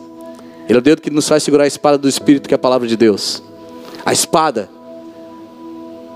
Ele 0.67 0.77
é 0.77 0.79
o 0.79 0.81
dedo 0.81 1.01
que 1.01 1.09
nos 1.09 1.27
faz 1.27 1.41
segurar 1.41 1.63
a 1.63 1.67
espada 1.67 1.97
do 1.97 2.07
Espírito, 2.07 2.47
que 2.47 2.53
é 2.53 2.57
a 2.57 2.59
palavra 2.59 2.87
de 2.87 2.95
Deus. 2.95 3.41
A 4.05 4.13
espada. 4.13 4.69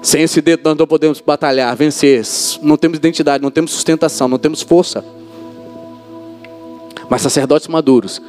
Sem 0.02 0.22
esse 0.24 0.42
dedo 0.42 0.62
nós 0.64 0.78
não 0.78 0.86
podemos 0.86 1.22
batalhar, 1.22 1.76
vencer. 1.76 2.24
Não 2.62 2.78
temos 2.78 2.98
identidade, 2.98 3.42
não 3.42 3.50
temos 3.50 3.72
sustentação, 3.72 4.28
não 4.28 4.38
temos 4.38 4.62
força. 4.62 5.04
Mas 7.10 7.22
sacerdotes 7.22 7.68
maduros, 7.68 8.22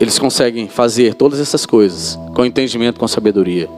eles 0.00 0.18
conseguem 0.18 0.68
fazer 0.68 1.14
todas 1.14 1.38
essas 1.38 1.64
coisas 1.64 2.18
com 2.34 2.44
entendimento, 2.44 2.98
com 2.98 3.06
sabedoria. 3.06 3.68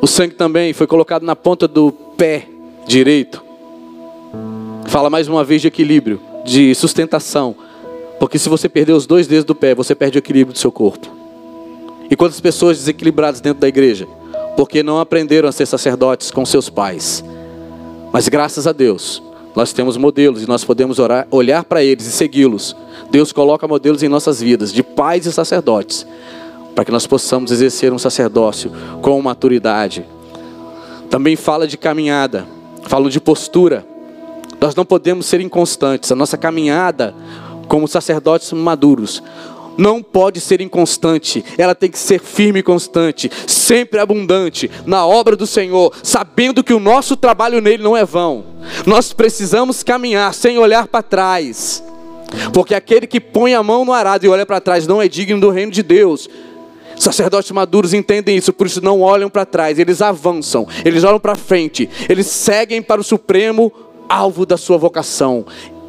O 0.00 0.06
sangue 0.06 0.34
também 0.34 0.72
foi 0.72 0.86
colocado 0.86 1.24
na 1.24 1.36
ponta 1.36 1.68
do 1.68 1.92
pé 1.92 2.48
direito. 2.86 3.42
Fala 4.86 5.08
mais 5.08 5.28
uma 5.28 5.44
vez 5.44 5.62
de 5.62 5.68
equilíbrio, 5.68 6.20
de 6.44 6.74
sustentação. 6.74 7.54
Porque 8.18 8.38
se 8.38 8.48
você 8.48 8.68
perder 8.68 8.92
os 8.92 9.06
dois 9.06 9.26
dedos 9.26 9.44
do 9.44 9.54
pé, 9.54 9.74
você 9.74 9.94
perde 9.94 10.18
o 10.18 10.20
equilíbrio 10.20 10.52
do 10.52 10.58
seu 10.58 10.72
corpo. 10.72 11.08
E 12.10 12.16
quantas 12.16 12.40
pessoas 12.40 12.78
desequilibradas 12.78 13.40
dentro 13.40 13.60
da 13.60 13.68
igreja? 13.68 14.06
Porque 14.56 14.82
não 14.82 14.98
aprenderam 14.98 15.48
a 15.48 15.52
ser 15.52 15.66
sacerdotes 15.66 16.30
com 16.30 16.44
seus 16.44 16.68
pais. 16.68 17.24
Mas 18.12 18.28
graças 18.28 18.66
a 18.66 18.72
Deus, 18.72 19.22
nós 19.54 19.72
temos 19.72 19.96
modelos 19.96 20.42
e 20.42 20.48
nós 20.48 20.64
podemos 20.64 20.98
orar, 20.98 21.26
olhar 21.30 21.64
para 21.64 21.82
eles 21.82 22.06
e 22.06 22.12
segui-los. 22.12 22.74
Deus 23.10 23.32
coloca 23.32 23.68
modelos 23.68 24.02
em 24.02 24.08
nossas 24.08 24.40
vidas, 24.40 24.72
de 24.72 24.82
pais 24.82 25.26
e 25.26 25.32
sacerdotes, 25.32 26.06
para 26.74 26.84
que 26.84 26.90
nós 26.90 27.06
possamos 27.06 27.50
exercer 27.50 27.92
um 27.92 27.98
sacerdócio 27.98 28.72
com 29.02 29.20
maturidade. 29.20 30.06
Também 31.10 31.36
fala 31.36 31.66
de 31.66 31.76
caminhada, 31.76 32.46
fala 32.84 33.10
de 33.10 33.20
postura. 33.20 33.84
Nós 34.58 34.74
não 34.74 34.84
podemos 34.84 35.26
ser 35.26 35.40
inconstantes. 35.40 36.10
A 36.10 36.16
nossa 36.16 36.38
caminhada 36.38 37.14
como 37.68 37.86
sacerdotes 37.86 38.52
maduros 38.52 39.22
não 39.76 40.02
pode 40.02 40.40
ser 40.40 40.60
inconstante, 40.60 41.44
ela 41.56 41.74
tem 41.74 41.90
que 41.90 41.98
ser 41.98 42.20
firme 42.20 42.60
e 42.60 42.62
constante, 42.62 43.30
sempre 43.46 43.98
abundante 43.98 44.70
na 44.86 45.06
obra 45.06 45.36
do 45.36 45.46
Senhor, 45.46 45.92
sabendo 46.02 46.62
que 46.62 46.74
o 46.74 46.80
nosso 46.80 47.16
trabalho 47.16 47.60
nele 47.60 47.82
não 47.82 47.96
é 47.96 48.04
vão. 48.04 48.44
Nós 48.86 49.12
precisamos 49.12 49.82
caminhar 49.82 50.32
sem 50.34 50.58
olhar 50.58 50.86
para 50.86 51.02
trás, 51.02 51.82
porque 52.52 52.74
aquele 52.74 53.06
que 53.06 53.20
põe 53.20 53.54
a 53.54 53.62
mão 53.62 53.84
no 53.84 53.92
arado 53.92 54.24
e 54.24 54.28
olha 54.28 54.46
para 54.46 54.60
trás 54.60 54.86
não 54.86 55.00
é 55.00 55.08
digno 55.08 55.40
do 55.40 55.50
reino 55.50 55.72
de 55.72 55.82
Deus. 55.82 56.28
Sacerdotes 56.96 57.50
maduros 57.50 57.94
entendem 57.94 58.36
isso, 58.36 58.52
por 58.52 58.66
isso 58.66 58.80
não 58.80 59.00
olham 59.00 59.28
para 59.28 59.44
trás, 59.44 59.78
eles 59.78 60.00
avançam, 60.00 60.68
eles 60.84 61.02
olham 61.02 61.18
para 61.18 61.34
frente, 61.34 61.88
eles 62.08 62.26
seguem 62.26 62.80
para 62.80 63.00
o 63.00 63.04
supremo 63.04 63.72
alvo 64.08 64.44
da 64.44 64.56
sua 64.56 64.76
vocação, 64.76 65.44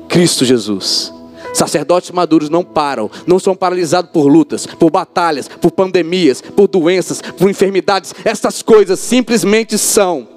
Cristo 0.08 0.46
Jesus. 0.46 1.14
Sacerdotes 1.54 2.10
maduros 2.10 2.50
não 2.50 2.64
param, 2.64 3.10
não 3.28 3.38
são 3.38 3.56
paralisados 3.56 4.10
por 4.12 4.28
lutas, 4.28 4.66
por 4.66 4.90
batalhas, 4.90 5.48
por 5.48 5.72
pandemias, 5.72 6.42
por 6.42 6.68
doenças, 6.68 7.22
por 7.22 7.50
enfermidades. 7.50 8.14
Essas 8.26 8.64
coisas 8.64 9.00
simplesmente 9.00 9.78
são 9.78 10.28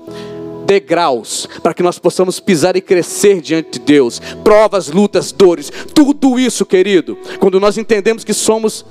degraus 0.67 1.49
para 1.63 1.73
que 1.73 1.83
nós 1.83 1.99
possamos 1.99 2.39
pisar 2.39 2.77
e 2.77 2.81
crescer 2.81 3.41
diante 3.41 3.79
de 3.79 3.87
Deus. 3.87 4.21
Provas, 4.45 4.89
lutas, 4.89 5.33
dores, 5.33 5.73
tudo 5.95 6.39
isso, 6.39 6.67
querido, 6.67 7.17
quando 7.39 7.59
nós 7.59 7.79
entendemos 7.79 8.25
que 8.25 8.35
somos 8.35 8.85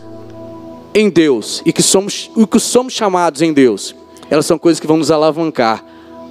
em 0.93 1.09
Deus 1.09 1.61
e 1.65 1.71
que 1.73 1.83
somos, 1.83 2.31
o 2.35 2.47
que 2.47 2.59
somos 2.59 2.93
chamados 2.93 3.41
em 3.41 3.53
Deus, 3.53 3.93
elas 4.29 4.45
são 4.45 4.57
coisas 4.57 4.79
que 4.79 4.87
vão 4.87 4.97
nos 4.97 5.11
alavancar 5.11 5.83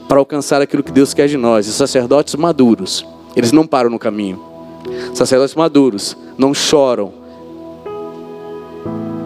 para 0.08 0.18
alcançar 0.18 0.60
aquilo 0.60 0.82
que 0.82 0.90
Deus 0.90 1.14
quer 1.14 1.28
de 1.28 1.36
nós. 1.36 1.66
E 1.66 1.72
sacerdotes 1.72 2.34
maduros, 2.34 3.06
eles 3.36 3.52
não 3.52 3.66
param 3.66 3.90
no 3.90 3.98
caminho. 3.98 4.53
Sacerdotes 5.14 5.54
maduros 5.54 6.16
não 6.36 6.52
choram, 6.52 7.12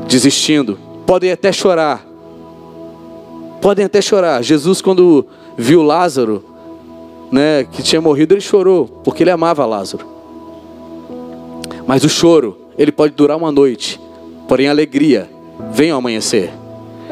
desistindo. 0.06 0.78
Podem 1.06 1.32
até 1.32 1.52
chorar. 1.52 2.06
Podem 3.60 3.84
até 3.84 4.00
chorar. 4.00 4.42
Jesus, 4.42 4.80
quando 4.80 5.26
viu 5.56 5.82
Lázaro, 5.82 6.44
né, 7.30 7.64
que 7.64 7.82
tinha 7.82 8.00
morrido, 8.00 8.34
ele 8.34 8.40
chorou, 8.40 8.86
porque 9.04 9.22
ele 9.22 9.30
amava 9.30 9.66
Lázaro. 9.66 10.06
Mas 11.86 12.04
o 12.04 12.08
choro, 12.08 12.58
ele 12.76 12.92
pode 12.92 13.14
durar 13.14 13.36
uma 13.36 13.50
noite, 13.50 14.00
porém 14.46 14.68
a 14.68 14.70
alegria 14.70 15.28
vem 15.72 15.90
ao 15.90 15.98
amanhecer. 15.98 16.50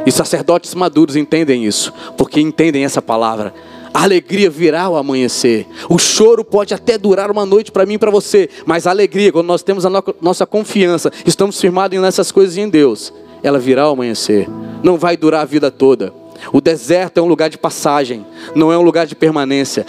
E 0.05 0.13
sacerdotes 0.13 0.75
maduros 0.75 1.17
entendem 1.17 1.65
isso, 1.65 1.93
porque 2.17 2.41
entendem 2.41 2.85
essa 2.85 3.03
palavra. 3.03 3.53
A 3.97 4.03
alegria 4.03 4.51
virá 4.51 4.83
ao 4.83 4.95
amanhecer. 4.95 5.67
O 5.89 5.99
choro 5.99 6.45
pode 6.45 6.75
até 6.75 6.99
durar 6.99 7.31
uma 7.31 7.47
noite 7.47 7.73
para 7.73 7.87
mim 7.87 7.95
e 7.95 7.99
para 7.99 8.11
você, 8.11 8.47
mas 8.67 8.87
a 8.87 8.91
alegria, 8.91 9.33
quando 9.33 9.47
nós 9.47 9.63
temos 9.63 9.87
a 9.87 9.89
no 9.89 10.05
nossa 10.21 10.45
confiança, 10.45 11.11
estamos 11.25 11.59
firmados 11.59 11.99
nessas 11.99 12.31
coisas 12.31 12.59
em 12.59 12.69
Deus, 12.69 13.11
ela 13.43 13.59
virá 13.59 13.85
ao 13.85 13.93
amanhecer. 13.93 14.51
Não 14.83 14.99
vai 14.99 15.17
durar 15.17 15.41
a 15.41 15.45
vida 15.47 15.71
toda. 15.71 16.13
O 16.53 16.61
deserto 16.61 17.17
é 17.17 17.23
um 17.23 17.27
lugar 17.27 17.49
de 17.49 17.57
passagem, 17.57 18.27
não 18.55 18.71
é 18.71 18.77
um 18.77 18.83
lugar 18.83 19.07
de 19.07 19.15
permanência. 19.15 19.87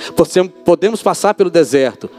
Podemos 0.63 1.03
passar 1.03 1.33
pelo 1.33 1.49
deserto. 1.49 2.09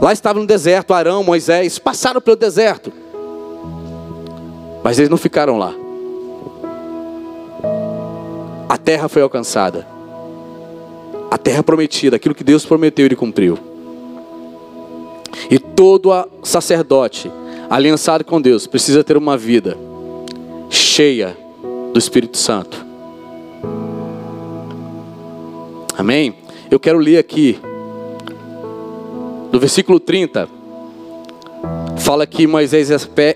Lá 0.00 0.14
estava 0.14 0.40
no 0.40 0.46
deserto 0.46 0.94
Arão, 0.94 1.22
Moisés, 1.22 1.78
passaram 1.78 2.22
pelo 2.22 2.36
deserto. 2.36 2.90
Mas 4.82 4.98
eles 4.98 5.10
não 5.10 5.18
ficaram 5.18 5.58
lá 5.58 5.74
a 8.72 8.78
terra 8.78 9.06
foi 9.06 9.20
alcançada. 9.20 9.86
A 11.32 11.38
terra 11.38 11.62
prometida, 11.62 12.16
aquilo 12.16 12.34
que 12.34 12.44
Deus 12.44 12.66
prometeu, 12.66 13.06
ele 13.06 13.16
cumpriu. 13.16 13.58
E 15.50 15.58
todo 15.58 16.12
sacerdote 16.42 17.32
aliançado 17.70 18.22
com 18.22 18.38
Deus 18.38 18.66
precisa 18.66 19.02
ter 19.02 19.16
uma 19.16 19.34
vida 19.34 19.74
cheia 20.68 21.34
do 21.90 21.98
Espírito 21.98 22.36
Santo. 22.36 22.84
Amém? 25.96 26.34
Eu 26.70 26.78
quero 26.78 26.98
ler 26.98 27.16
aqui, 27.16 27.58
no 29.50 29.58
versículo 29.58 29.98
30, 29.98 30.46
fala 31.96 32.26
que 32.26 32.46
Moisés 32.46 32.90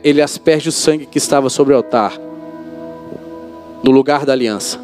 ele 0.04 0.20
asperge 0.20 0.68
o 0.68 0.72
sangue 0.72 1.06
que 1.06 1.16
estava 1.16 1.48
sobre 1.48 1.72
o 1.72 1.78
altar, 1.78 2.12
no 3.82 3.90
lugar 3.90 4.26
da 4.26 4.34
aliança. 4.34 4.78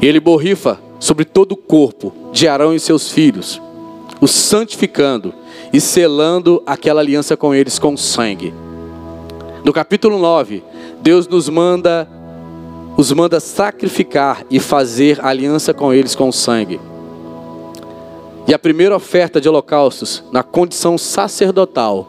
E 0.00 0.06
ele 0.06 0.20
borrifa 0.20 0.78
sobre 1.02 1.24
todo 1.24 1.52
o 1.52 1.56
corpo 1.56 2.12
de 2.30 2.46
Arão 2.46 2.72
e 2.72 2.78
seus 2.78 3.10
filhos, 3.10 3.60
os 4.20 4.30
santificando 4.30 5.34
e 5.72 5.80
selando 5.80 6.62
aquela 6.64 7.00
aliança 7.00 7.36
com 7.36 7.52
eles 7.52 7.76
com 7.76 7.96
sangue. 7.96 8.54
No 9.64 9.72
capítulo 9.72 10.16
9, 10.16 10.62
Deus 11.00 11.26
nos 11.26 11.48
manda 11.48 12.08
os 12.96 13.10
manda 13.10 13.40
sacrificar 13.40 14.44
e 14.48 14.60
fazer 14.60 15.18
aliança 15.24 15.74
com 15.74 15.92
eles 15.92 16.14
com 16.14 16.30
sangue. 16.30 16.80
E 18.46 18.54
a 18.54 18.58
primeira 18.58 18.94
oferta 18.94 19.40
de 19.40 19.48
holocaustos, 19.48 20.22
na 20.30 20.44
condição 20.44 20.96
sacerdotal, 20.96 22.06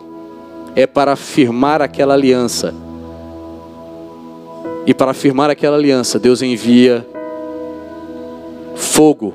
é 0.75 0.85
para 0.85 1.15
firmar 1.15 1.81
aquela 1.81 2.13
aliança. 2.13 2.75
E 4.85 4.93
para 4.93 5.15
firmar 5.15 5.49
aquela 5.49 5.77
aliança, 5.77 6.19
Deus 6.19 6.43
envia 6.43 7.07
fogo 8.75 9.33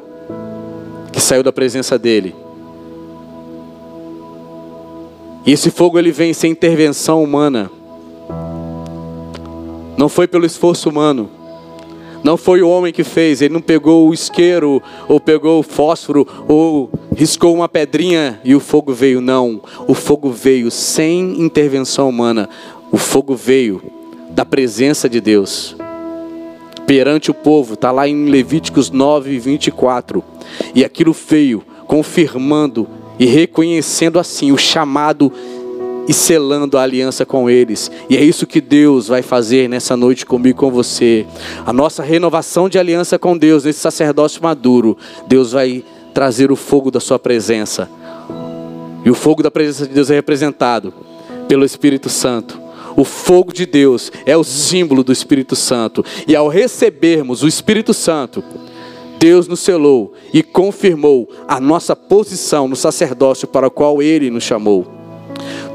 que 1.12 1.20
saiu 1.20 1.42
da 1.42 1.52
presença 1.52 1.98
dele. 1.98 2.34
E 5.44 5.52
esse 5.52 5.70
fogo 5.70 5.98
ele 5.98 6.12
vem 6.12 6.34
sem 6.34 6.52
intervenção 6.52 7.22
humana. 7.22 7.70
Não 9.96 10.08
foi 10.08 10.28
pelo 10.28 10.46
esforço 10.46 10.88
humano. 10.88 11.30
Não 12.22 12.36
foi 12.36 12.62
o 12.62 12.68
homem 12.68 12.92
que 12.92 13.04
fez, 13.04 13.40
ele 13.40 13.54
não 13.54 13.60
pegou 13.60 14.08
o 14.08 14.12
isqueiro, 14.12 14.82
ou 15.08 15.20
pegou 15.20 15.60
o 15.60 15.62
fósforo, 15.62 16.26
ou 16.48 16.90
riscou 17.16 17.54
uma 17.54 17.68
pedrinha 17.68 18.40
e 18.44 18.54
o 18.54 18.60
fogo 18.60 18.92
veio. 18.92 19.20
Não, 19.20 19.62
o 19.86 19.94
fogo 19.94 20.30
veio 20.30 20.70
sem 20.70 21.40
intervenção 21.40 22.08
humana. 22.08 22.48
O 22.90 22.96
fogo 22.96 23.34
veio 23.34 23.80
da 24.30 24.44
presença 24.44 25.08
de 25.08 25.20
Deus 25.20 25.76
perante 26.88 27.30
o 27.30 27.34
povo, 27.34 27.74
está 27.74 27.92
lá 27.92 28.08
em 28.08 28.30
Levíticos 28.30 28.90
9, 28.90 29.38
24. 29.38 30.24
E 30.74 30.82
aquilo 30.82 31.12
veio 31.12 31.62
confirmando 31.86 32.88
e 33.18 33.26
reconhecendo 33.26 34.18
assim 34.18 34.52
o 34.52 34.56
chamado 34.56 35.30
e 36.08 36.14
selando 36.14 36.78
a 36.78 36.82
aliança 36.82 37.26
com 37.26 37.50
eles. 37.50 37.90
E 38.08 38.16
é 38.16 38.24
isso 38.24 38.46
que 38.46 38.58
Deus 38.58 39.06
vai 39.08 39.20
fazer 39.20 39.68
nessa 39.68 39.98
noite 39.98 40.24
comigo 40.24 40.60
com 40.60 40.70
você. 40.70 41.26
A 41.66 41.74
nossa 41.74 42.02
renovação 42.02 42.70
de 42.70 42.78
aliança 42.78 43.18
com 43.18 43.36
Deus, 43.36 43.64
nesse 43.64 43.80
sacerdócio 43.80 44.42
maduro, 44.42 44.96
Deus 45.26 45.52
vai 45.52 45.84
trazer 46.14 46.50
o 46.50 46.56
fogo 46.56 46.90
da 46.90 47.00
sua 47.00 47.18
presença. 47.18 47.86
E 49.04 49.10
o 49.10 49.14
fogo 49.14 49.42
da 49.42 49.50
presença 49.50 49.86
de 49.86 49.92
Deus 49.92 50.10
é 50.10 50.14
representado 50.14 50.94
pelo 51.46 51.66
Espírito 51.66 52.08
Santo. 52.08 52.67
O 52.98 53.04
fogo 53.04 53.52
de 53.52 53.64
Deus 53.64 54.10
é 54.26 54.36
o 54.36 54.42
símbolo 54.42 55.04
do 55.04 55.12
Espírito 55.12 55.54
Santo. 55.54 56.04
E 56.26 56.34
ao 56.34 56.48
recebermos 56.48 57.44
o 57.44 57.46
Espírito 57.46 57.94
Santo, 57.94 58.42
Deus 59.20 59.46
nos 59.46 59.60
selou 59.60 60.14
e 60.34 60.42
confirmou 60.42 61.30
a 61.46 61.60
nossa 61.60 61.94
posição 61.94 62.66
no 62.66 62.74
sacerdócio 62.74 63.46
para 63.46 63.68
o 63.68 63.70
qual 63.70 64.02
Ele 64.02 64.32
nos 64.32 64.42
chamou. 64.42 64.84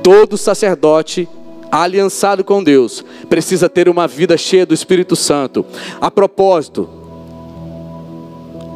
Todo 0.03 0.37
sacerdote 0.37 1.25
aliançado 1.71 2.43
com 2.43 2.61
Deus 2.61 3.05
precisa 3.29 3.69
ter 3.69 3.87
uma 3.87 4.05
vida 4.05 4.35
cheia 4.35 4.65
do 4.65 4.73
Espírito 4.73 5.15
Santo. 5.15 5.65
A 6.01 6.11
propósito, 6.11 6.89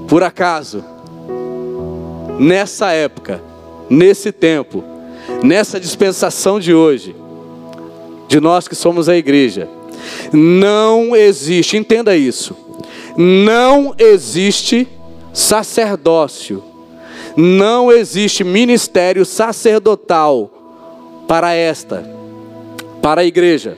por 0.07 0.23
acaso, 0.23 0.85
nessa 2.39 2.93
época, 2.93 3.43
nesse 3.89 4.31
tempo, 4.31 4.85
nessa 5.43 5.81
dispensação 5.81 6.61
de 6.61 6.73
hoje, 6.73 7.13
de 8.27 8.39
nós 8.39 8.67
que 8.67 8.75
somos 8.75 9.07
a 9.07 9.15
igreja. 9.15 9.69
Não 10.31 11.15
existe, 11.15 11.77
entenda 11.77 12.15
isso. 12.15 12.55
Não 13.17 13.95
existe 13.97 14.87
sacerdócio. 15.33 16.63
Não 17.35 17.91
existe 17.91 18.43
ministério 18.43 19.23
sacerdotal 19.25 20.51
para 21.27 21.53
esta, 21.53 22.09
para 23.01 23.21
a 23.21 23.25
igreja, 23.25 23.77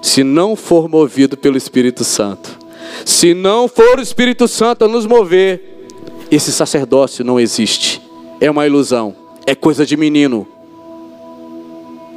se 0.00 0.22
não 0.22 0.54
for 0.54 0.88
movido 0.88 1.36
pelo 1.36 1.56
Espírito 1.56 2.04
Santo. 2.04 2.58
Se 3.04 3.34
não 3.34 3.66
for 3.66 3.98
o 3.98 4.02
Espírito 4.02 4.46
Santo 4.46 4.84
a 4.84 4.88
nos 4.88 5.06
mover, 5.06 5.88
esse 6.30 6.52
sacerdócio 6.52 7.24
não 7.24 7.40
existe. 7.40 8.00
É 8.40 8.50
uma 8.50 8.66
ilusão, 8.66 9.14
é 9.46 9.54
coisa 9.54 9.84
de 9.84 9.96
menino 9.96 10.46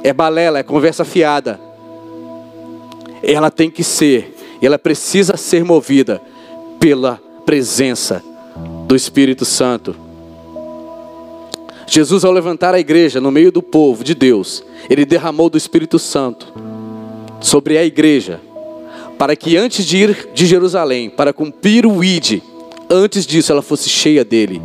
é 0.04 0.12
balela, 0.12 0.58
é 0.58 0.62
conversa 0.62 1.02
fiada. 1.02 1.58
Ela 3.22 3.50
tem 3.50 3.70
que 3.70 3.82
ser, 3.82 4.36
ela 4.60 4.78
precisa 4.78 5.34
ser 5.38 5.64
movida 5.64 6.20
pela 6.78 7.18
presença 7.46 8.22
do 8.86 8.94
Espírito 8.94 9.46
Santo. 9.46 9.96
Jesus, 11.86 12.22
ao 12.22 12.32
levantar 12.32 12.74
a 12.74 12.80
igreja 12.80 13.18
no 13.18 13.30
meio 13.30 13.50
do 13.50 13.62
povo 13.62 14.04
de 14.04 14.14
Deus, 14.14 14.62
ele 14.90 15.06
derramou 15.06 15.48
do 15.48 15.56
Espírito 15.56 15.98
Santo 15.98 16.52
sobre 17.40 17.78
a 17.78 17.84
igreja, 17.84 18.40
para 19.18 19.34
que 19.34 19.56
antes 19.56 19.86
de 19.86 19.96
ir 19.96 20.28
de 20.34 20.44
Jerusalém, 20.44 21.08
para 21.08 21.32
cumprir 21.32 21.86
o 21.86 22.04
ID, 22.04 22.42
antes 22.90 23.26
disso 23.26 23.52
ela 23.52 23.62
fosse 23.62 23.88
cheia 23.88 24.24
dele. 24.24 24.60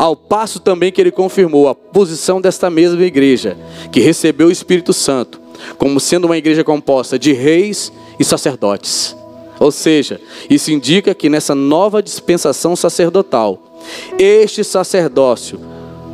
Ao 0.00 0.16
passo 0.16 0.60
também 0.60 0.90
que 0.90 0.98
ele 0.98 1.10
confirmou 1.10 1.68
a 1.68 1.74
posição 1.74 2.40
desta 2.40 2.70
mesma 2.70 3.04
igreja, 3.04 3.54
que 3.92 4.00
recebeu 4.00 4.48
o 4.48 4.50
Espírito 4.50 4.94
Santo, 4.94 5.38
como 5.76 6.00
sendo 6.00 6.24
uma 6.24 6.38
igreja 6.38 6.64
composta 6.64 7.18
de 7.18 7.34
reis 7.34 7.92
e 8.18 8.24
sacerdotes. 8.24 9.14
Ou 9.58 9.70
seja, 9.70 10.18
isso 10.48 10.70
indica 10.70 11.14
que 11.14 11.28
nessa 11.28 11.54
nova 11.54 12.02
dispensação 12.02 12.74
sacerdotal, 12.74 13.76
este 14.18 14.64
sacerdócio 14.64 15.60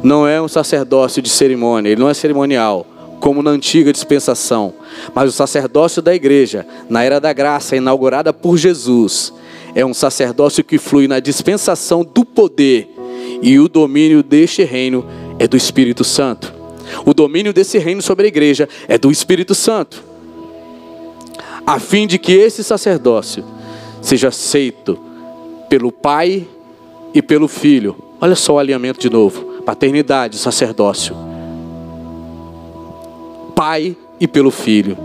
não 0.03 0.27
é 0.27 0.43
um 0.43 0.49
sacerdócio 0.49 1.23
de 1.23 1.29
cerimônia, 1.29 1.91
ele 1.91 2.01
não 2.01 2.11
é 2.11 2.15
cerimonial, 2.15 2.85
como 3.21 3.41
na 3.41 3.53
antiga 3.53 3.93
dispensação, 3.93 4.75
mas 5.15 5.31
o 5.31 5.33
sacerdócio 5.33 6.03
da 6.03 6.13
igreja, 6.13 6.67
na 6.91 7.05
era 7.05 7.21
da 7.21 7.33
graça 7.33 7.77
inaugurada 7.77 8.33
por 8.33 8.57
Jesus, 8.57 9.33
é 9.77 9.87
um 9.87 9.95
sacerdócio 9.95 10.65
que 10.65 10.77
flui 10.77 11.07
na 11.07 11.21
dispensação 11.21 12.03
do 12.03 12.25
poder 12.25 12.96
e 13.43 13.59
o 13.59 13.69
domínio 13.69 14.23
deste 14.23 14.65
reino 14.65 15.05
é 15.39 15.47
do 15.47 15.57
Espírito 15.57 16.05
Santo. 16.05 16.53
O 17.05 17.13
domínio 17.13 17.53
desse 17.53 17.79
reino 17.79 18.01
sobre 18.01 18.27
a 18.27 18.29
igreja 18.29 18.69
é 18.89 18.97
do 18.97 19.11
Espírito 19.11 19.55
Santo. 19.55 20.03
a 21.67 21.81
fim 21.81 22.07
de 22.07 22.17
que 22.17 22.33
esse 22.33 22.63
sacerdócio 22.63 23.45
seja 24.01 24.29
aceito 24.29 24.97
pelo 25.69 25.91
Pai 25.91 26.47
e 27.13 27.21
pelo 27.21 27.49
Filho. 27.49 27.97
Olha 28.21 28.37
só 28.37 28.55
o 28.55 28.59
alinhamento 28.59 29.01
de 29.01 29.11
novo: 29.11 29.63
paternidade, 29.65 30.39
sacerdócio. 30.39 31.17
Pai 33.55 33.97
e 34.21 34.29
pelo 34.29 34.51
Filho. 34.51 34.97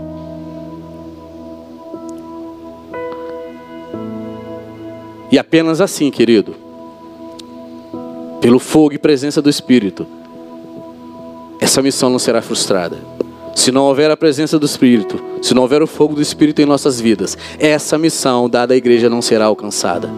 E 5.32 5.38
apenas 5.38 5.80
assim, 5.80 6.10
querido, 6.10 6.54
pelo 8.42 8.58
fogo 8.58 8.92
e 8.92 8.98
presença 8.98 9.40
do 9.40 9.48
Espírito, 9.48 10.04
essa 11.60 11.80
missão 11.80 12.10
não 12.10 12.18
será 12.18 12.42
frustrada. 12.42 12.98
Se 13.54 13.70
não 13.70 13.84
houver 13.84 14.10
a 14.10 14.16
presença 14.16 14.58
do 14.58 14.66
Espírito, 14.66 15.22
se 15.40 15.54
não 15.54 15.62
houver 15.62 15.80
o 15.80 15.86
fogo 15.86 16.16
do 16.16 16.20
Espírito 16.20 16.60
em 16.60 16.66
nossas 16.66 17.00
vidas, 17.00 17.38
essa 17.56 17.96
missão 17.96 18.50
dada 18.50 18.74
à 18.74 18.76
igreja 18.76 19.08
não 19.08 19.22
será 19.22 19.44
alcançada. 19.44 20.10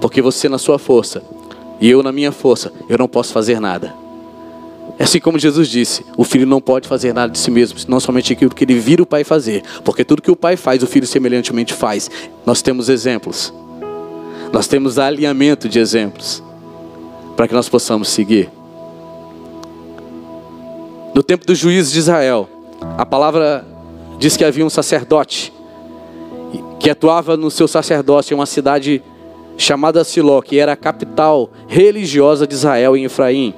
Porque 0.00 0.20
você 0.20 0.48
na 0.48 0.58
sua 0.58 0.76
força 0.76 1.22
e 1.80 1.88
eu 1.88 2.02
na 2.02 2.10
minha 2.10 2.32
força, 2.32 2.72
eu 2.88 2.98
não 2.98 3.06
posso 3.06 3.32
fazer 3.32 3.60
nada. 3.60 3.94
É 4.98 5.04
assim 5.04 5.20
como 5.20 5.38
Jesus 5.38 5.68
disse: 5.68 6.04
o 6.16 6.24
filho 6.24 6.48
não 6.48 6.60
pode 6.60 6.88
fazer 6.88 7.14
nada 7.14 7.32
de 7.32 7.38
si 7.38 7.50
mesmo, 7.52 7.78
não 7.86 8.00
somente 8.00 8.32
aquilo 8.32 8.52
que 8.52 8.64
ele 8.64 8.74
vira 8.74 9.04
o 9.04 9.06
pai 9.06 9.22
fazer, 9.22 9.62
porque 9.84 10.04
tudo 10.04 10.20
que 10.20 10.32
o 10.32 10.36
pai 10.36 10.56
faz, 10.56 10.82
o 10.82 10.86
filho 10.86 11.06
semelhantemente 11.06 11.74
faz. 11.74 12.10
Nós 12.44 12.60
temos 12.60 12.88
exemplos, 12.88 13.54
nós 14.52 14.66
temos 14.66 14.98
alinhamento 14.98 15.68
de 15.68 15.78
exemplos 15.78 16.42
para 17.40 17.48
que 17.48 17.54
nós 17.54 17.70
possamos 17.70 18.10
seguir. 18.10 18.50
No 21.14 21.22
tempo 21.22 21.46
dos 21.46 21.56
juízes 21.56 21.90
de 21.90 21.98
Israel, 21.98 22.46
a 22.98 23.06
palavra 23.06 23.66
diz 24.18 24.36
que 24.36 24.44
havia 24.44 24.62
um 24.62 24.68
sacerdote 24.68 25.50
que 26.78 26.90
atuava 26.90 27.38
no 27.38 27.50
seu 27.50 27.66
sacerdócio 27.66 28.34
em 28.34 28.38
uma 28.38 28.44
cidade 28.44 29.02
chamada 29.56 30.04
Siló, 30.04 30.42
que 30.42 30.58
era 30.58 30.72
a 30.72 30.76
capital 30.76 31.48
religiosa 31.66 32.46
de 32.46 32.52
Israel 32.52 32.94
em 32.94 33.04
Efraim. 33.04 33.54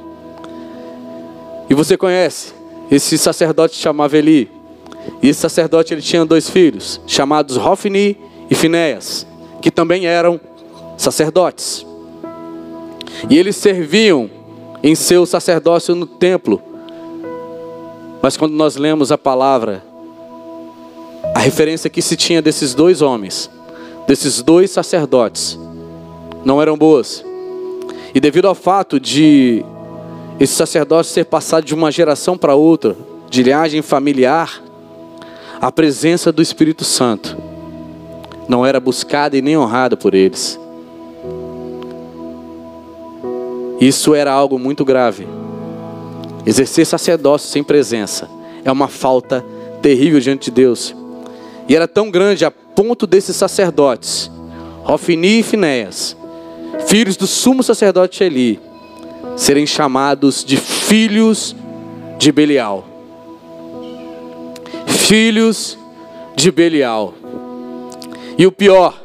E 1.69 1.75
você 1.75 1.97
conhece, 1.97 2.53
esse 2.89 3.19
sacerdote 3.19 3.75
chamava 3.75 4.17
Eli. 4.17 4.49
E 5.21 5.29
esse 5.29 5.41
sacerdote 5.41 5.93
ele 5.93 6.03
tinha 6.03 6.25
dois 6.25 6.49
filhos, 6.49 7.01
chamados 7.05 7.57
Hofni 7.57 8.17
e 8.49 8.55
Finéas, 8.55 9.27
que 9.61 9.73
também 9.73 10.07
eram 10.07 10.41
sacerdotes. 10.97 11.85
E 13.29 13.39
eles 13.39 13.57
serviam 13.57 14.31
em 14.83 14.95
seu 14.95 15.25
sacerdócio 15.25 15.95
no 15.95 16.07
templo. 16.07 16.61
Mas 18.21 18.37
quando 18.37 18.53
nós 18.53 18.77
lemos 18.77 19.13
a 19.13 19.19
palavra, 19.19 19.83
a 21.35 21.39
referência 21.39 21.89
que 21.89 22.03
se 22.03 22.17
tinha 22.17 22.43
desses 22.43 22.75
dois 22.75 23.03
homens, 23.03 23.51
desses 24.07 24.43
dois 24.43 24.71
sacerdotes, 24.71 25.59
não 26.45 26.61
eram 26.61 26.77
boas. 26.77 27.25
E 28.15 28.21
devido 28.21 28.47
ao 28.47 28.55
fato 28.55 29.01
de 29.01 29.65
esse 30.39 30.55
sacerdócio 30.55 31.13
ser 31.13 31.25
passado 31.25 31.65
de 31.65 31.75
uma 31.75 31.91
geração 31.91 32.37
para 32.37 32.55
outra, 32.55 32.97
de 33.31 33.43
linhagem 33.43 33.81
familiar, 33.81 34.63
a 35.61 35.71
presença 35.71 36.33
do 36.33 36.43
Espírito 36.43 36.85
Santo 36.85 37.37
não 38.49 38.67
era 38.67 38.81
buscada 38.81 39.37
e 39.37 39.43
nem 39.43 39.57
honrada 39.57 39.97
por 39.97 40.15
eles. 40.15 40.59
Isso 43.83 44.15
era 44.15 44.33
algo 44.33 44.61
muito 44.61 44.85
grave. 44.85 45.27
Exercer 46.47 46.87
sacerdócio 46.87 47.49
sem 47.51 47.65
presença 47.65 48.31
é 48.65 48.71
uma 48.71 48.87
falta 48.87 49.45
terrível 49.83 50.21
diante 50.21 50.45
de 50.45 50.51
Deus. 50.53 50.95
E 51.69 51.75
era 51.75 51.89
tão 51.89 52.09
grande 52.09 52.45
a 52.45 52.51
ponto 52.53 53.09
desses 53.09 53.35
sacerdotes, 53.35 54.31
Rofini 54.85 55.41
e 55.41 55.43
Finéas, 55.43 56.17
filhos 56.87 57.17
do 57.17 57.27
sumo 57.27 57.61
sacerdote 57.61 58.23
Eli, 58.23 58.61
serem 59.37 59.67
chamados 59.67 60.45
de 60.45 60.57
filhos 60.57 61.57
de 62.19 62.31
Belial. 62.31 62.87
Filhos 64.87 65.77
de 66.37 66.53
Belial. 66.53 67.15
E 68.39 68.47
o 68.47 68.53
pior, 68.53 69.03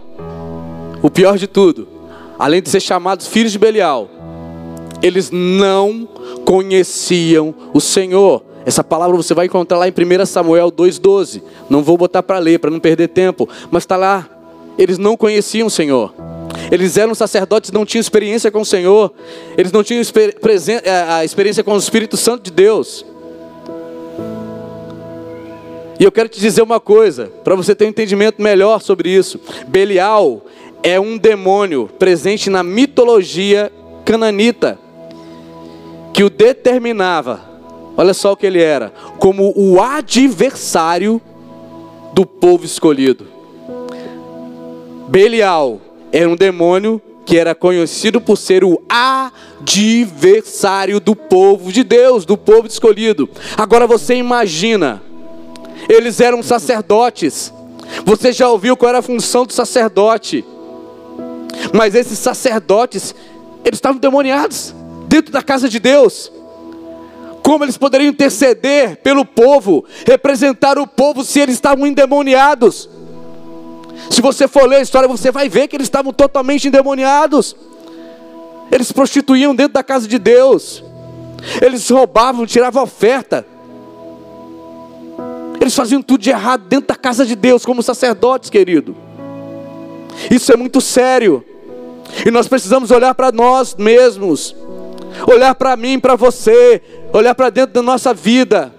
o 1.01 1.09
pior 1.09 1.35
de 1.35 1.47
tudo, 1.47 1.87
além 2.37 2.61
de 2.61 2.69
ser 2.69 2.79
chamados 2.79 3.25
filhos 3.25 3.51
de 3.51 3.57
Belial, 3.57 4.16
eles 5.01 5.31
não 5.31 6.07
conheciam 6.45 7.53
o 7.73 7.79
Senhor. 7.79 8.43
Essa 8.65 8.83
palavra 8.83 9.15
você 9.15 9.33
vai 9.33 9.45
encontrar 9.45 9.77
lá 9.77 9.87
em 9.87 9.91
1 9.91 10.25
Samuel 10.25 10.71
2,12. 10.71 11.41
Não 11.69 11.81
vou 11.81 11.97
botar 11.97 12.21
para 12.21 12.37
ler, 12.39 12.59
para 12.59 12.69
não 12.69 12.79
perder 12.79 13.07
tempo, 13.07 13.47
mas 13.71 13.83
está 13.83 13.95
lá. 13.95 14.27
Eles 14.77 14.97
não 14.97 15.15
conheciam 15.15 15.67
o 15.67 15.71
Senhor. 15.71 16.13
Eles 16.71 16.97
eram 16.97 17.15
sacerdotes, 17.15 17.71
não 17.71 17.85
tinham 17.85 18.01
experiência 18.01 18.51
com 18.51 18.61
o 18.61 18.65
Senhor. 18.65 19.13
Eles 19.57 19.71
não 19.71 19.83
tinham 19.83 20.01
é, 20.01 20.89
a 20.89 21.23
experiência 21.23 21.63
com 21.63 21.73
o 21.73 21.77
Espírito 21.77 22.17
Santo 22.17 22.43
de 22.43 22.51
Deus. 22.51 23.05
E 25.99 26.03
eu 26.03 26.11
quero 26.11 26.29
te 26.29 26.39
dizer 26.39 26.61
uma 26.61 26.79
coisa, 26.79 27.31
para 27.43 27.55
você 27.55 27.73
ter 27.73 27.85
um 27.85 27.89
entendimento 27.89 28.41
melhor 28.41 28.81
sobre 28.81 29.09
isso. 29.09 29.39
Belial 29.67 30.45
é 30.83 30.99
um 30.99 31.17
demônio 31.17 31.89
presente 31.97 32.49
na 32.49 32.61
mitologia 32.63 33.71
cananita 34.05 34.77
que 36.17 36.23
o 36.23 36.31
determinava, 36.31 37.39
olha 37.95 38.11
só 38.11 38.31
o 38.31 38.35
que 38.35 38.47
ele 38.47 38.59
era, 38.59 38.91
como 39.19 39.53
o 39.55 39.79
adversário 39.79 41.21
do 42.11 42.25
povo 42.25 42.65
escolhido. 42.65 43.27
Belial 45.07 45.79
era 46.11 46.27
um 46.27 46.35
demônio 46.35 46.99
que 47.23 47.37
era 47.37 47.53
conhecido 47.53 48.19
por 48.19 48.35
ser 48.35 48.63
o 48.63 48.81
adversário 49.59 50.99
do 50.99 51.15
povo 51.15 51.71
de 51.71 51.83
Deus, 51.83 52.25
do 52.25 52.35
povo 52.35 52.65
escolhido. 52.65 53.29
Agora 53.55 53.85
você 53.85 54.15
imagina, 54.15 55.03
eles 55.87 56.19
eram 56.19 56.41
sacerdotes. 56.41 57.53
Você 58.03 58.31
já 58.31 58.49
ouviu 58.49 58.75
qual 58.75 58.89
era 58.89 58.97
a 58.97 59.03
função 59.03 59.45
do 59.45 59.53
sacerdote? 59.53 60.43
Mas 61.71 61.93
esses 61.93 62.17
sacerdotes, 62.17 63.13
eles 63.63 63.77
estavam 63.77 63.99
demoniados 63.99 64.73
dentro 65.07 65.31
da 65.31 65.41
casa 65.41 65.67
de 65.67 65.79
Deus. 65.79 66.31
Como 67.41 67.63
eles 67.63 67.77
poderiam 67.77 68.09
interceder 68.09 68.97
pelo 68.97 69.23
povo, 69.25 69.85
representar 70.05 70.77
o 70.77 70.85
povo 70.85 71.23
se 71.23 71.39
eles 71.39 71.55
estavam 71.55 71.87
endemoniados? 71.87 72.89
Se 74.09 74.21
você 74.21 74.47
for 74.47 74.67
ler 74.67 74.77
a 74.77 74.81
história, 74.81 75.07
você 75.07 75.31
vai 75.31 75.49
ver 75.49 75.67
que 75.67 75.75
eles 75.75 75.87
estavam 75.87 76.11
totalmente 76.11 76.67
endemoniados. 76.67 77.55
Eles 78.71 78.91
prostituíam 78.91 79.55
dentro 79.55 79.73
da 79.73 79.83
casa 79.83 80.07
de 80.07 80.19
Deus. 80.19 80.83
Eles 81.61 81.89
roubavam, 81.89 82.45
tiravam 82.45 82.83
oferta. 82.83 83.45
Eles 85.59 85.73
faziam 85.73 86.01
tudo 86.01 86.21
de 86.21 86.29
errado 86.29 86.63
dentro 86.67 86.87
da 86.87 86.95
casa 86.95 87.25
de 87.25 87.35
Deus, 87.35 87.65
como 87.65 87.81
sacerdotes, 87.81 88.49
querido. 88.49 88.95
Isso 90.29 90.51
é 90.51 90.57
muito 90.57 90.81
sério. 90.81 91.43
E 92.25 92.31
nós 92.31 92.47
precisamos 92.47 92.91
olhar 92.91 93.15
para 93.15 93.31
nós 93.31 93.75
mesmos 93.75 94.55
olhar 95.25 95.55
para 95.55 95.75
mim, 95.75 95.99
para 95.99 96.15
você, 96.15 96.81
olhar 97.13 97.35
para 97.35 97.49
dentro 97.49 97.73
da 97.73 97.81
nossa 97.81 98.13
vida. 98.13 98.73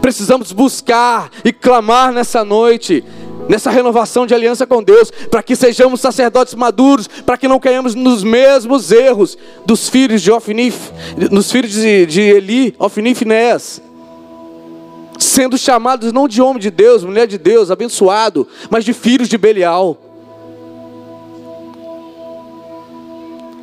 Precisamos 0.00 0.52
buscar 0.52 1.30
e 1.44 1.52
clamar 1.52 2.12
nessa 2.12 2.44
noite, 2.44 3.04
nessa 3.48 3.70
renovação 3.70 4.26
de 4.26 4.34
aliança 4.34 4.66
com 4.66 4.82
Deus, 4.82 5.10
para 5.30 5.42
que 5.42 5.56
sejamos 5.56 6.00
sacerdotes 6.00 6.54
maduros, 6.54 7.08
para 7.08 7.36
que 7.36 7.48
não 7.48 7.58
caiamos 7.58 7.94
nos 7.94 8.22
mesmos 8.22 8.92
erros 8.92 9.36
dos 9.64 9.88
filhos 9.88 10.22
de 10.22 10.30
Ofni, 10.30 10.72
dos 11.30 11.50
filhos 11.50 11.72
de, 11.72 12.06
de 12.06 12.20
Eli, 12.20 12.74
Ofni 12.78 13.10
e 13.10 13.14
Finés. 13.14 13.82
Sendo 15.18 15.58
chamados 15.58 16.12
não 16.12 16.28
de 16.28 16.40
homem 16.40 16.60
de 16.60 16.70
Deus, 16.70 17.02
mulher 17.02 17.26
de 17.26 17.38
Deus, 17.38 17.70
abençoado, 17.70 18.46
mas 18.70 18.84
de 18.84 18.92
filhos 18.92 19.28
de 19.28 19.36
Belial. 19.36 20.07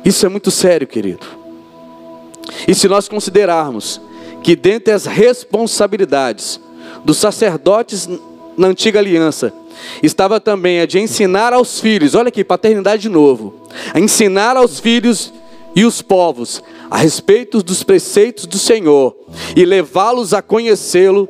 Isso 0.06 0.24
é 0.24 0.28
muito 0.28 0.52
sério, 0.52 0.86
querido. 0.86 1.26
E 2.68 2.72
se 2.76 2.86
nós 2.86 3.08
considerarmos 3.08 4.00
que 4.40 4.54
dentre 4.54 4.94
as 4.94 5.04
responsabilidades 5.04 6.60
dos 7.04 7.16
sacerdotes 7.16 8.08
na 8.56 8.68
antiga 8.68 9.00
aliança, 9.00 9.52
estava 10.00 10.38
também 10.38 10.80
a 10.80 10.86
de 10.86 11.00
ensinar 11.00 11.52
aos 11.52 11.80
filhos, 11.80 12.14
olha 12.14 12.28
aqui, 12.28 12.44
paternidade 12.44 13.02
de 13.02 13.08
novo, 13.08 13.66
a 13.92 13.98
ensinar 13.98 14.56
aos 14.56 14.78
filhos 14.78 15.32
e 15.74 15.84
os 15.84 16.00
povos 16.00 16.62
a 16.88 16.98
respeito 16.98 17.60
dos 17.60 17.82
preceitos 17.82 18.46
do 18.46 18.58
Senhor 18.58 19.16
e 19.56 19.64
levá-los 19.64 20.32
a 20.32 20.40
conhecê-lo 20.40 21.28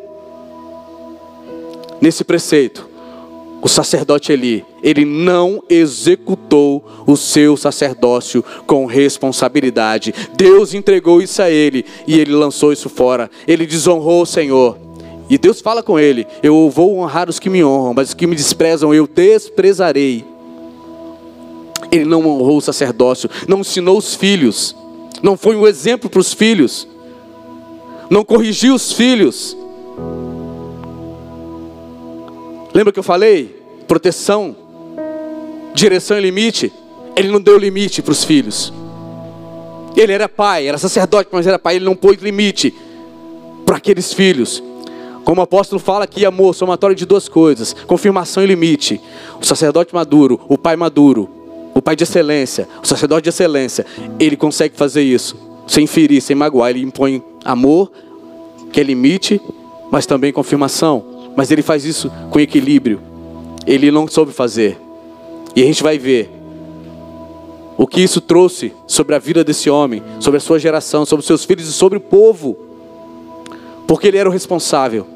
nesse 1.98 2.22
preceito 2.24 2.95
o 3.66 3.68
sacerdote 3.68 4.30
Eli, 4.30 4.64
ele 4.80 5.04
não 5.04 5.60
executou 5.68 6.84
o 7.04 7.16
seu 7.16 7.56
sacerdócio 7.56 8.44
com 8.64 8.86
responsabilidade. 8.86 10.14
Deus 10.36 10.72
entregou 10.72 11.20
isso 11.20 11.42
a 11.42 11.50
ele 11.50 11.84
e 12.06 12.16
ele 12.16 12.30
lançou 12.30 12.72
isso 12.72 12.88
fora. 12.88 13.28
Ele 13.44 13.66
desonrou 13.66 14.22
o 14.22 14.26
Senhor. 14.26 14.78
E 15.28 15.36
Deus 15.36 15.60
fala 15.60 15.82
com 15.82 15.98
ele: 15.98 16.28
Eu 16.44 16.70
vou 16.70 16.96
honrar 16.96 17.28
os 17.28 17.40
que 17.40 17.50
me 17.50 17.64
honram, 17.64 17.92
mas 17.92 18.10
os 18.10 18.14
que 18.14 18.24
me 18.24 18.36
desprezam 18.36 18.94
eu 18.94 19.04
desprezarei. 19.04 20.24
Ele 21.90 22.04
não 22.04 22.24
honrou 22.24 22.58
o 22.58 22.62
sacerdócio, 22.62 23.28
não 23.48 23.62
ensinou 23.62 23.98
os 23.98 24.14
filhos, 24.14 24.76
não 25.20 25.36
foi 25.36 25.56
um 25.56 25.66
exemplo 25.66 26.08
para 26.08 26.20
os 26.20 26.32
filhos, 26.32 26.86
não 28.08 28.24
corrigiu 28.24 28.76
os 28.76 28.92
filhos. 28.92 29.56
Lembra 32.72 32.92
que 32.92 32.98
eu 33.00 33.02
falei? 33.02 33.55
Proteção, 33.87 34.57
direção 35.74 36.18
e 36.18 36.20
limite. 36.20 36.72
Ele 37.14 37.28
não 37.28 37.41
deu 37.41 37.59
limite 37.59 38.03
para 38.03 38.12
os 38.12 38.24
filhos. 38.24 38.72
Ele 39.97 40.12
era 40.12 40.28
pai, 40.28 40.68
era 40.68 40.76
sacerdote, 40.76 41.30
mas 41.32 41.47
era 41.47 41.59
pai. 41.59 41.76
Ele 41.76 41.84
não 41.84 41.97
pôs 41.97 42.20
limite 42.20 42.74
para 43.64 43.76
aqueles 43.76 44.12
filhos. 44.12 44.62
Como 45.24 45.41
o 45.41 45.45
apóstolo 45.45 45.80
fala 45.80 46.05
aqui, 46.05 46.24
amor, 46.24 46.55
somatório 46.55 46.95
de 46.95 47.05
duas 47.05 47.28
coisas: 47.28 47.72
confirmação 47.72 48.43
e 48.43 48.47
limite. 48.47 49.01
O 49.41 49.45
sacerdote 49.45 49.95
maduro, 49.95 50.41
o 50.49 50.57
pai 50.57 50.76
maduro, 50.76 51.28
o 51.74 51.82
pai 51.82 51.97
de 51.97 52.05
excelência, 52.05 52.68
o 52.82 52.87
sacerdote 52.87 53.24
de 53.24 53.30
excelência, 53.30 53.84
ele 54.20 54.37
consegue 54.37 54.76
fazer 54.76 55.03
isso, 55.03 55.37
sem 55.66 55.87
ferir, 55.87 56.22
sem 56.22 56.37
magoar. 56.37 56.70
Ele 56.70 56.82
impõe 56.82 57.22
amor, 57.45 57.91
que 58.72 58.80
é 58.80 58.84
limite, 58.84 59.41
mas 59.91 60.07
também 60.07 60.32
confirmação. 60.32 61.05
Mas 61.34 61.51
ele 61.51 61.62
faz 61.62 61.84
isso 61.84 62.11
com 62.30 62.39
equilíbrio. 62.39 63.01
Ele 63.66 63.90
não 63.90 64.06
soube 64.06 64.32
fazer. 64.32 64.78
E 65.54 65.62
a 65.62 65.64
gente 65.64 65.82
vai 65.82 65.98
ver 65.98 66.30
o 67.76 67.86
que 67.86 68.00
isso 68.00 68.20
trouxe 68.20 68.72
sobre 68.86 69.14
a 69.14 69.18
vida 69.18 69.44
desse 69.44 69.68
homem, 69.68 70.02
sobre 70.20 70.38
a 70.38 70.40
sua 70.40 70.58
geração, 70.58 71.04
sobre 71.04 71.20
os 71.20 71.26
seus 71.26 71.44
filhos 71.44 71.68
e 71.68 71.72
sobre 71.72 71.98
o 71.98 72.00
povo. 72.00 72.56
Porque 73.86 74.08
ele 74.08 74.18
era 74.18 74.28
o 74.28 74.32
responsável. 74.32 75.06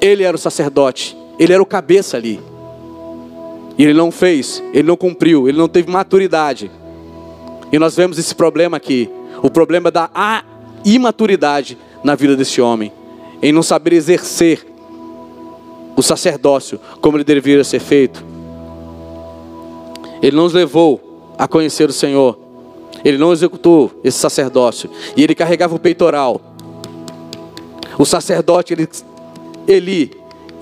Ele 0.00 0.22
era 0.22 0.36
o 0.36 0.38
sacerdote, 0.38 1.16
ele 1.38 1.52
era 1.52 1.62
o 1.62 1.66
cabeça 1.66 2.16
ali. 2.16 2.40
E 3.76 3.84
ele 3.84 3.94
não 3.94 4.10
fez, 4.10 4.62
ele 4.72 4.86
não 4.86 4.96
cumpriu, 4.96 5.48
ele 5.48 5.58
não 5.58 5.68
teve 5.68 5.90
maturidade. 5.90 6.70
E 7.72 7.78
nós 7.78 7.96
vemos 7.96 8.18
esse 8.18 8.34
problema 8.34 8.76
aqui, 8.76 9.10
o 9.42 9.50
problema 9.50 9.90
da 9.90 10.08
imaturidade 10.84 11.76
na 12.02 12.14
vida 12.14 12.36
desse 12.36 12.60
homem, 12.60 12.92
em 13.42 13.52
não 13.52 13.62
saber 13.62 13.92
exercer 13.92 14.66
o 15.98 16.02
sacerdócio 16.02 16.78
como 17.00 17.16
ele 17.16 17.24
deveria 17.24 17.64
ser 17.64 17.80
feito. 17.80 18.24
Ele 20.22 20.36
não 20.36 20.44
os 20.44 20.52
levou 20.52 21.34
a 21.36 21.48
conhecer 21.48 21.88
o 21.88 21.92
Senhor. 21.92 22.38
Ele 23.04 23.18
não 23.18 23.32
executou 23.32 23.90
esse 24.04 24.16
sacerdócio. 24.16 24.88
E 25.16 25.24
ele 25.24 25.34
carregava 25.34 25.74
o 25.74 25.78
peitoral. 25.78 26.40
O 27.98 28.04
sacerdote, 28.04 28.72
ele 28.72 28.88
Eli 29.66 30.12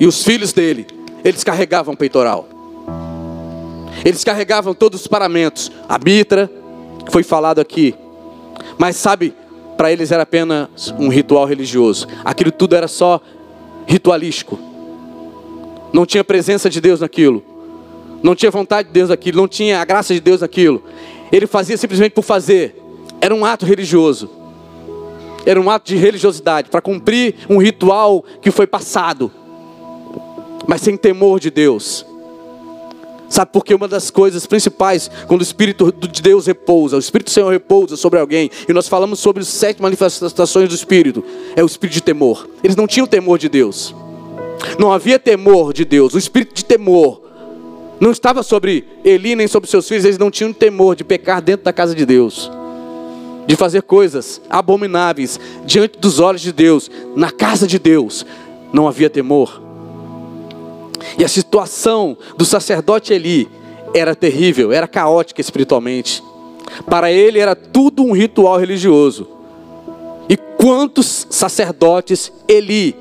e 0.01 0.07
os 0.07 0.25
filhos 0.25 0.55
dele, 0.55 0.87
eles 1.23 1.45
carregavam 1.45 1.93
o 1.93 1.97
peitoral. 1.97 2.49
Eles 4.07 4.25
carregavam 4.25 4.73
todos 4.73 5.03
os 5.03 5.07
paramentos, 5.07 5.71
a 5.87 5.99
mitra, 5.99 6.51
que 7.05 7.13
foi 7.13 7.23
falado 7.23 7.61
aqui. 7.61 7.95
Mas 8.79 8.97
sabe, 8.97 9.35
para 9.77 9.93
eles 9.93 10.11
era 10.11 10.23
apenas 10.23 10.95
um 10.99 11.09
ritual 11.09 11.45
religioso. 11.45 12.07
Aquilo 12.25 12.51
tudo 12.51 12.75
era 12.75 12.89
só 12.89 13.21
ritualístico. 13.87 14.66
Não 15.97 16.05
tinha 16.05 16.23
presença 16.23 16.69
de 16.69 16.79
Deus 16.79 17.01
naquilo. 17.01 17.43
Não 18.23 18.35
tinha 18.35 18.51
vontade 18.51 18.89
de 18.89 18.93
Deus 18.93 19.09
naquilo, 19.09 19.39
não 19.39 19.49
tinha 19.49 19.81
a 19.81 19.85
graça 19.85 20.13
de 20.13 20.21
Deus 20.21 20.43
naquilo. 20.43 20.83
Ele 21.33 21.47
fazia 21.47 21.77
simplesmente 21.79 22.13
por 22.13 22.23
fazer. 22.23 22.77
Era 23.19 23.35
um 23.35 23.45
ato 23.45 23.65
religioso 23.65 24.31
era 25.47 25.61
um 25.61 25.71
ato 25.71 25.87
de 25.87 25.97
religiosidade, 25.97 26.69
para 26.69 26.81
cumprir 26.81 27.37
um 27.49 27.59
ritual 27.59 28.25
que 28.43 28.51
foi 28.51 28.67
passado, 28.67 29.31
mas 30.67 30.81
sem 30.81 30.97
temor 30.97 31.39
de 31.39 31.51
Deus. 31.51 32.05
Sabe 33.29 33.53
por 33.53 33.65
que 33.65 33.73
uma 33.73 33.87
das 33.87 34.11
coisas 34.11 34.45
principais, 34.45 35.09
quando 35.29 35.41
o 35.41 35.45
Espírito 35.45 35.93
de 35.93 36.21
Deus 36.21 36.47
repousa, 36.47 36.97
o 36.97 36.99
Espírito 36.99 37.29
do 37.29 37.31
Senhor 37.31 37.51
repousa 37.51 37.97
sobre 37.97 38.19
alguém, 38.19 38.51
e 38.69 38.73
nós 38.73 38.89
falamos 38.89 39.21
sobre 39.21 39.43
as 39.43 39.49
sete 39.49 39.81
manifestações 39.81 40.69
do 40.69 40.75
Espírito, 40.75 41.25
é 41.55 41.63
o 41.63 41.67
Espírito 41.67 41.95
de 41.95 42.03
temor. 42.03 42.49
Eles 42.65 42.75
não 42.75 42.89
tinham 42.89 43.07
temor 43.07 43.39
de 43.39 43.49
Deus, 43.49 43.95
não 44.79 44.93
havia 44.93 45.19
temor 45.19 45.73
de 45.73 45.85
Deus, 45.85 46.15
o 46.15 46.19
Espírito 46.19 46.55
de 46.55 46.65
temor 46.65 47.23
não 47.99 48.11
estava 48.11 48.43
sobre 48.43 48.85
Eli 49.05 49.35
nem 49.35 49.49
sobre 49.49 49.71
seus 49.71 49.89
filhos, 49.89 50.05
eles 50.05 50.19
não 50.19 50.31
tinham 50.31 50.53
temor 50.53 50.95
de 50.95 51.05
pecar 51.05 51.41
dentro 51.41 51.65
da 51.65 51.73
casa 51.73 51.95
de 51.95 52.05
Deus 52.05 52.51
de 53.47 53.55
fazer 53.55 53.83
coisas 53.83 54.41
abomináveis 54.51 55.39
diante 55.65 55.99
dos 55.99 56.19
olhos 56.19 56.43
de 56.43 56.53
Deus, 56.53 56.91
na 57.15 57.31
casa 57.31 57.67
de 57.67 57.79
Deus, 57.79 58.27
não 58.73 58.89
havia 58.89 59.09
temor. 59.09 59.63
E 61.17 61.25
a 61.25 61.29
situação 61.29 62.17
do 62.37 62.45
sacerdote 62.45 63.13
Eli 63.13 63.49
era 63.95 64.15
terrível, 64.15 64.73
era 64.73 64.89
caótica 64.89 65.41
espiritualmente. 65.41 66.23
Para 66.91 67.13
ele 67.13 67.39
era 67.39 67.55
tudo 67.55 68.03
um 68.03 68.13
ritual 68.13 68.59
religioso. 68.59 69.29
E 70.29 70.37
quantos 70.37 71.27
sacerdotes 71.31 72.33
Eli, 72.49 72.97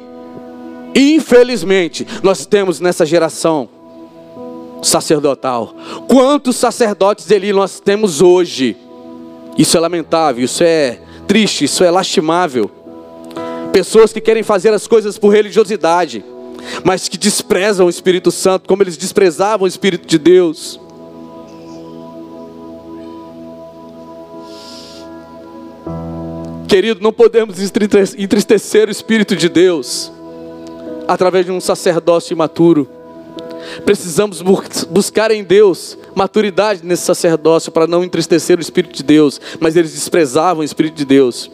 infelizmente, 0.95 2.07
nós 2.23 2.45
temos 2.45 2.79
nessa 2.79 3.05
geração 3.05 3.67
sacerdotal? 4.81 5.75
Quantos 6.07 6.55
sacerdotes 6.55 7.29
Eli 7.29 7.51
nós 7.51 7.81
temos 7.81 8.21
hoje? 8.21 8.77
Isso 9.57 9.75
é 9.75 9.79
lamentável, 9.79 10.45
isso 10.45 10.63
é 10.63 10.99
triste, 11.27 11.65
isso 11.65 11.83
é 11.83 11.91
lastimável. 11.91 12.71
Pessoas 13.73 14.13
que 14.13 14.21
querem 14.21 14.43
fazer 14.43 14.73
as 14.73 14.87
coisas 14.87 15.17
por 15.17 15.29
religiosidade, 15.29 16.23
mas 16.83 17.09
que 17.09 17.17
desprezam 17.17 17.87
o 17.87 17.89
Espírito 17.89 18.31
Santo, 18.31 18.67
como 18.67 18.81
eles 18.81 18.95
desprezavam 18.95 19.65
o 19.65 19.67
Espírito 19.67 20.07
de 20.07 20.17
Deus. 20.17 20.79
Querido, 26.67 27.01
não 27.01 27.11
podemos 27.11 27.57
entristecer 28.17 28.87
o 28.87 28.91
Espírito 28.91 29.35
de 29.35 29.47
Deus 29.47 30.11
através 31.07 31.45
de 31.45 31.51
um 31.51 31.59
sacerdócio 31.59 32.33
imaturo. 32.33 32.87
Precisamos 33.83 34.41
buscar 34.89 35.31
em 35.31 35.43
Deus 35.43 35.97
maturidade 36.13 36.81
nesse 36.83 37.03
sacerdócio 37.03 37.71
para 37.71 37.87
não 37.87 38.03
entristecer 38.03 38.57
o 38.57 38.61
Espírito 38.61 38.95
de 38.95 39.03
Deus, 39.03 39.41
mas 39.59 39.75
eles 39.75 39.93
desprezavam 39.93 40.61
o 40.61 40.63
Espírito 40.63 40.95
de 40.95 41.05
Deus. 41.05 41.49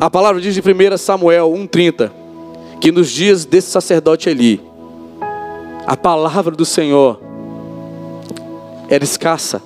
A 0.00 0.08
palavra 0.08 0.40
diz 0.40 0.56
em 0.56 0.60
1 0.60 0.96
Samuel 0.96 1.50
1,30 1.50 2.10
que 2.80 2.90
nos 2.90 3.10
dias 3.10 3.44
desse 3.44 3.70
sacerdote 3.70 4.30
Eli, 4.30 4.60
a 5.86 5.96
palavra 5.96 6.54
do 6.54 6.64
Senhor 6.64 7.20
era 8.88 9.04
escassa, 9.04 9.62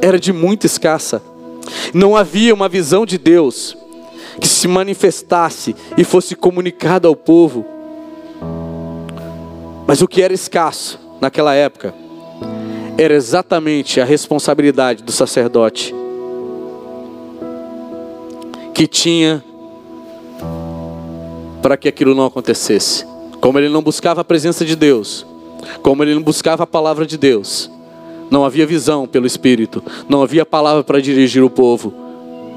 era 0.00 0.18
de 0.18 0.32
muito 0.32 0.66
escassa. 0.66 1.22
Não 1.92 2.16
havia 2.16 2.54
uma 2.54 2.68
visão 2.68 3.04
de 3.04 3.18
Deus 3.18 3.76
que 4.40 4.48
se 4.48 4.66
manifestasse 4.66 5.76
e 5.96 6.02
fosse 6.02 6.34
comunicada 6.34 7.06
ao 7.06 7.14
povo. 7.14 7.64
Mas 9.86 10.00
o 10.00 10.08
que 10.08 10.22
era 10.22 10.32
escasso 10.32 10.98
naquela 11.20 11.54
época 11.54 11.94
era 12.96 13.14
exatamente 13.14 14.00
a 14.00 14.04
responsabilidade 14.04 15.02
do 15.02 15.12
sacerdote 15.12 15.94
que 18.74 18.86
tinha 18.86 19.44
para 21.62 21.76
que 21.76 21.88
aquilo 21.88 22.14
não 22.14 22.24
acontecesse. 22.24 23.06
Como 23.40 23.58
ele 23.58 23.68
não 23.68 23.82
buscava 23.82 24.20
a 24.20 24.24
presença 24.24 24.64
de 24.64 24.76
Deus, 24.76 25.26
como 25.82 26.02
ele 26.02 26.14
não 26.14 26.22
buscava 26.22 26.64
a 26.64 26.66
palavra 26.66 27.06
de 27.06 27.18
Deus, 27.18 27.70
não 28.30 28.44
havia 28.44 28.66
visão 28.66 29.06
pelo 29.06 29.26
Espírito, 29.26 29.82
não 30.08 30.22
havia 30.22 30.46
palavra 30.46 30.84
para 30.84 31.00
dirigir 31.00 31.42
o 31.42 31.50
povo, 31.50 31.92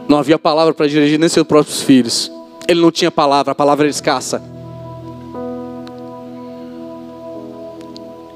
não 0.08 0.18
havia 0.18 0.38
palavra 0.38 0.74
para 0.74 0.88
dirigir 0.88 1.20
nem 1.20 1.30
seus 1.30 1.48
próprios 1.48 1.82
filhos. 1.82 2.32
Ele 2.68 2.82
não 2.82 2.92
tinha 2.92 3.12
palavra, 3.12 3.52
a 3.52 3.56
palavra 3.56 3.86
era 3.86 3.92
escassa. 3.92 4.42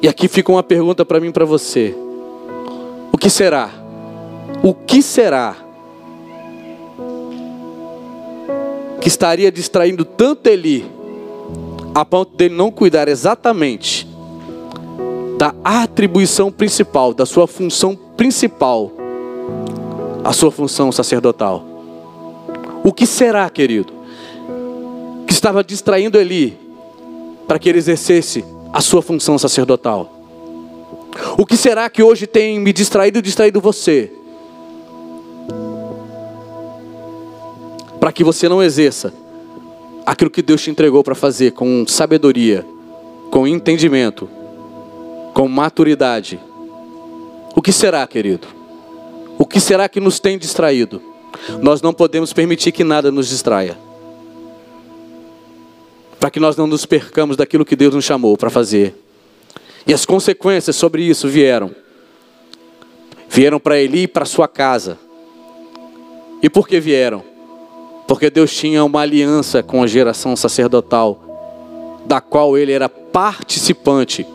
E 0.01 0.07
aqui 0.07 0.27
fica 0.27 0.51
uma 0.51 0.63
pergunta 0.63 1.05
para 1.05 1.19
mim 1.19 1.27
e 1.27 1.31
para 1.31 1.45
você. 1.45 1.95
O 3.11 3.17
que 3.17 3.29
será? 3.29 3.69
O 4.63 4.73
que 4.73 5.01
será 5.01 5.55
que 9.01 9.07
estaria 9.07 9.51
distraindo 9.51 10.03
tanto 10.03 10.47
Eli 10.47 10.85
a 11.95 12.05
ponto 12.05 12.35
dele 12.37 12.53
não 12.53 12.69
cuidar 12.69 13.07
exatamente 13.07 14.07
da 15.37 15.53
atribuição 15.63 16.51
principal, 16.51 17.13
da 17.13 17.25
sua 17.25 17.47
função 17.47 17.95
principal, 18.15 18.91
a 20.23 20.33
sua 20.33 20.51
função 20.51 20.91
sacerdotal? 20.91 21.63
O 22.83 22.93
que 22.93 23.05
será, 23.05 23.49
querido, 23.49 23.93
que 25.25 25.33
estava 25.33 25.63
distraindo 25.63 26.17
Eli 26.17 26.57
para 27.47 27.59
que 27.59 27.69
ele 27.69 27.77
exercesse 27.77 28.43
a 28.71 28.81
sua 28.81 29.01
função 29.01 29.37
sacerdotal? 29.37 30.11
O 31.37 31.45
que 31.45 31.57
será 31.57 31.89
que 31.89 32.03
hoje 32.03 32.27
tem 32.27 32.59
me 32.59 32.71
distraído 32.71 33.19
e 33.19 33.21
distraído 33.21 33.59
você? 33.59 34.11
Para 37.99 38.11
que 38.11 38.23
você 38.23 38.47
não 38.47 38.61
exerça 38.61 39.13
aquilo 40.05 40.29
que 40.29 40.41
Deus 40.41 40.61
te 40.61 40.69
entregou 40.69 41.03
para 41.03 41.15
fazer 41.15 41.51
com 41.51 41.85
sabedoria, 41.87 42.65
com 43.31 43.47
entendimento, 43.47 44.29
com 45.33 45.47
maturidade, 45.47 46.39
o 47.55 47.61
que 47.61 47.71
será, 47.71 48.05
querido? 48.07 48.56
O 49.37 49.45
que 49.45 49.59
será 49.59 49.87
que 49.87 49.99
nos 49.99 50.19
tem 50.19 50.37
distraído? 50.37 51.01
Nós 51.61 51.81
não 51.81 51.93
podemos 51.93 52.33
permitir 52.33 52.71
que 52.71 52.83
nada 52.83 53.11
nos 53.11 53.29
distraia. 53.29 53.77
Para 56.19 56.31
que 56.31 56.39
nós 56.39 56.55
não 56.55 56.65
nos 56.65 56.85
percamos 56.85 57.37
daquilo 57.37 57.65
que 57.65 57.75
Deus 57.75 57.93
nos 57.93 58.05
chamou 58.05 58.35
para 58.35 58.49
fazer. 58.49 58.95
E 59.85 59.93
as 59.93 60.05
consequências 60.05 60.75
sobre 60.75 61.03
isso 61.03 61.27
vieram. 61.27 61.71
Vieram 63.29 63.59
para 63.59 63.79
Eli 63.79 64.03
e 64.03 64.07
para 64.07 64.25
sua 64.25 64.47
casa. 64.47 64.97
E 66.41 66.49
por 66.49 66.67
que 66.67 66.79
vieram? 66.79 67.23
Porque 68.07 68.29
Deus 68.29 68.55
tinha 68.55 68.83
uma 68.83 69.01
aliança 69.01 69.61
com 69.61 69.83
a 69.83 69.87
geração 69.87 70.35
sacerdotal, 70.35 72.01
da 72.05 72.21
qual 72.21 72.57
ele 72.57 72.71
era 72.71 72.87
participante. 72.87 74.25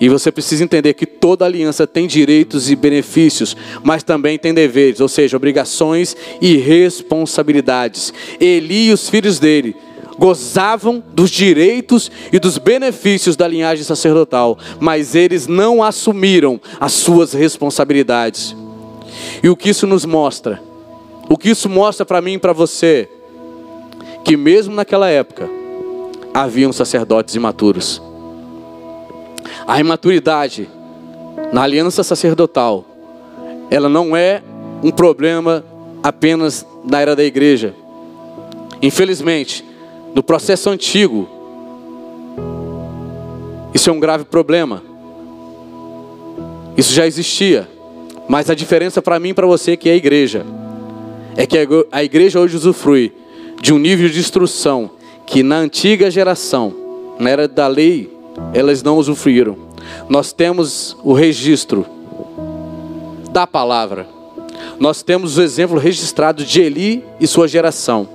E 0.00 0.08
você 0.08 0.30
precisa 0.30 0.62
entender 0.62 0.94
que 0.94 1.06
toda 1.06 1.44
aliança 1.44 1.86
tem 1.86 2.06
direitos 2.06 2.70
e 2.70 2.76
benefícios, 2.76 3.56
mas 3.82 4.02
também 4.02 4.38
tem 4.38 4.52
deveres, 4.52 5.00
ou 5.00 5.08
seja, 5.08 5.36
obrigações 5.36 6.14
e 6.40 6.56
responsabilidades. 6.56 8.12
Eli 8.38 8.88
e 8.88 8.92
os 8.92 9.08
filhos 9.08 9.38
dele 9.38 9.74
gozavam 10.18 11.02
dos 11.12 11.30
direitos 11.30 12.10
e 12.32 12.38
dos 12.38 12.58
benefícios 12.58 13.36
da 13.36 13.46
linhagem 13.46 13.84
sacerdotal, 13.84 14.58
mas 14.80 15.14
eles 15.14 15.46
não 15.46 15.82
assumiram 15.82 16.60
as 16.80 16.92
suas 16.92 17.32
responsabilidades. 17.32 18.56
E 19.42 19.48
o 19.48 19.56
que 19.56 19.70
isso 19.70 19.86
nos 19.86 20.04
mostra? 20.04 20.60
O 21.28 21.36
que 21.36 21.50
isso 21.50 21.68
mostra 21.68 22.06
para 22.06 22.22
mim 22.22 22.34
e 22.34 22.38
para 22.38 22.52
você? 22.52 23.08
Que 24.24 24.36
mesmo 24.36 24.74
naquela 24.74 25.08
época, 25.08 25.48
haviam 26.32 26.72
sacerdotes 26.72 27.34
imaturos. 27.34 28.05
A 29.66 29.80
imaturidade 29.80 30.68
na 31.52 31.62
aliança 31.62 32.02
sacerdotal, 32.02 32.84
ela 33.70 33.88
não 33.88 34.16
é 34.16 34.42
um 34.82 34.90
problema 34.90 35.64
apenas 36.02 36.64
na 36.84 37.00
era 37.00 37.16
da 37.16 37.24
igreja. 37.24 37.74
Infelizmente, 38.80 39.64
no 40.14 40.22
processo 40.22 40.70
antigo, 40.70 41.28
isso 43.74 43.90
é 43.90 43.92
um 43.92 44.00
grave 44.00 44.24
problema. 44.24 44.82
Isso 46.76 46.92
já 46.92 47.06
existia. 47.06 47.68
Mas 48.28 48.50
a 48.50 48.54
diferença 48.54 49.02
para 49.02 49.18
mim 49.18 49.30
e 49.30 49.34
para 49.34 49.46
você 49.46 49.76
que 49.76 49.88
é 49.88 49.92
a 49.92 49.96
igreja 49.96 50.44
é 51.36 51.46
que 51.46 51.56
a 51.92 52.02
igreja 52.02 52.40
hoje 52.40 52.56
usufrui 52.56 53.12
de 53.60 53.72
um 53.72 53.78
nível 53.78 54.08
de 54.08 54.18
instrução 54.18 54.90
que 55.26 55.42
na 55.42 55.56
antiga 55.56 56.10
geração, 56.10 56.72
na 57.18 57.30
era 57.30 57.46
da 57.46 57.66
lei, 57.66 58.15
elas 58.52 58.82
não 58.82 58.96
usufruíram. 58.96 59.56
Nós 60.08 60.32
temos 60.32 60.96
o 61.02 61.12
registro 61.12 61.86
da 63.30 63.46
palavra. 63.46 64.06
Nós 64.78 65.02
temos 65.02 65.38
o 65.38 65.42
exemplo 65.42 65.78
registrado 65.78 66.44
de 66.44 66.60
Eli 66.60 67.04
e 67.20 67.26
sua 67.26 67.48
geração, 67.48 68.08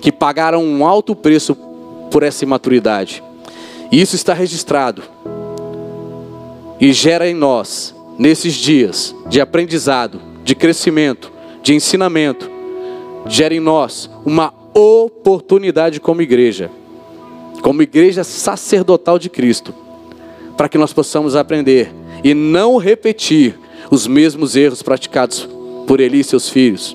que 0.00 0.12
pagaram 0.12 0.64
um 0.64 0.86
alto 0.86 1.14
preço 1.14 1.56
por 2.10 2.22
essa 2.22 2.44
imaturidade. 2.44 3.22
E 3.90 4.00
isso 4.00 4.14
está 4.16 4.34
registrado 4.34 5.02
e 6.80 6.92
gera 6.92 7.28
em 7.28 7.34
nós, 7.34 7.94
nesses 8.18 8.54
dias 8.54 9.14
de 9.28 9.40
aprendizado, 9.40 10.20
de 10.44 10.54
crescimento, 10.54 11.32
de 11.62 11.74
ensinamento, 11.74 12.50
gera 13.26 13.54
em 13.54 13.60
nós 13.60 14.10
uma 14.24 14.52
oportunidade 14.74 16.00
como 16.00 16.20
igreja, 16.20 16.70
como 17.64 17.80
igreja 17.80 18.22
sacerdotal 18.22 19.18
de 19.18 19.30
Cristo, 19.30 19.74
para 20.54 20.68
que 20.68 20.76
nós 20.76 20.92
possamos 20.92 21.34
aprender 21.34 21.90
e 22.22 22.34
não 22.34 22.76
repetir 22.76 23.58
os 23.90 24.06
mesmos 24.06 24.54
erros 24.54 24.82
praticados 24.82 25.48
por 25.86 25.98
Eli 25.98 26.20
e 26.20 26.24
seus 26.24 26.46
filhos. 26.50 26.94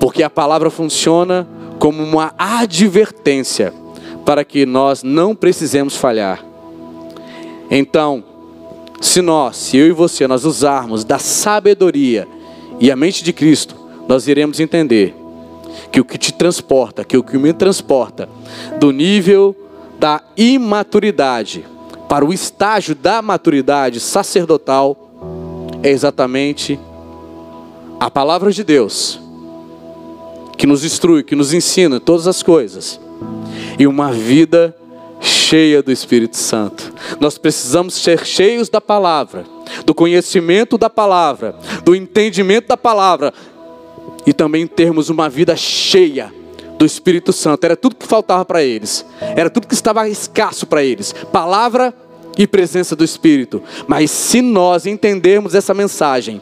Porque 0.00 0.22
a 0.22 0.30
palavra 0.30 0.70
funciona 0.70 1.46
como 1.78 2.02
uma 2.02 2.32
advertência 2.38 3.70
para 4.24 4.46
que 4.46 4.64
nós 4.64 5.02
não 5.02 5.36
precisemos 5.36 5.94
falhar. 5.94 6.42
Então, 7.70 8.24
se 8.98 9.20
nós, 9.20 9.58
se 9.58 9.76
eu 9.76 9.88
e 9.88 9.92
você, 9.92 10.26
nós 10.26 10.46
usarmos 10.46 11.04
da 11.04 11.18
sabedoria 11.18 12.26
e 12.80 12.90
a 12.90 12.96
mente 12.96 13.22
de 13.22 13.34
Cristo, 13.34 13.76
nós 14.08 14.26
iremos 14.26 14.58
entender 14.58 15.14
que 15.90 16.00
o 16.00 16.04
que 16.04 16.18
te 16.18 16.32
transporta, 16.32 17.04
que 17.04 17.16
o 17.16 17.22
que 17.22 17.36
me 17.38 17.52
transporta 17.52 18.28
do 18.78 18.90
nível 18.92 19.56
da 19.98 20.22
imaturidade 20.36 21.64
para 22.08 22.24
o 22.24 22.32
estágio 22.32 22.94
da 22.94 23.20
maturidade 23.22 24.00
sacerdotal 24.00 24.96
é 25.82 25.90
exatamente 25.90 26.78
a 27.98 28.10
palavra 28.10 28.50
de 28.50 28.64
Deus, 28.64 29.20
que 30.56 30.66
nos 30.66 30.84
instrui, 30.84 31.22
que 31.22 31.36
nos 31.36 31.52
ensina 31.52 32.00
todas 32.00 32.26
as 32.26 32.42
coisas, 32.42 32.98
e 33.78 33.86
uma 33.86 34.10
vida 34.10 34.74
cheia 35.20 35.82
do 35.82 35.92
Espírito 35.92 36.36
Santo. 36.36 36.92
Nós 37.20 37.36
precisamos 37.36 37.94
ser 37.94 38.24
cheios 38.24 38.68
da 38.68 38.80
palavra, 38.80 39.44
do 39.84 39.94
conhecimento 39.94 40.78
da 40.78 40.88
palavra, 40.88 41.54
do 41.84 41.94
entendimento 41.94 42.68
da 42.68 42.76
palavra, 42.76 43.34
e 44.26 44.32
também 44.32 44.66
termos 44.66 45.08
uma 45.08 45.28
vida 45.28 45.56
cheia 45.56 46.32
do 46.78 46.86
Espírito 46.86 47.32
Santo. 47.32 47.64
Era 47.64 47.76
tudo 47.76 47.96
que 47.96 48.06
faltava 48.06 48.44
para 48.44 48.62
eles. 48.62 49.04
Era 49.20 49.50
tudo 49.50 49.66
que 49.66 49.74
estava 49.74 50.08
escasso 50.08 50.66
para 50.66 50.82
eles. 50.82 51.14
Palavra 51.32 51.94
e 52.38 52.46
presença 52.46 52.96
do 52.96 53.04
Espírito. 53.04 53.62
Mas 53.86 54.10
se 54.10 54.40
nós 54.40 54.86
entendermos 54.86 55.54
essa 55.54 55.74
mensagem, 55.74 56.40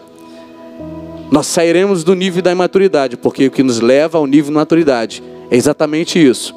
nós 1.30 1.46
sairemos 1.46 2.04
do 2.04 2.14
nível 2.14 2.42
da 2.42 2.52
imaturidade, 2.52 3.16
porque 3.16 3.46
o 3.46 3.50
que 3.50 3.62
nos 3.62 3.80
leva 3.80 4.18
ao 4.18 4.26
nível 4.26 4.50
de 4.50 4.56
maturidade 4.56 5.22
é 5.50 5.56
exatamente 5.56 6.24
isso: 6.24 6.54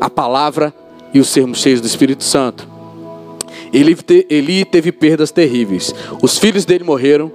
a 0.00 0.10
palavra 0.10 0.72
e 1.12 1.18
os 1.18 1.28
sermos 1.28 1.58
cheios 1.58 1.80
do 1.80 1.86
Espírito 1.86 2.22
Santo. 2.24 2.68
Ele, 3.72 3.96
ele 4.30 4.64
teve 4.64 4.92
perdas 4.92 5.30
terríveis. 5.30 5.94
Os 6.22 6.38
filhos 6.38 6.64
dele 6.64 6.84
morreram, 6.84 7.30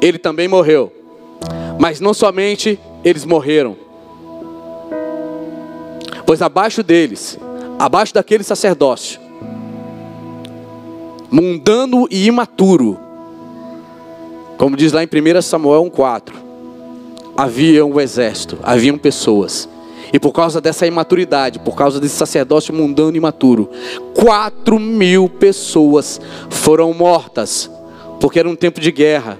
ele 0.00 0.18
também 0.18 0.48
morreu. 0.48 0.99
Mas 1.80 1.98
não 1.98 2.12
somente 2.12 2.78
eles 3.02 3.24
morreram, 3.24 3.74
pois 6.26 6.42
abaixo 6.42 6.82
deles, 6.82 7.38
abaixo 7.78 8.12
daquele 8.12 8.44
sacerdócio, 8.44 9.18
mundano 11.30 12.06
e 12.10 12.26
imaturo, 12.26 12.98
como 14.58 14.76
diz 14.76 14.92
lá 14.92 15.02
em 15.02 15.06
1 15.06 15.40
Samuel 15.40 15.84
1,4, 15.84 16.34
havia 17.34 17.86
um 17.86 17.98
exército, 17.98 18.58
haviam 18.62 18.98
pessoas. 18.98 19.66
E 20.12 20.18
por 20.18 20.32
causa 20.32 20.60
dessa 20.60 20.86
imaturidade, 20.86 21.60
por 21.60 21.74
causa 21.74 21.98
desse 21.98 22.16
sacerdócio 22.16 22.74
mundano 22.74 23.14
e 23.14 23.16
imaturo, 23.16 23.70
quatro 24.14 24.78
mil 24.78 25.30
pessoas 25.30 26.20
foram 26.50 26.92
mortas, 26.92 27.70
porque 28.20 28.38
era 28.38 28.50
um 28.50 28.54
tempo 28.54 28.82
de 28.82 28.92
guerra. 28.92 29.38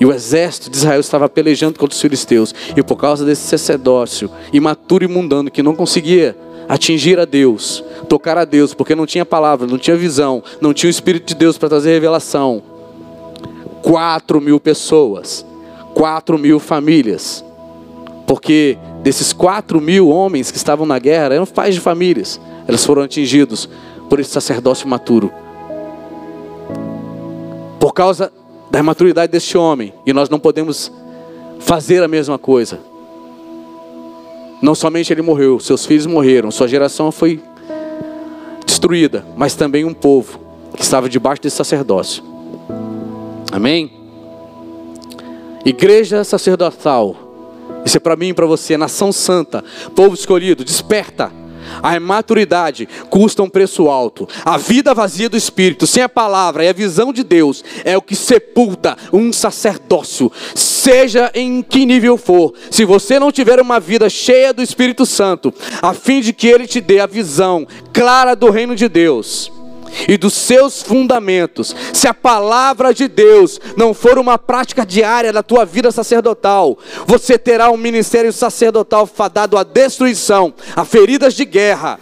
E 0.00 0.06
o 0.06 0.12
exército 0.12 0.70
de 0.70 0.76
Israel 0.76 1.00
estava 1.00 1.28
pelejando 1.28 1.78
contra 1.78 1.94
os 1.94 2.00
filisteus. 2.00 2.54
E 2.76 2.82
por 2.82 2.96
causa 2.96 3.24
desse 3.24 3.42
sacerdócio 3.42 4.30
imaturo 4.52 5.04
e 5.04 5.08
mundano 5.08 5.50
que 5.50 5.62
não 5.62 5.74
conseguia 5.74 6.36
atingir 6.68 7.18
a 7.18 7.24
Deus, 7.24 7.82
tocar 8.08 8.36
a 8.36 8.44
Deus, 8.44 8.74
porque 8.74 8.94
não 8.94 9.06
tinha 9.06 9.24
palavra, 9.24 9.66
não 9.66 9.78
tinha 9.78 9.96
visão, 9.96 10.42
não 10.60 10.74
tinha 10.74 10.88
o 10.88 10.90
Espírito 10.90 11.28
de 11.28 11.34
Deus 11.34 11.56
para 11.56 11.70
trazer 11.70 11.90
revelação. 11.92 12.62
Quatro 13.82 14.40
mil 14.40 14.60
pessoas, 14.60 15.46
quatro 15.94 16.38
mil 16.38 16.60
famílias, 16.60 17.42
porque 18.26 18.76
desses 19.02 19.32
quatro 19.32 19.80
mil 19.80 20.10
homens 20.10 20.50
que 20.50 20.58
estavam 20.58 20.84
na 20.84 20.98
guerra 20.98 21.34
eram 21.34 21.46
pais 21.46 21.74
de 21.74 21.80
famílias, 21.80 22.38
eles 22.68 22.84
foram 22.84 23.02
atingidos 23.02 23.68
por 24.10 24.20
esse 24.20 24.30
sacerdócio 24.30 24.86
maturo. 24.86 25.32
Por 27.80 27.94
causa 27.94 28.30
da 28.70 28.82
maturidade 28.82 29.32
deste 29.32 29.56
homem, 29.56 29.92
e 30.04 30.12
nós 30.12 30.28
não 30.28 30.38
podemos 30.38 30.92
fazer 31.60 32.02
a 32.02 32.08
mesma 32.08 32.38
coisa. 32.38 32.80
Não 34.60 34.74
somente 34.74 35.12
ele 35.12 35.22
morreu, 35.22 35.60
seus 35.60 35.86
filhos 35.86 36.06
morreram, 36.06 36.50
sua 36.50 36.68
geração 36.68 37.12
foi 37.12 37.40
destruída, 38.66 39.24
mas 39.36 39.54
também 39.54 39.84
um 39.84 39.94
povo 39.94 40.40
que 40.74 40.82
estava 40.82 41.08
debaixo 41.08 41.42
desse 41.42 41.56
sacerdócio. 41.56 42.22
Amém? 43.50 43.90
Igreja 45.64 46.22
sacerdotal, 46.24 47.16
isso 47.84 47.96
é 47.96 48.00
para 48.00 48.16
mim 48.16 48.28
e 48.28 48.34
para 48.34 48.46
você, 48.46 48.76
nação 48.76 49.12
santa, 49.12 49.64
povo 49.94 50.14
escolhido, 50.14 50.64
desperta. 50.64 51.32
A 51.82 51.98
maturidade 52.00 52.88
custa 53.10 53.42
um 53.42 53.48
preço 53.48 53.88
alto. 53.88 54.28
A 54.44 54.56
vida 54.56 54.94
vazia 54.94 55.28
do 55.28 55.36
Espírito, 55.36 55.86
sem 55.86 56.02
a 56.02 56.08
palavra 56.08 56.64
e 56.64 56.68
a 56.68 56.72
visão 56.72 57.12
de 57.12 57.22
Deus, 57.22 57.64
é 57.84 57.96
o 57.96 58.02
que 58.02 58.16
sepulta 58.16 58.96
um 59.12 59.32
sacerdócio 59.32 60.30
seja 60.54 61.30
em 61.34 61.62
que 61.62 61.84
nível 61.84 62.16
for, 62.16 62.54
se 62.70 62.84
você 62.84 63.18
não 63.18 63.32
tiver 63.32 63.60
uma 63.60 63.78
vida 63.78 64.08
cheia 64.08 64.52
do 64.52 64.62
Espírito 64.62 65.04
Santo, 65.04 65.52
a 65.82 65.92
fim 65.92 66.20
de 66.20 66.32
que 66.32 66.46
ele 66.46 66.66
te 66.66 66.80
dê 66.80 67.00
a 67.00 67.06
visão 67.06 67.66
clara 67.92 68.34
do 68.34 68.50
reino 68.50 68.74
de 68.74 68.88
Deus, 68.88 69.52
e 70.08 70.16
dos 70.16 70.34
seus 70.34 70.82
fundamentos, 70.82 71.74
se 71.92 72.06
a 72.06 72.14
palavra 72.14 72.92
de 72.92 73.08
Deus 73.08 73.60
não 73.76 73.92
for 73.94 74.18
uma 74.18 74.38
prática 74.38 74.84
diária 74.84 75.32
da 75.32 75.42
tua 75.42 75.64
vida 75.64 75.90
sacerdotal, 75.90 76.78
você 77.06 77.38
terá 77.38 77.70
um 77.70 77.76
ministério 77.76 78.32
sacerdotal 78.32 79.06
fadado 79.06 79.56
à 79.56 79.62
destruição, 79.62 80.52
a 80.74 80.84
feridas 80.84 81.34
de 81.34 81.44
guerra, 81.44 81.98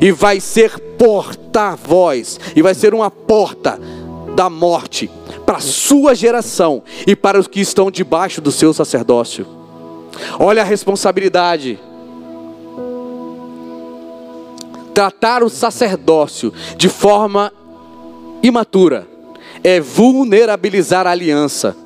e 0.00 0.10
vai 0.10 0.40
ser 0.40 0.78
porta-voz, 0.98 2.40
e 2.54 2.62
vai 2.62 2.74
ser 2.74 2.94
uma 2.94 3.10
porta 3.10 3.78
da 4.34 4.50
morte 4.50 5.10
para 5.46 5.58
a 5.58 5.60
sua 5.60 6.14
geração 6.14 6.82
e 7.06 7.14
para 7.14 7.38
os 7.38 7.46
que 7.46 7.60
estão 7.60 7.90
debaixo 7.90 8.40
do 8.40 8.50
seu 8.52 8.74
sacerdócio. 8.74 9.46
Olha 10.38 10.62
a 10.62 10.64
responsabilidade 10.64 11.78
tratar 14.96 15.42
o 15.42 15.50
sacerdócio 15.50 16.54
de 16.74 16.88
forma 16.88 17.52
imatura 18.42 19.06
é 19.62 19.78
vulnerabilizar 19.78 21.06
a 21.06 21.10
aliança. 21.10 21.76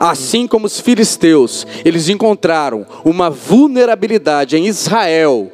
Assim 0.00 0.44
como 0.48 0.66
os 0.66 0.80
filisteus, 0.80 1.64
eles 1.84 2.08
encontraram 2.08 2.84
uma 3.04 3.30
vulnerabilidade 3.30 4.56
em 4.56 4.66
Israel 4.66 5.52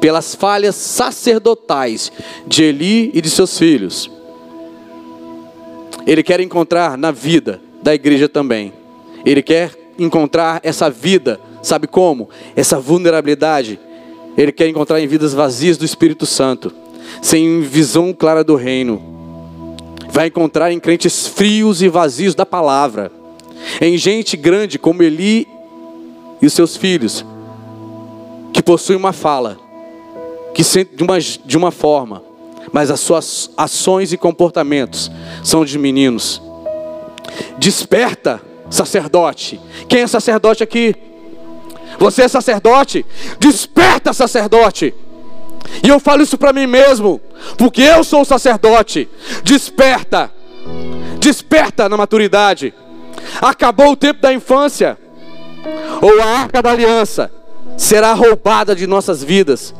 pelas 0.00 0.34
falhas 0.34 0.74
sacerdotais 0.74 2.10
de 2.46 2.64
Eli 2.64 3.10
e 3.12 3.20
de 3.20 3.28
seus 3.28 3.58
filhos. 3.58 4.10
Ele 6.06 6.22
quer 6.22 6.40
encontrar 6.40 6.96
na 6.96 7.10
vida 7.10 7.60
da 7.82 7.94
igreja 7.94 8.26
também. 8.26 8.72
Ele 9.22 9.42
quer 9.42 9.70
encontrar 9.98 10.60
essa 10.62 10.88
vida, 10.88 11.38
sabe 11.62 11.86
como? 11.86 12.30
Essa 12.56 12.80
vulnerabilidade 12.80 13.78
ele 14.36 14.52
quer 14.52 14.68
encontrar 14.68 15.00
em 15.00 15.06
vidas 15.06 15.32
vazias 15.32 15.76
do 15.76 15.84
Espírito 15.84 16.26
Santo, 16.26 16.72
sem 17.22 17.60
visão 17.60 18.12
clara 18.12 18.42
do 18.42 18.56
reino. 18.56 19.02
Vai 20.10 20.28
encontrar 20.28 20.72
em 20.72 20.80
crentes 20.80 21.26
frios 21.26 21.82
e 21.82 21.88
vazios 21.88 22.34
da 22.34 22.44
palavra, 22.44 23.10
em 23.80 23.96
gente 23.96 24.36
grande 24.36 24.78
como 24.78 25.02
Eli 25.02 25.46
e 26.40 26.46
os 26.46 26.52
seus 26.52 26.76
filhos, 26.76 27.24
que 28.52 28.62
possuem 28.62 28.98
uma 28.98 29.12
fala, 29.12 29.58
que 30.52 30.62
sentem 30.62 30.96
de 30.96 31.02
uma, 31.02 31.18
de 31.18 31.56
uma 31.56 31.70
forma, 31.70 32.22
mas 32.72 32.90
as 32.90 33.00
suas 33.00 33.50
ações 33.56 34.12
e 34.12 34.16
comportamentos 34.16 35.10
são 35.42 35.64
de 35.64 35.78
meninos. 35.78 36.42
Desperta, 37.58 38.40
sacerdote. 38.70 39.60
Quem 39.88 40.00
é 40.00 40.06
sacerdote 40.06 40.62
aqui? 40.62 40.94
Você 41.98 42.22
é 42.22 42.28
sacerdote? 42.28 43.04
Desperta, 43.38 44.12
sacerdote. 44.12 44.94
E 45.82 45.88
eu 45.88 45.98
falo 45.98 46.22
isso 46.22 46.38
para 46.38 46.52
mim 46.52 46.66
mesmo, 46.66 47.20
porque 47.56 47.82
eu 47.82 48.04
sou 48.04 48.24
sacerdote. 48.24 49.08
Desperta. 49.42 50.30
Desperta 51.18 51.88
na 51.88 51.96
maturidade. 51.96 52.74
Acabou 53.40 53.92
o 53.92 53.96
tempo 53.96 54.20
da 54.20 54.32
infância. 54.32 54.98
Ou 56.02 56.20
a 56.20 56.26
arca 56.26 56.62
da 56.62 56.70
aliança 56.70 57.30
será 57.76 58.12
roubada 58.12 58.74
de 58.74 58.86
nossas 58.86 59.22
vidas. 59.22 59.74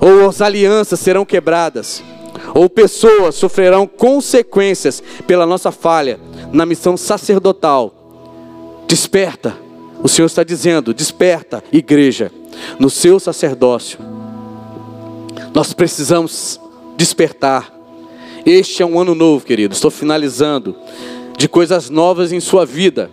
Ou 0.00 0.28
as 0.28 0.40
alianças 0.40 0.98
serão 1.00 1.24
quebradas. 1.24 2.02
Ou 2.54 2.68
pessoas 2.68 3.34
sofrerão 3.34 3.86
consequências 3.86 5.02
pela 5.26 5.46
nossa 5.46 5.70
falha 5.70 6.18
na 6.52 6.66
missão 6.66 6.96
sacerdotal. 6.96 7.94
Desperta 8.86 9.67
o 10.02 10.08
Senhor 10.08 10.26
está 10.26 10.44
dizendo: 10.44 10.94
desperta, 10.94 11.62
igreja, 11.72 12.30
no 12.78 12.88
seu 12.88 13.18
sacerdócio. 13.18 13.98
Nós 15.54 15.72
precisamos 15.72 16.60
despertar. 16.96 17.72
Este 18.44 18.82
é 18.82 18.86
um 18.86 18.98
ano 19.00 19.14
novo, 19.14 19.44
querido. 19.44 19.74
Estou 19.74 19.90
finalizando 19.90 20.74
de 21.36 21.48
coisas 21.48 21.90
novas 21.90 22.32
em 22.32 22.40
sua 22.40 22.64
vida. 22.64 23.10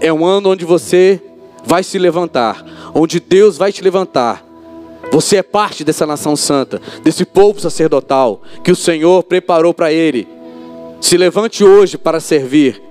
É 0.00 0.12
um 0.12 0.24
ano 0.24 0.50
onde 0.50 0.64
você 0.64 1.20
vai 1.64 1.82
se 1.82 1.98
levantar, 1.98 2.64
onde 2.94 3.20
Deus 3.20 3.56
vai 3.56 3.72
te 3.72 3.82
levantar. 3.82 4.44
Você 5.10 5.36
é 5.36 5.42
parte 5.42 5.84
dessa 5.84 6.06
nação 6.06 6.34
santa, 6.34 6.80
desse 7.02 7.24
povo 7.24 7.60
sacerdotal 7.60 8.42
que 8.64 8.72
o 8.72 8.76
Senhor 8.76 9.22
preparou 9.22 9.74
para 9.74 9.92
ele. 9.92 10.26
Se 11.00 11.16
levante 11.16 11.62
hoje 11.62 11.98
para 11.98 12.20
servir 12.20 12.82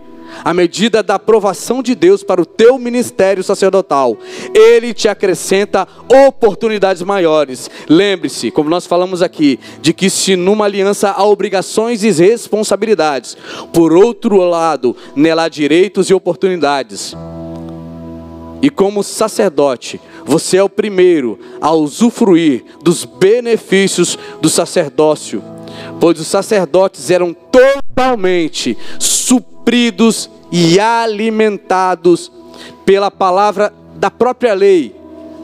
à 0.44 0.54
medida 0.54 1.04
da 1.04 1.16
aprovação 1.16 1.82
de 1.82 1.96
Deus 1.96 2.24
para 2.24 2.42
o 2.42 2.46
teu 2.46 2.78
ministério 2.78 3.44
sacerdotal, 3.44 4.18
Ele 4.54 4.94
te 4.94 5.08
acrescenta 5.08 5.88
oportunidades 6.28 7.02
maiores. 7.02 7.70
Lembre-se, 7.88 8.52
como 8.52 8.70
nós 8.70 8.86
falamos 8.86 9.22
aqui, 9.22 9.60
de 9.82 9.94
que 9.94 10.10
se 10.10 10.36
numa 10.36 10.66
aliança 10.66 11.12
há 11.12 11.26
obrigações 11.26 12.04
e 12.04 12.12
responsabilidades, 12.12 13.38
por 13.74 13.94
outro 13.94 14.38
lado, 14.38 14.96
nela 15.16 15.44
há 15.44 15.50
direitos 15.50 16.10
e 16.10 16.14
oportunidades. 16.14 17.16
E 18.62 18.70
como 18.70 19.04
sacerdote, 19.04 20.00
você 20.24 20.58
é 20.58 20.64
o 20.64 20.70
primeiro 20.70 21.40
a 21.60 21.72
usufruir 21.72 22.64
dos 22.84 23.06
benefícios 23.06 24.18
do 24.40 24.50
sacerdócio, 24.50 25.44
pois 26.00 26.20
os 26.20 26.28
sacerdotes 26.28 27.10
eram 27.12 27.34
totalmente 27.34 28.78
supridos 29.00 30.30
e 30.52 30.80
alimentados 30.80 32.32
pela 32.86 33.10
palavra 33.10 33.74
da 33.96 34.10
própria 34.10 34.54
lei 34.54 34.96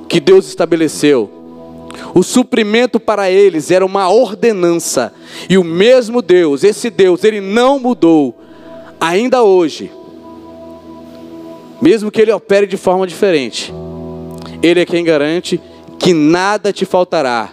que 0.10 0.20
Deus 0.20 0.48
estabeleceu. 0.48 1.30
O 2.14 2.24
suprimento 2.24 3.00
para 3.00 3.30
eles 3.30 3.72
era 3.72 3.86
uma 3.86 4.10
ordenança, 4.10 5.14
e 5.50 5.58
o 5.58 5.64
mesmo 5.64 6.22
Deus, 6.22 6.64
esse 6.64 6.90
Deus, 6.90 7.24
ele 7.24 7.42
não 7.42 7.80
mudou, 7.80 8.36
ainda 9.00 9.44
hoje, 9.44 9.92
mesmo 11.82 12.12
que 12.12 12.22
ele 12.22 12.32
opere 12.32 12.68
de 12.68 12.78
forma 12.78 13.06
diferente, 13.08 13.74
ele 14.62 14.82
é 14.82 14.86
quem 14.86 15.04
garante 15.04 15.62
que 16.00 16.14
nada 16.14 16.74
te 16.74 16.86
faltará. 16.86 17.50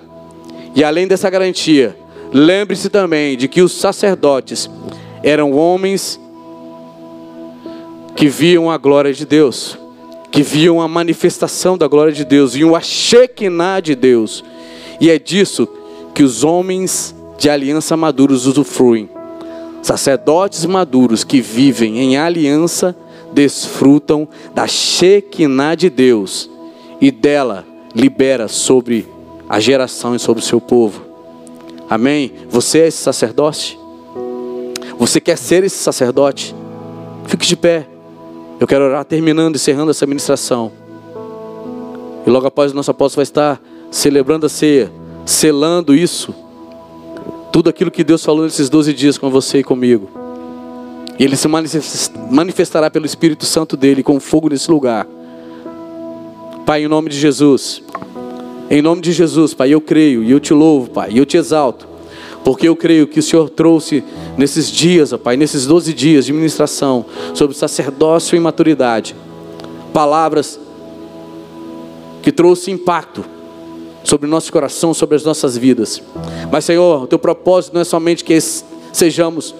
E 0.74 0.82
além 0.82 1.06
dessa 1.06 1.30
garantia, 1.30 1.96
lembre-se 2.34 2.90
também 2.90 3.36
de 3.36 3.46
que 3.46 3.62
os 3.62 3.70
sacerdotes 3.70 4.68
eram 5.22 5.52
homens 5.52 6.18
que 8.16 8.28
viam 8.28 8.68
a 8.68 8.76
glória 8.76 9.12
de 9.12 9.24
Deus, 9.24 9.78
que 10.32 10.42
viam 10.42 10.80
a 10.80 10.88
manifestação 10.88 11.78
da 11.78 11.86
glória 11.86 12.12
de 12.12 12.24
Deus, 12.24 12.54
viam 12.54 12.74
a 12.74 12.80
Shekinah 12.80 13.80
de 13.80 13.94
Deus. 13.94 14.44
E 15.00 15.08
é 15.08 15.18
disso 15.18 15.68
que 16.12 16.24
os 16.24 16.42
homens 16.42 17.14
de 17.38 17.48
aliança 17.48 17.96
maduros 17.96 18.46
usufruem. 18.46 19.08
Sacerdotes 19.80 20.64
maduros 20.64 21.22
que 21.22 21.40
vivem 21.40 21.98
em 22.00 22.16
aliança 22.16 22.96
desfrutam 23.32 24.26
da 24.52 24.66
Shekinah 24.66 25.76
de 25.76 25.88
Deus 25.88 26.50
e 27.00 27.10
dela 27.10 27.64
libera 27.94 28.48
sobre 28.48 29.06
a 29.48 29.60
geração 29.60 30.16
e 30.16 30.18
sobre 30.18 30.42
o 30.42 30.46
seu 30.46 30.60
povo. 30.60 31.03
Amém? 31.88 32.32
Você 32.48 32.80
é 32.80 32.86
esse 32.88 32.98
sacerdote? 32.98 33.78
Você 34.98 35.20
quer 35.20 35.36
ser 35.36 35.64
esse 35.64 35.76
sacerdote? 35.76 36.54
Fique 37.26 37.46
de 37.46 37.56
pé. 37.56 37.86
Eu 38.58 38.66
quero 38.66 38.84
orar 38.84 39.04
terminando, 39.04 39.56
encerrando 39.56 39.90
essa 39.90 40.06
ministração. 40.06 40.72
E 42.26 42.30
logo 42.30 42.46
após 42.46 42.72
o 42.72 42.74
nosso 42.74 42.90
apóstolo 42.90 43.18
vai 43.18 43.24
estar 43.24 43.60
celebrando 43.90 44.46
a 44.46 44.48
ceia, 44.48 44.90
selando 45.26 45.94
isso. 45.94 46.34
Tudo 47.52 47.68
aquilo 47.68 47.90
que 47.90 48.02
Deus 48.02 48.24
falou 48.24 48.44
nesses 48.44 48.68
12 48.68 48.92
dias 48.94 49.18
com 49.18 49.30
você 49.30 49.58
e 49.58 49.64
comigo. 49.64 50.08
E 51.18 51.24
Ele 51.24 51.36
se 51.36 51.46
manifestará 52.30 52.90
pelo 52.90 53.06
Espírito 53.06 53.44
Santo 53.44 53.76
dele 53.76 54.02
com 54.02 54.18
fogo 54.18 54.48
nesse 54.48 54.70
lugar. 54.70 55.06
Pai, 56.64 56.82
em 56.84 56.88
nome 56.88 57.10
de 57.10 57.18
Jesus. 57.18 57.82
Em 58.74 58.82
nome 58.82 59.00
de 59.00 59.12
Jesus, 59.12 59.54
Pai, 59.54 59.70
eu 59.70 59.80
creio 59.80 60.24
e 60.24 60.32
eu 60.32 60.40
te 60.40 60.52
louvo, 60.52 60.90
Pai, 60.90 61.12
e 61.12 61.18
eu 61.18 61.24
te 61.24 61.36
exalto. 61.36 61.86
Porque 62.44 62.66
eu 62.66 62.74
creio 62.74 63.06
que 63.06 63.20
o 63.20 63.22
Senhor 63.22 63.48
trouxe 63.48 64.02
nesses 64.36 64.68
dias, 64.68 65.12
ó 65.12 65.16
Pai, 65.16 65.36
nesses 65.36 65.64
12 65.64 65.94
dias 65.94 66.26
de 66.26 66.32
ministração 66.32 67.06
sobre 67.34 67.56
sacerdócio 67.56 68.34
e 68.34 68.40
maturidade, 68.40 69.14
palavras 69.92 70.58
que 72.20 72.32
trouxe 72.32 72.72
impacto 72.72 73.24
sobre 74.02 74.26
o 74.26 74.28
nosso 74.28 74.52
coração, 74.52 74.92
sobre 74.92 75.14
as 75.14 75.22
nossas 75.22 75.56
vidas. 75.56 76.02
Mas, 76.50 76.64
Senhor, 76.64 77.04
o 77.04 77.06
teu 77.06 77.20
propósito 77.20 77.74
não 77.74 77.80
é 77.80 77.84
somente 77.84 78.24
que 78.24 78.36
sejamos 78.92 79.54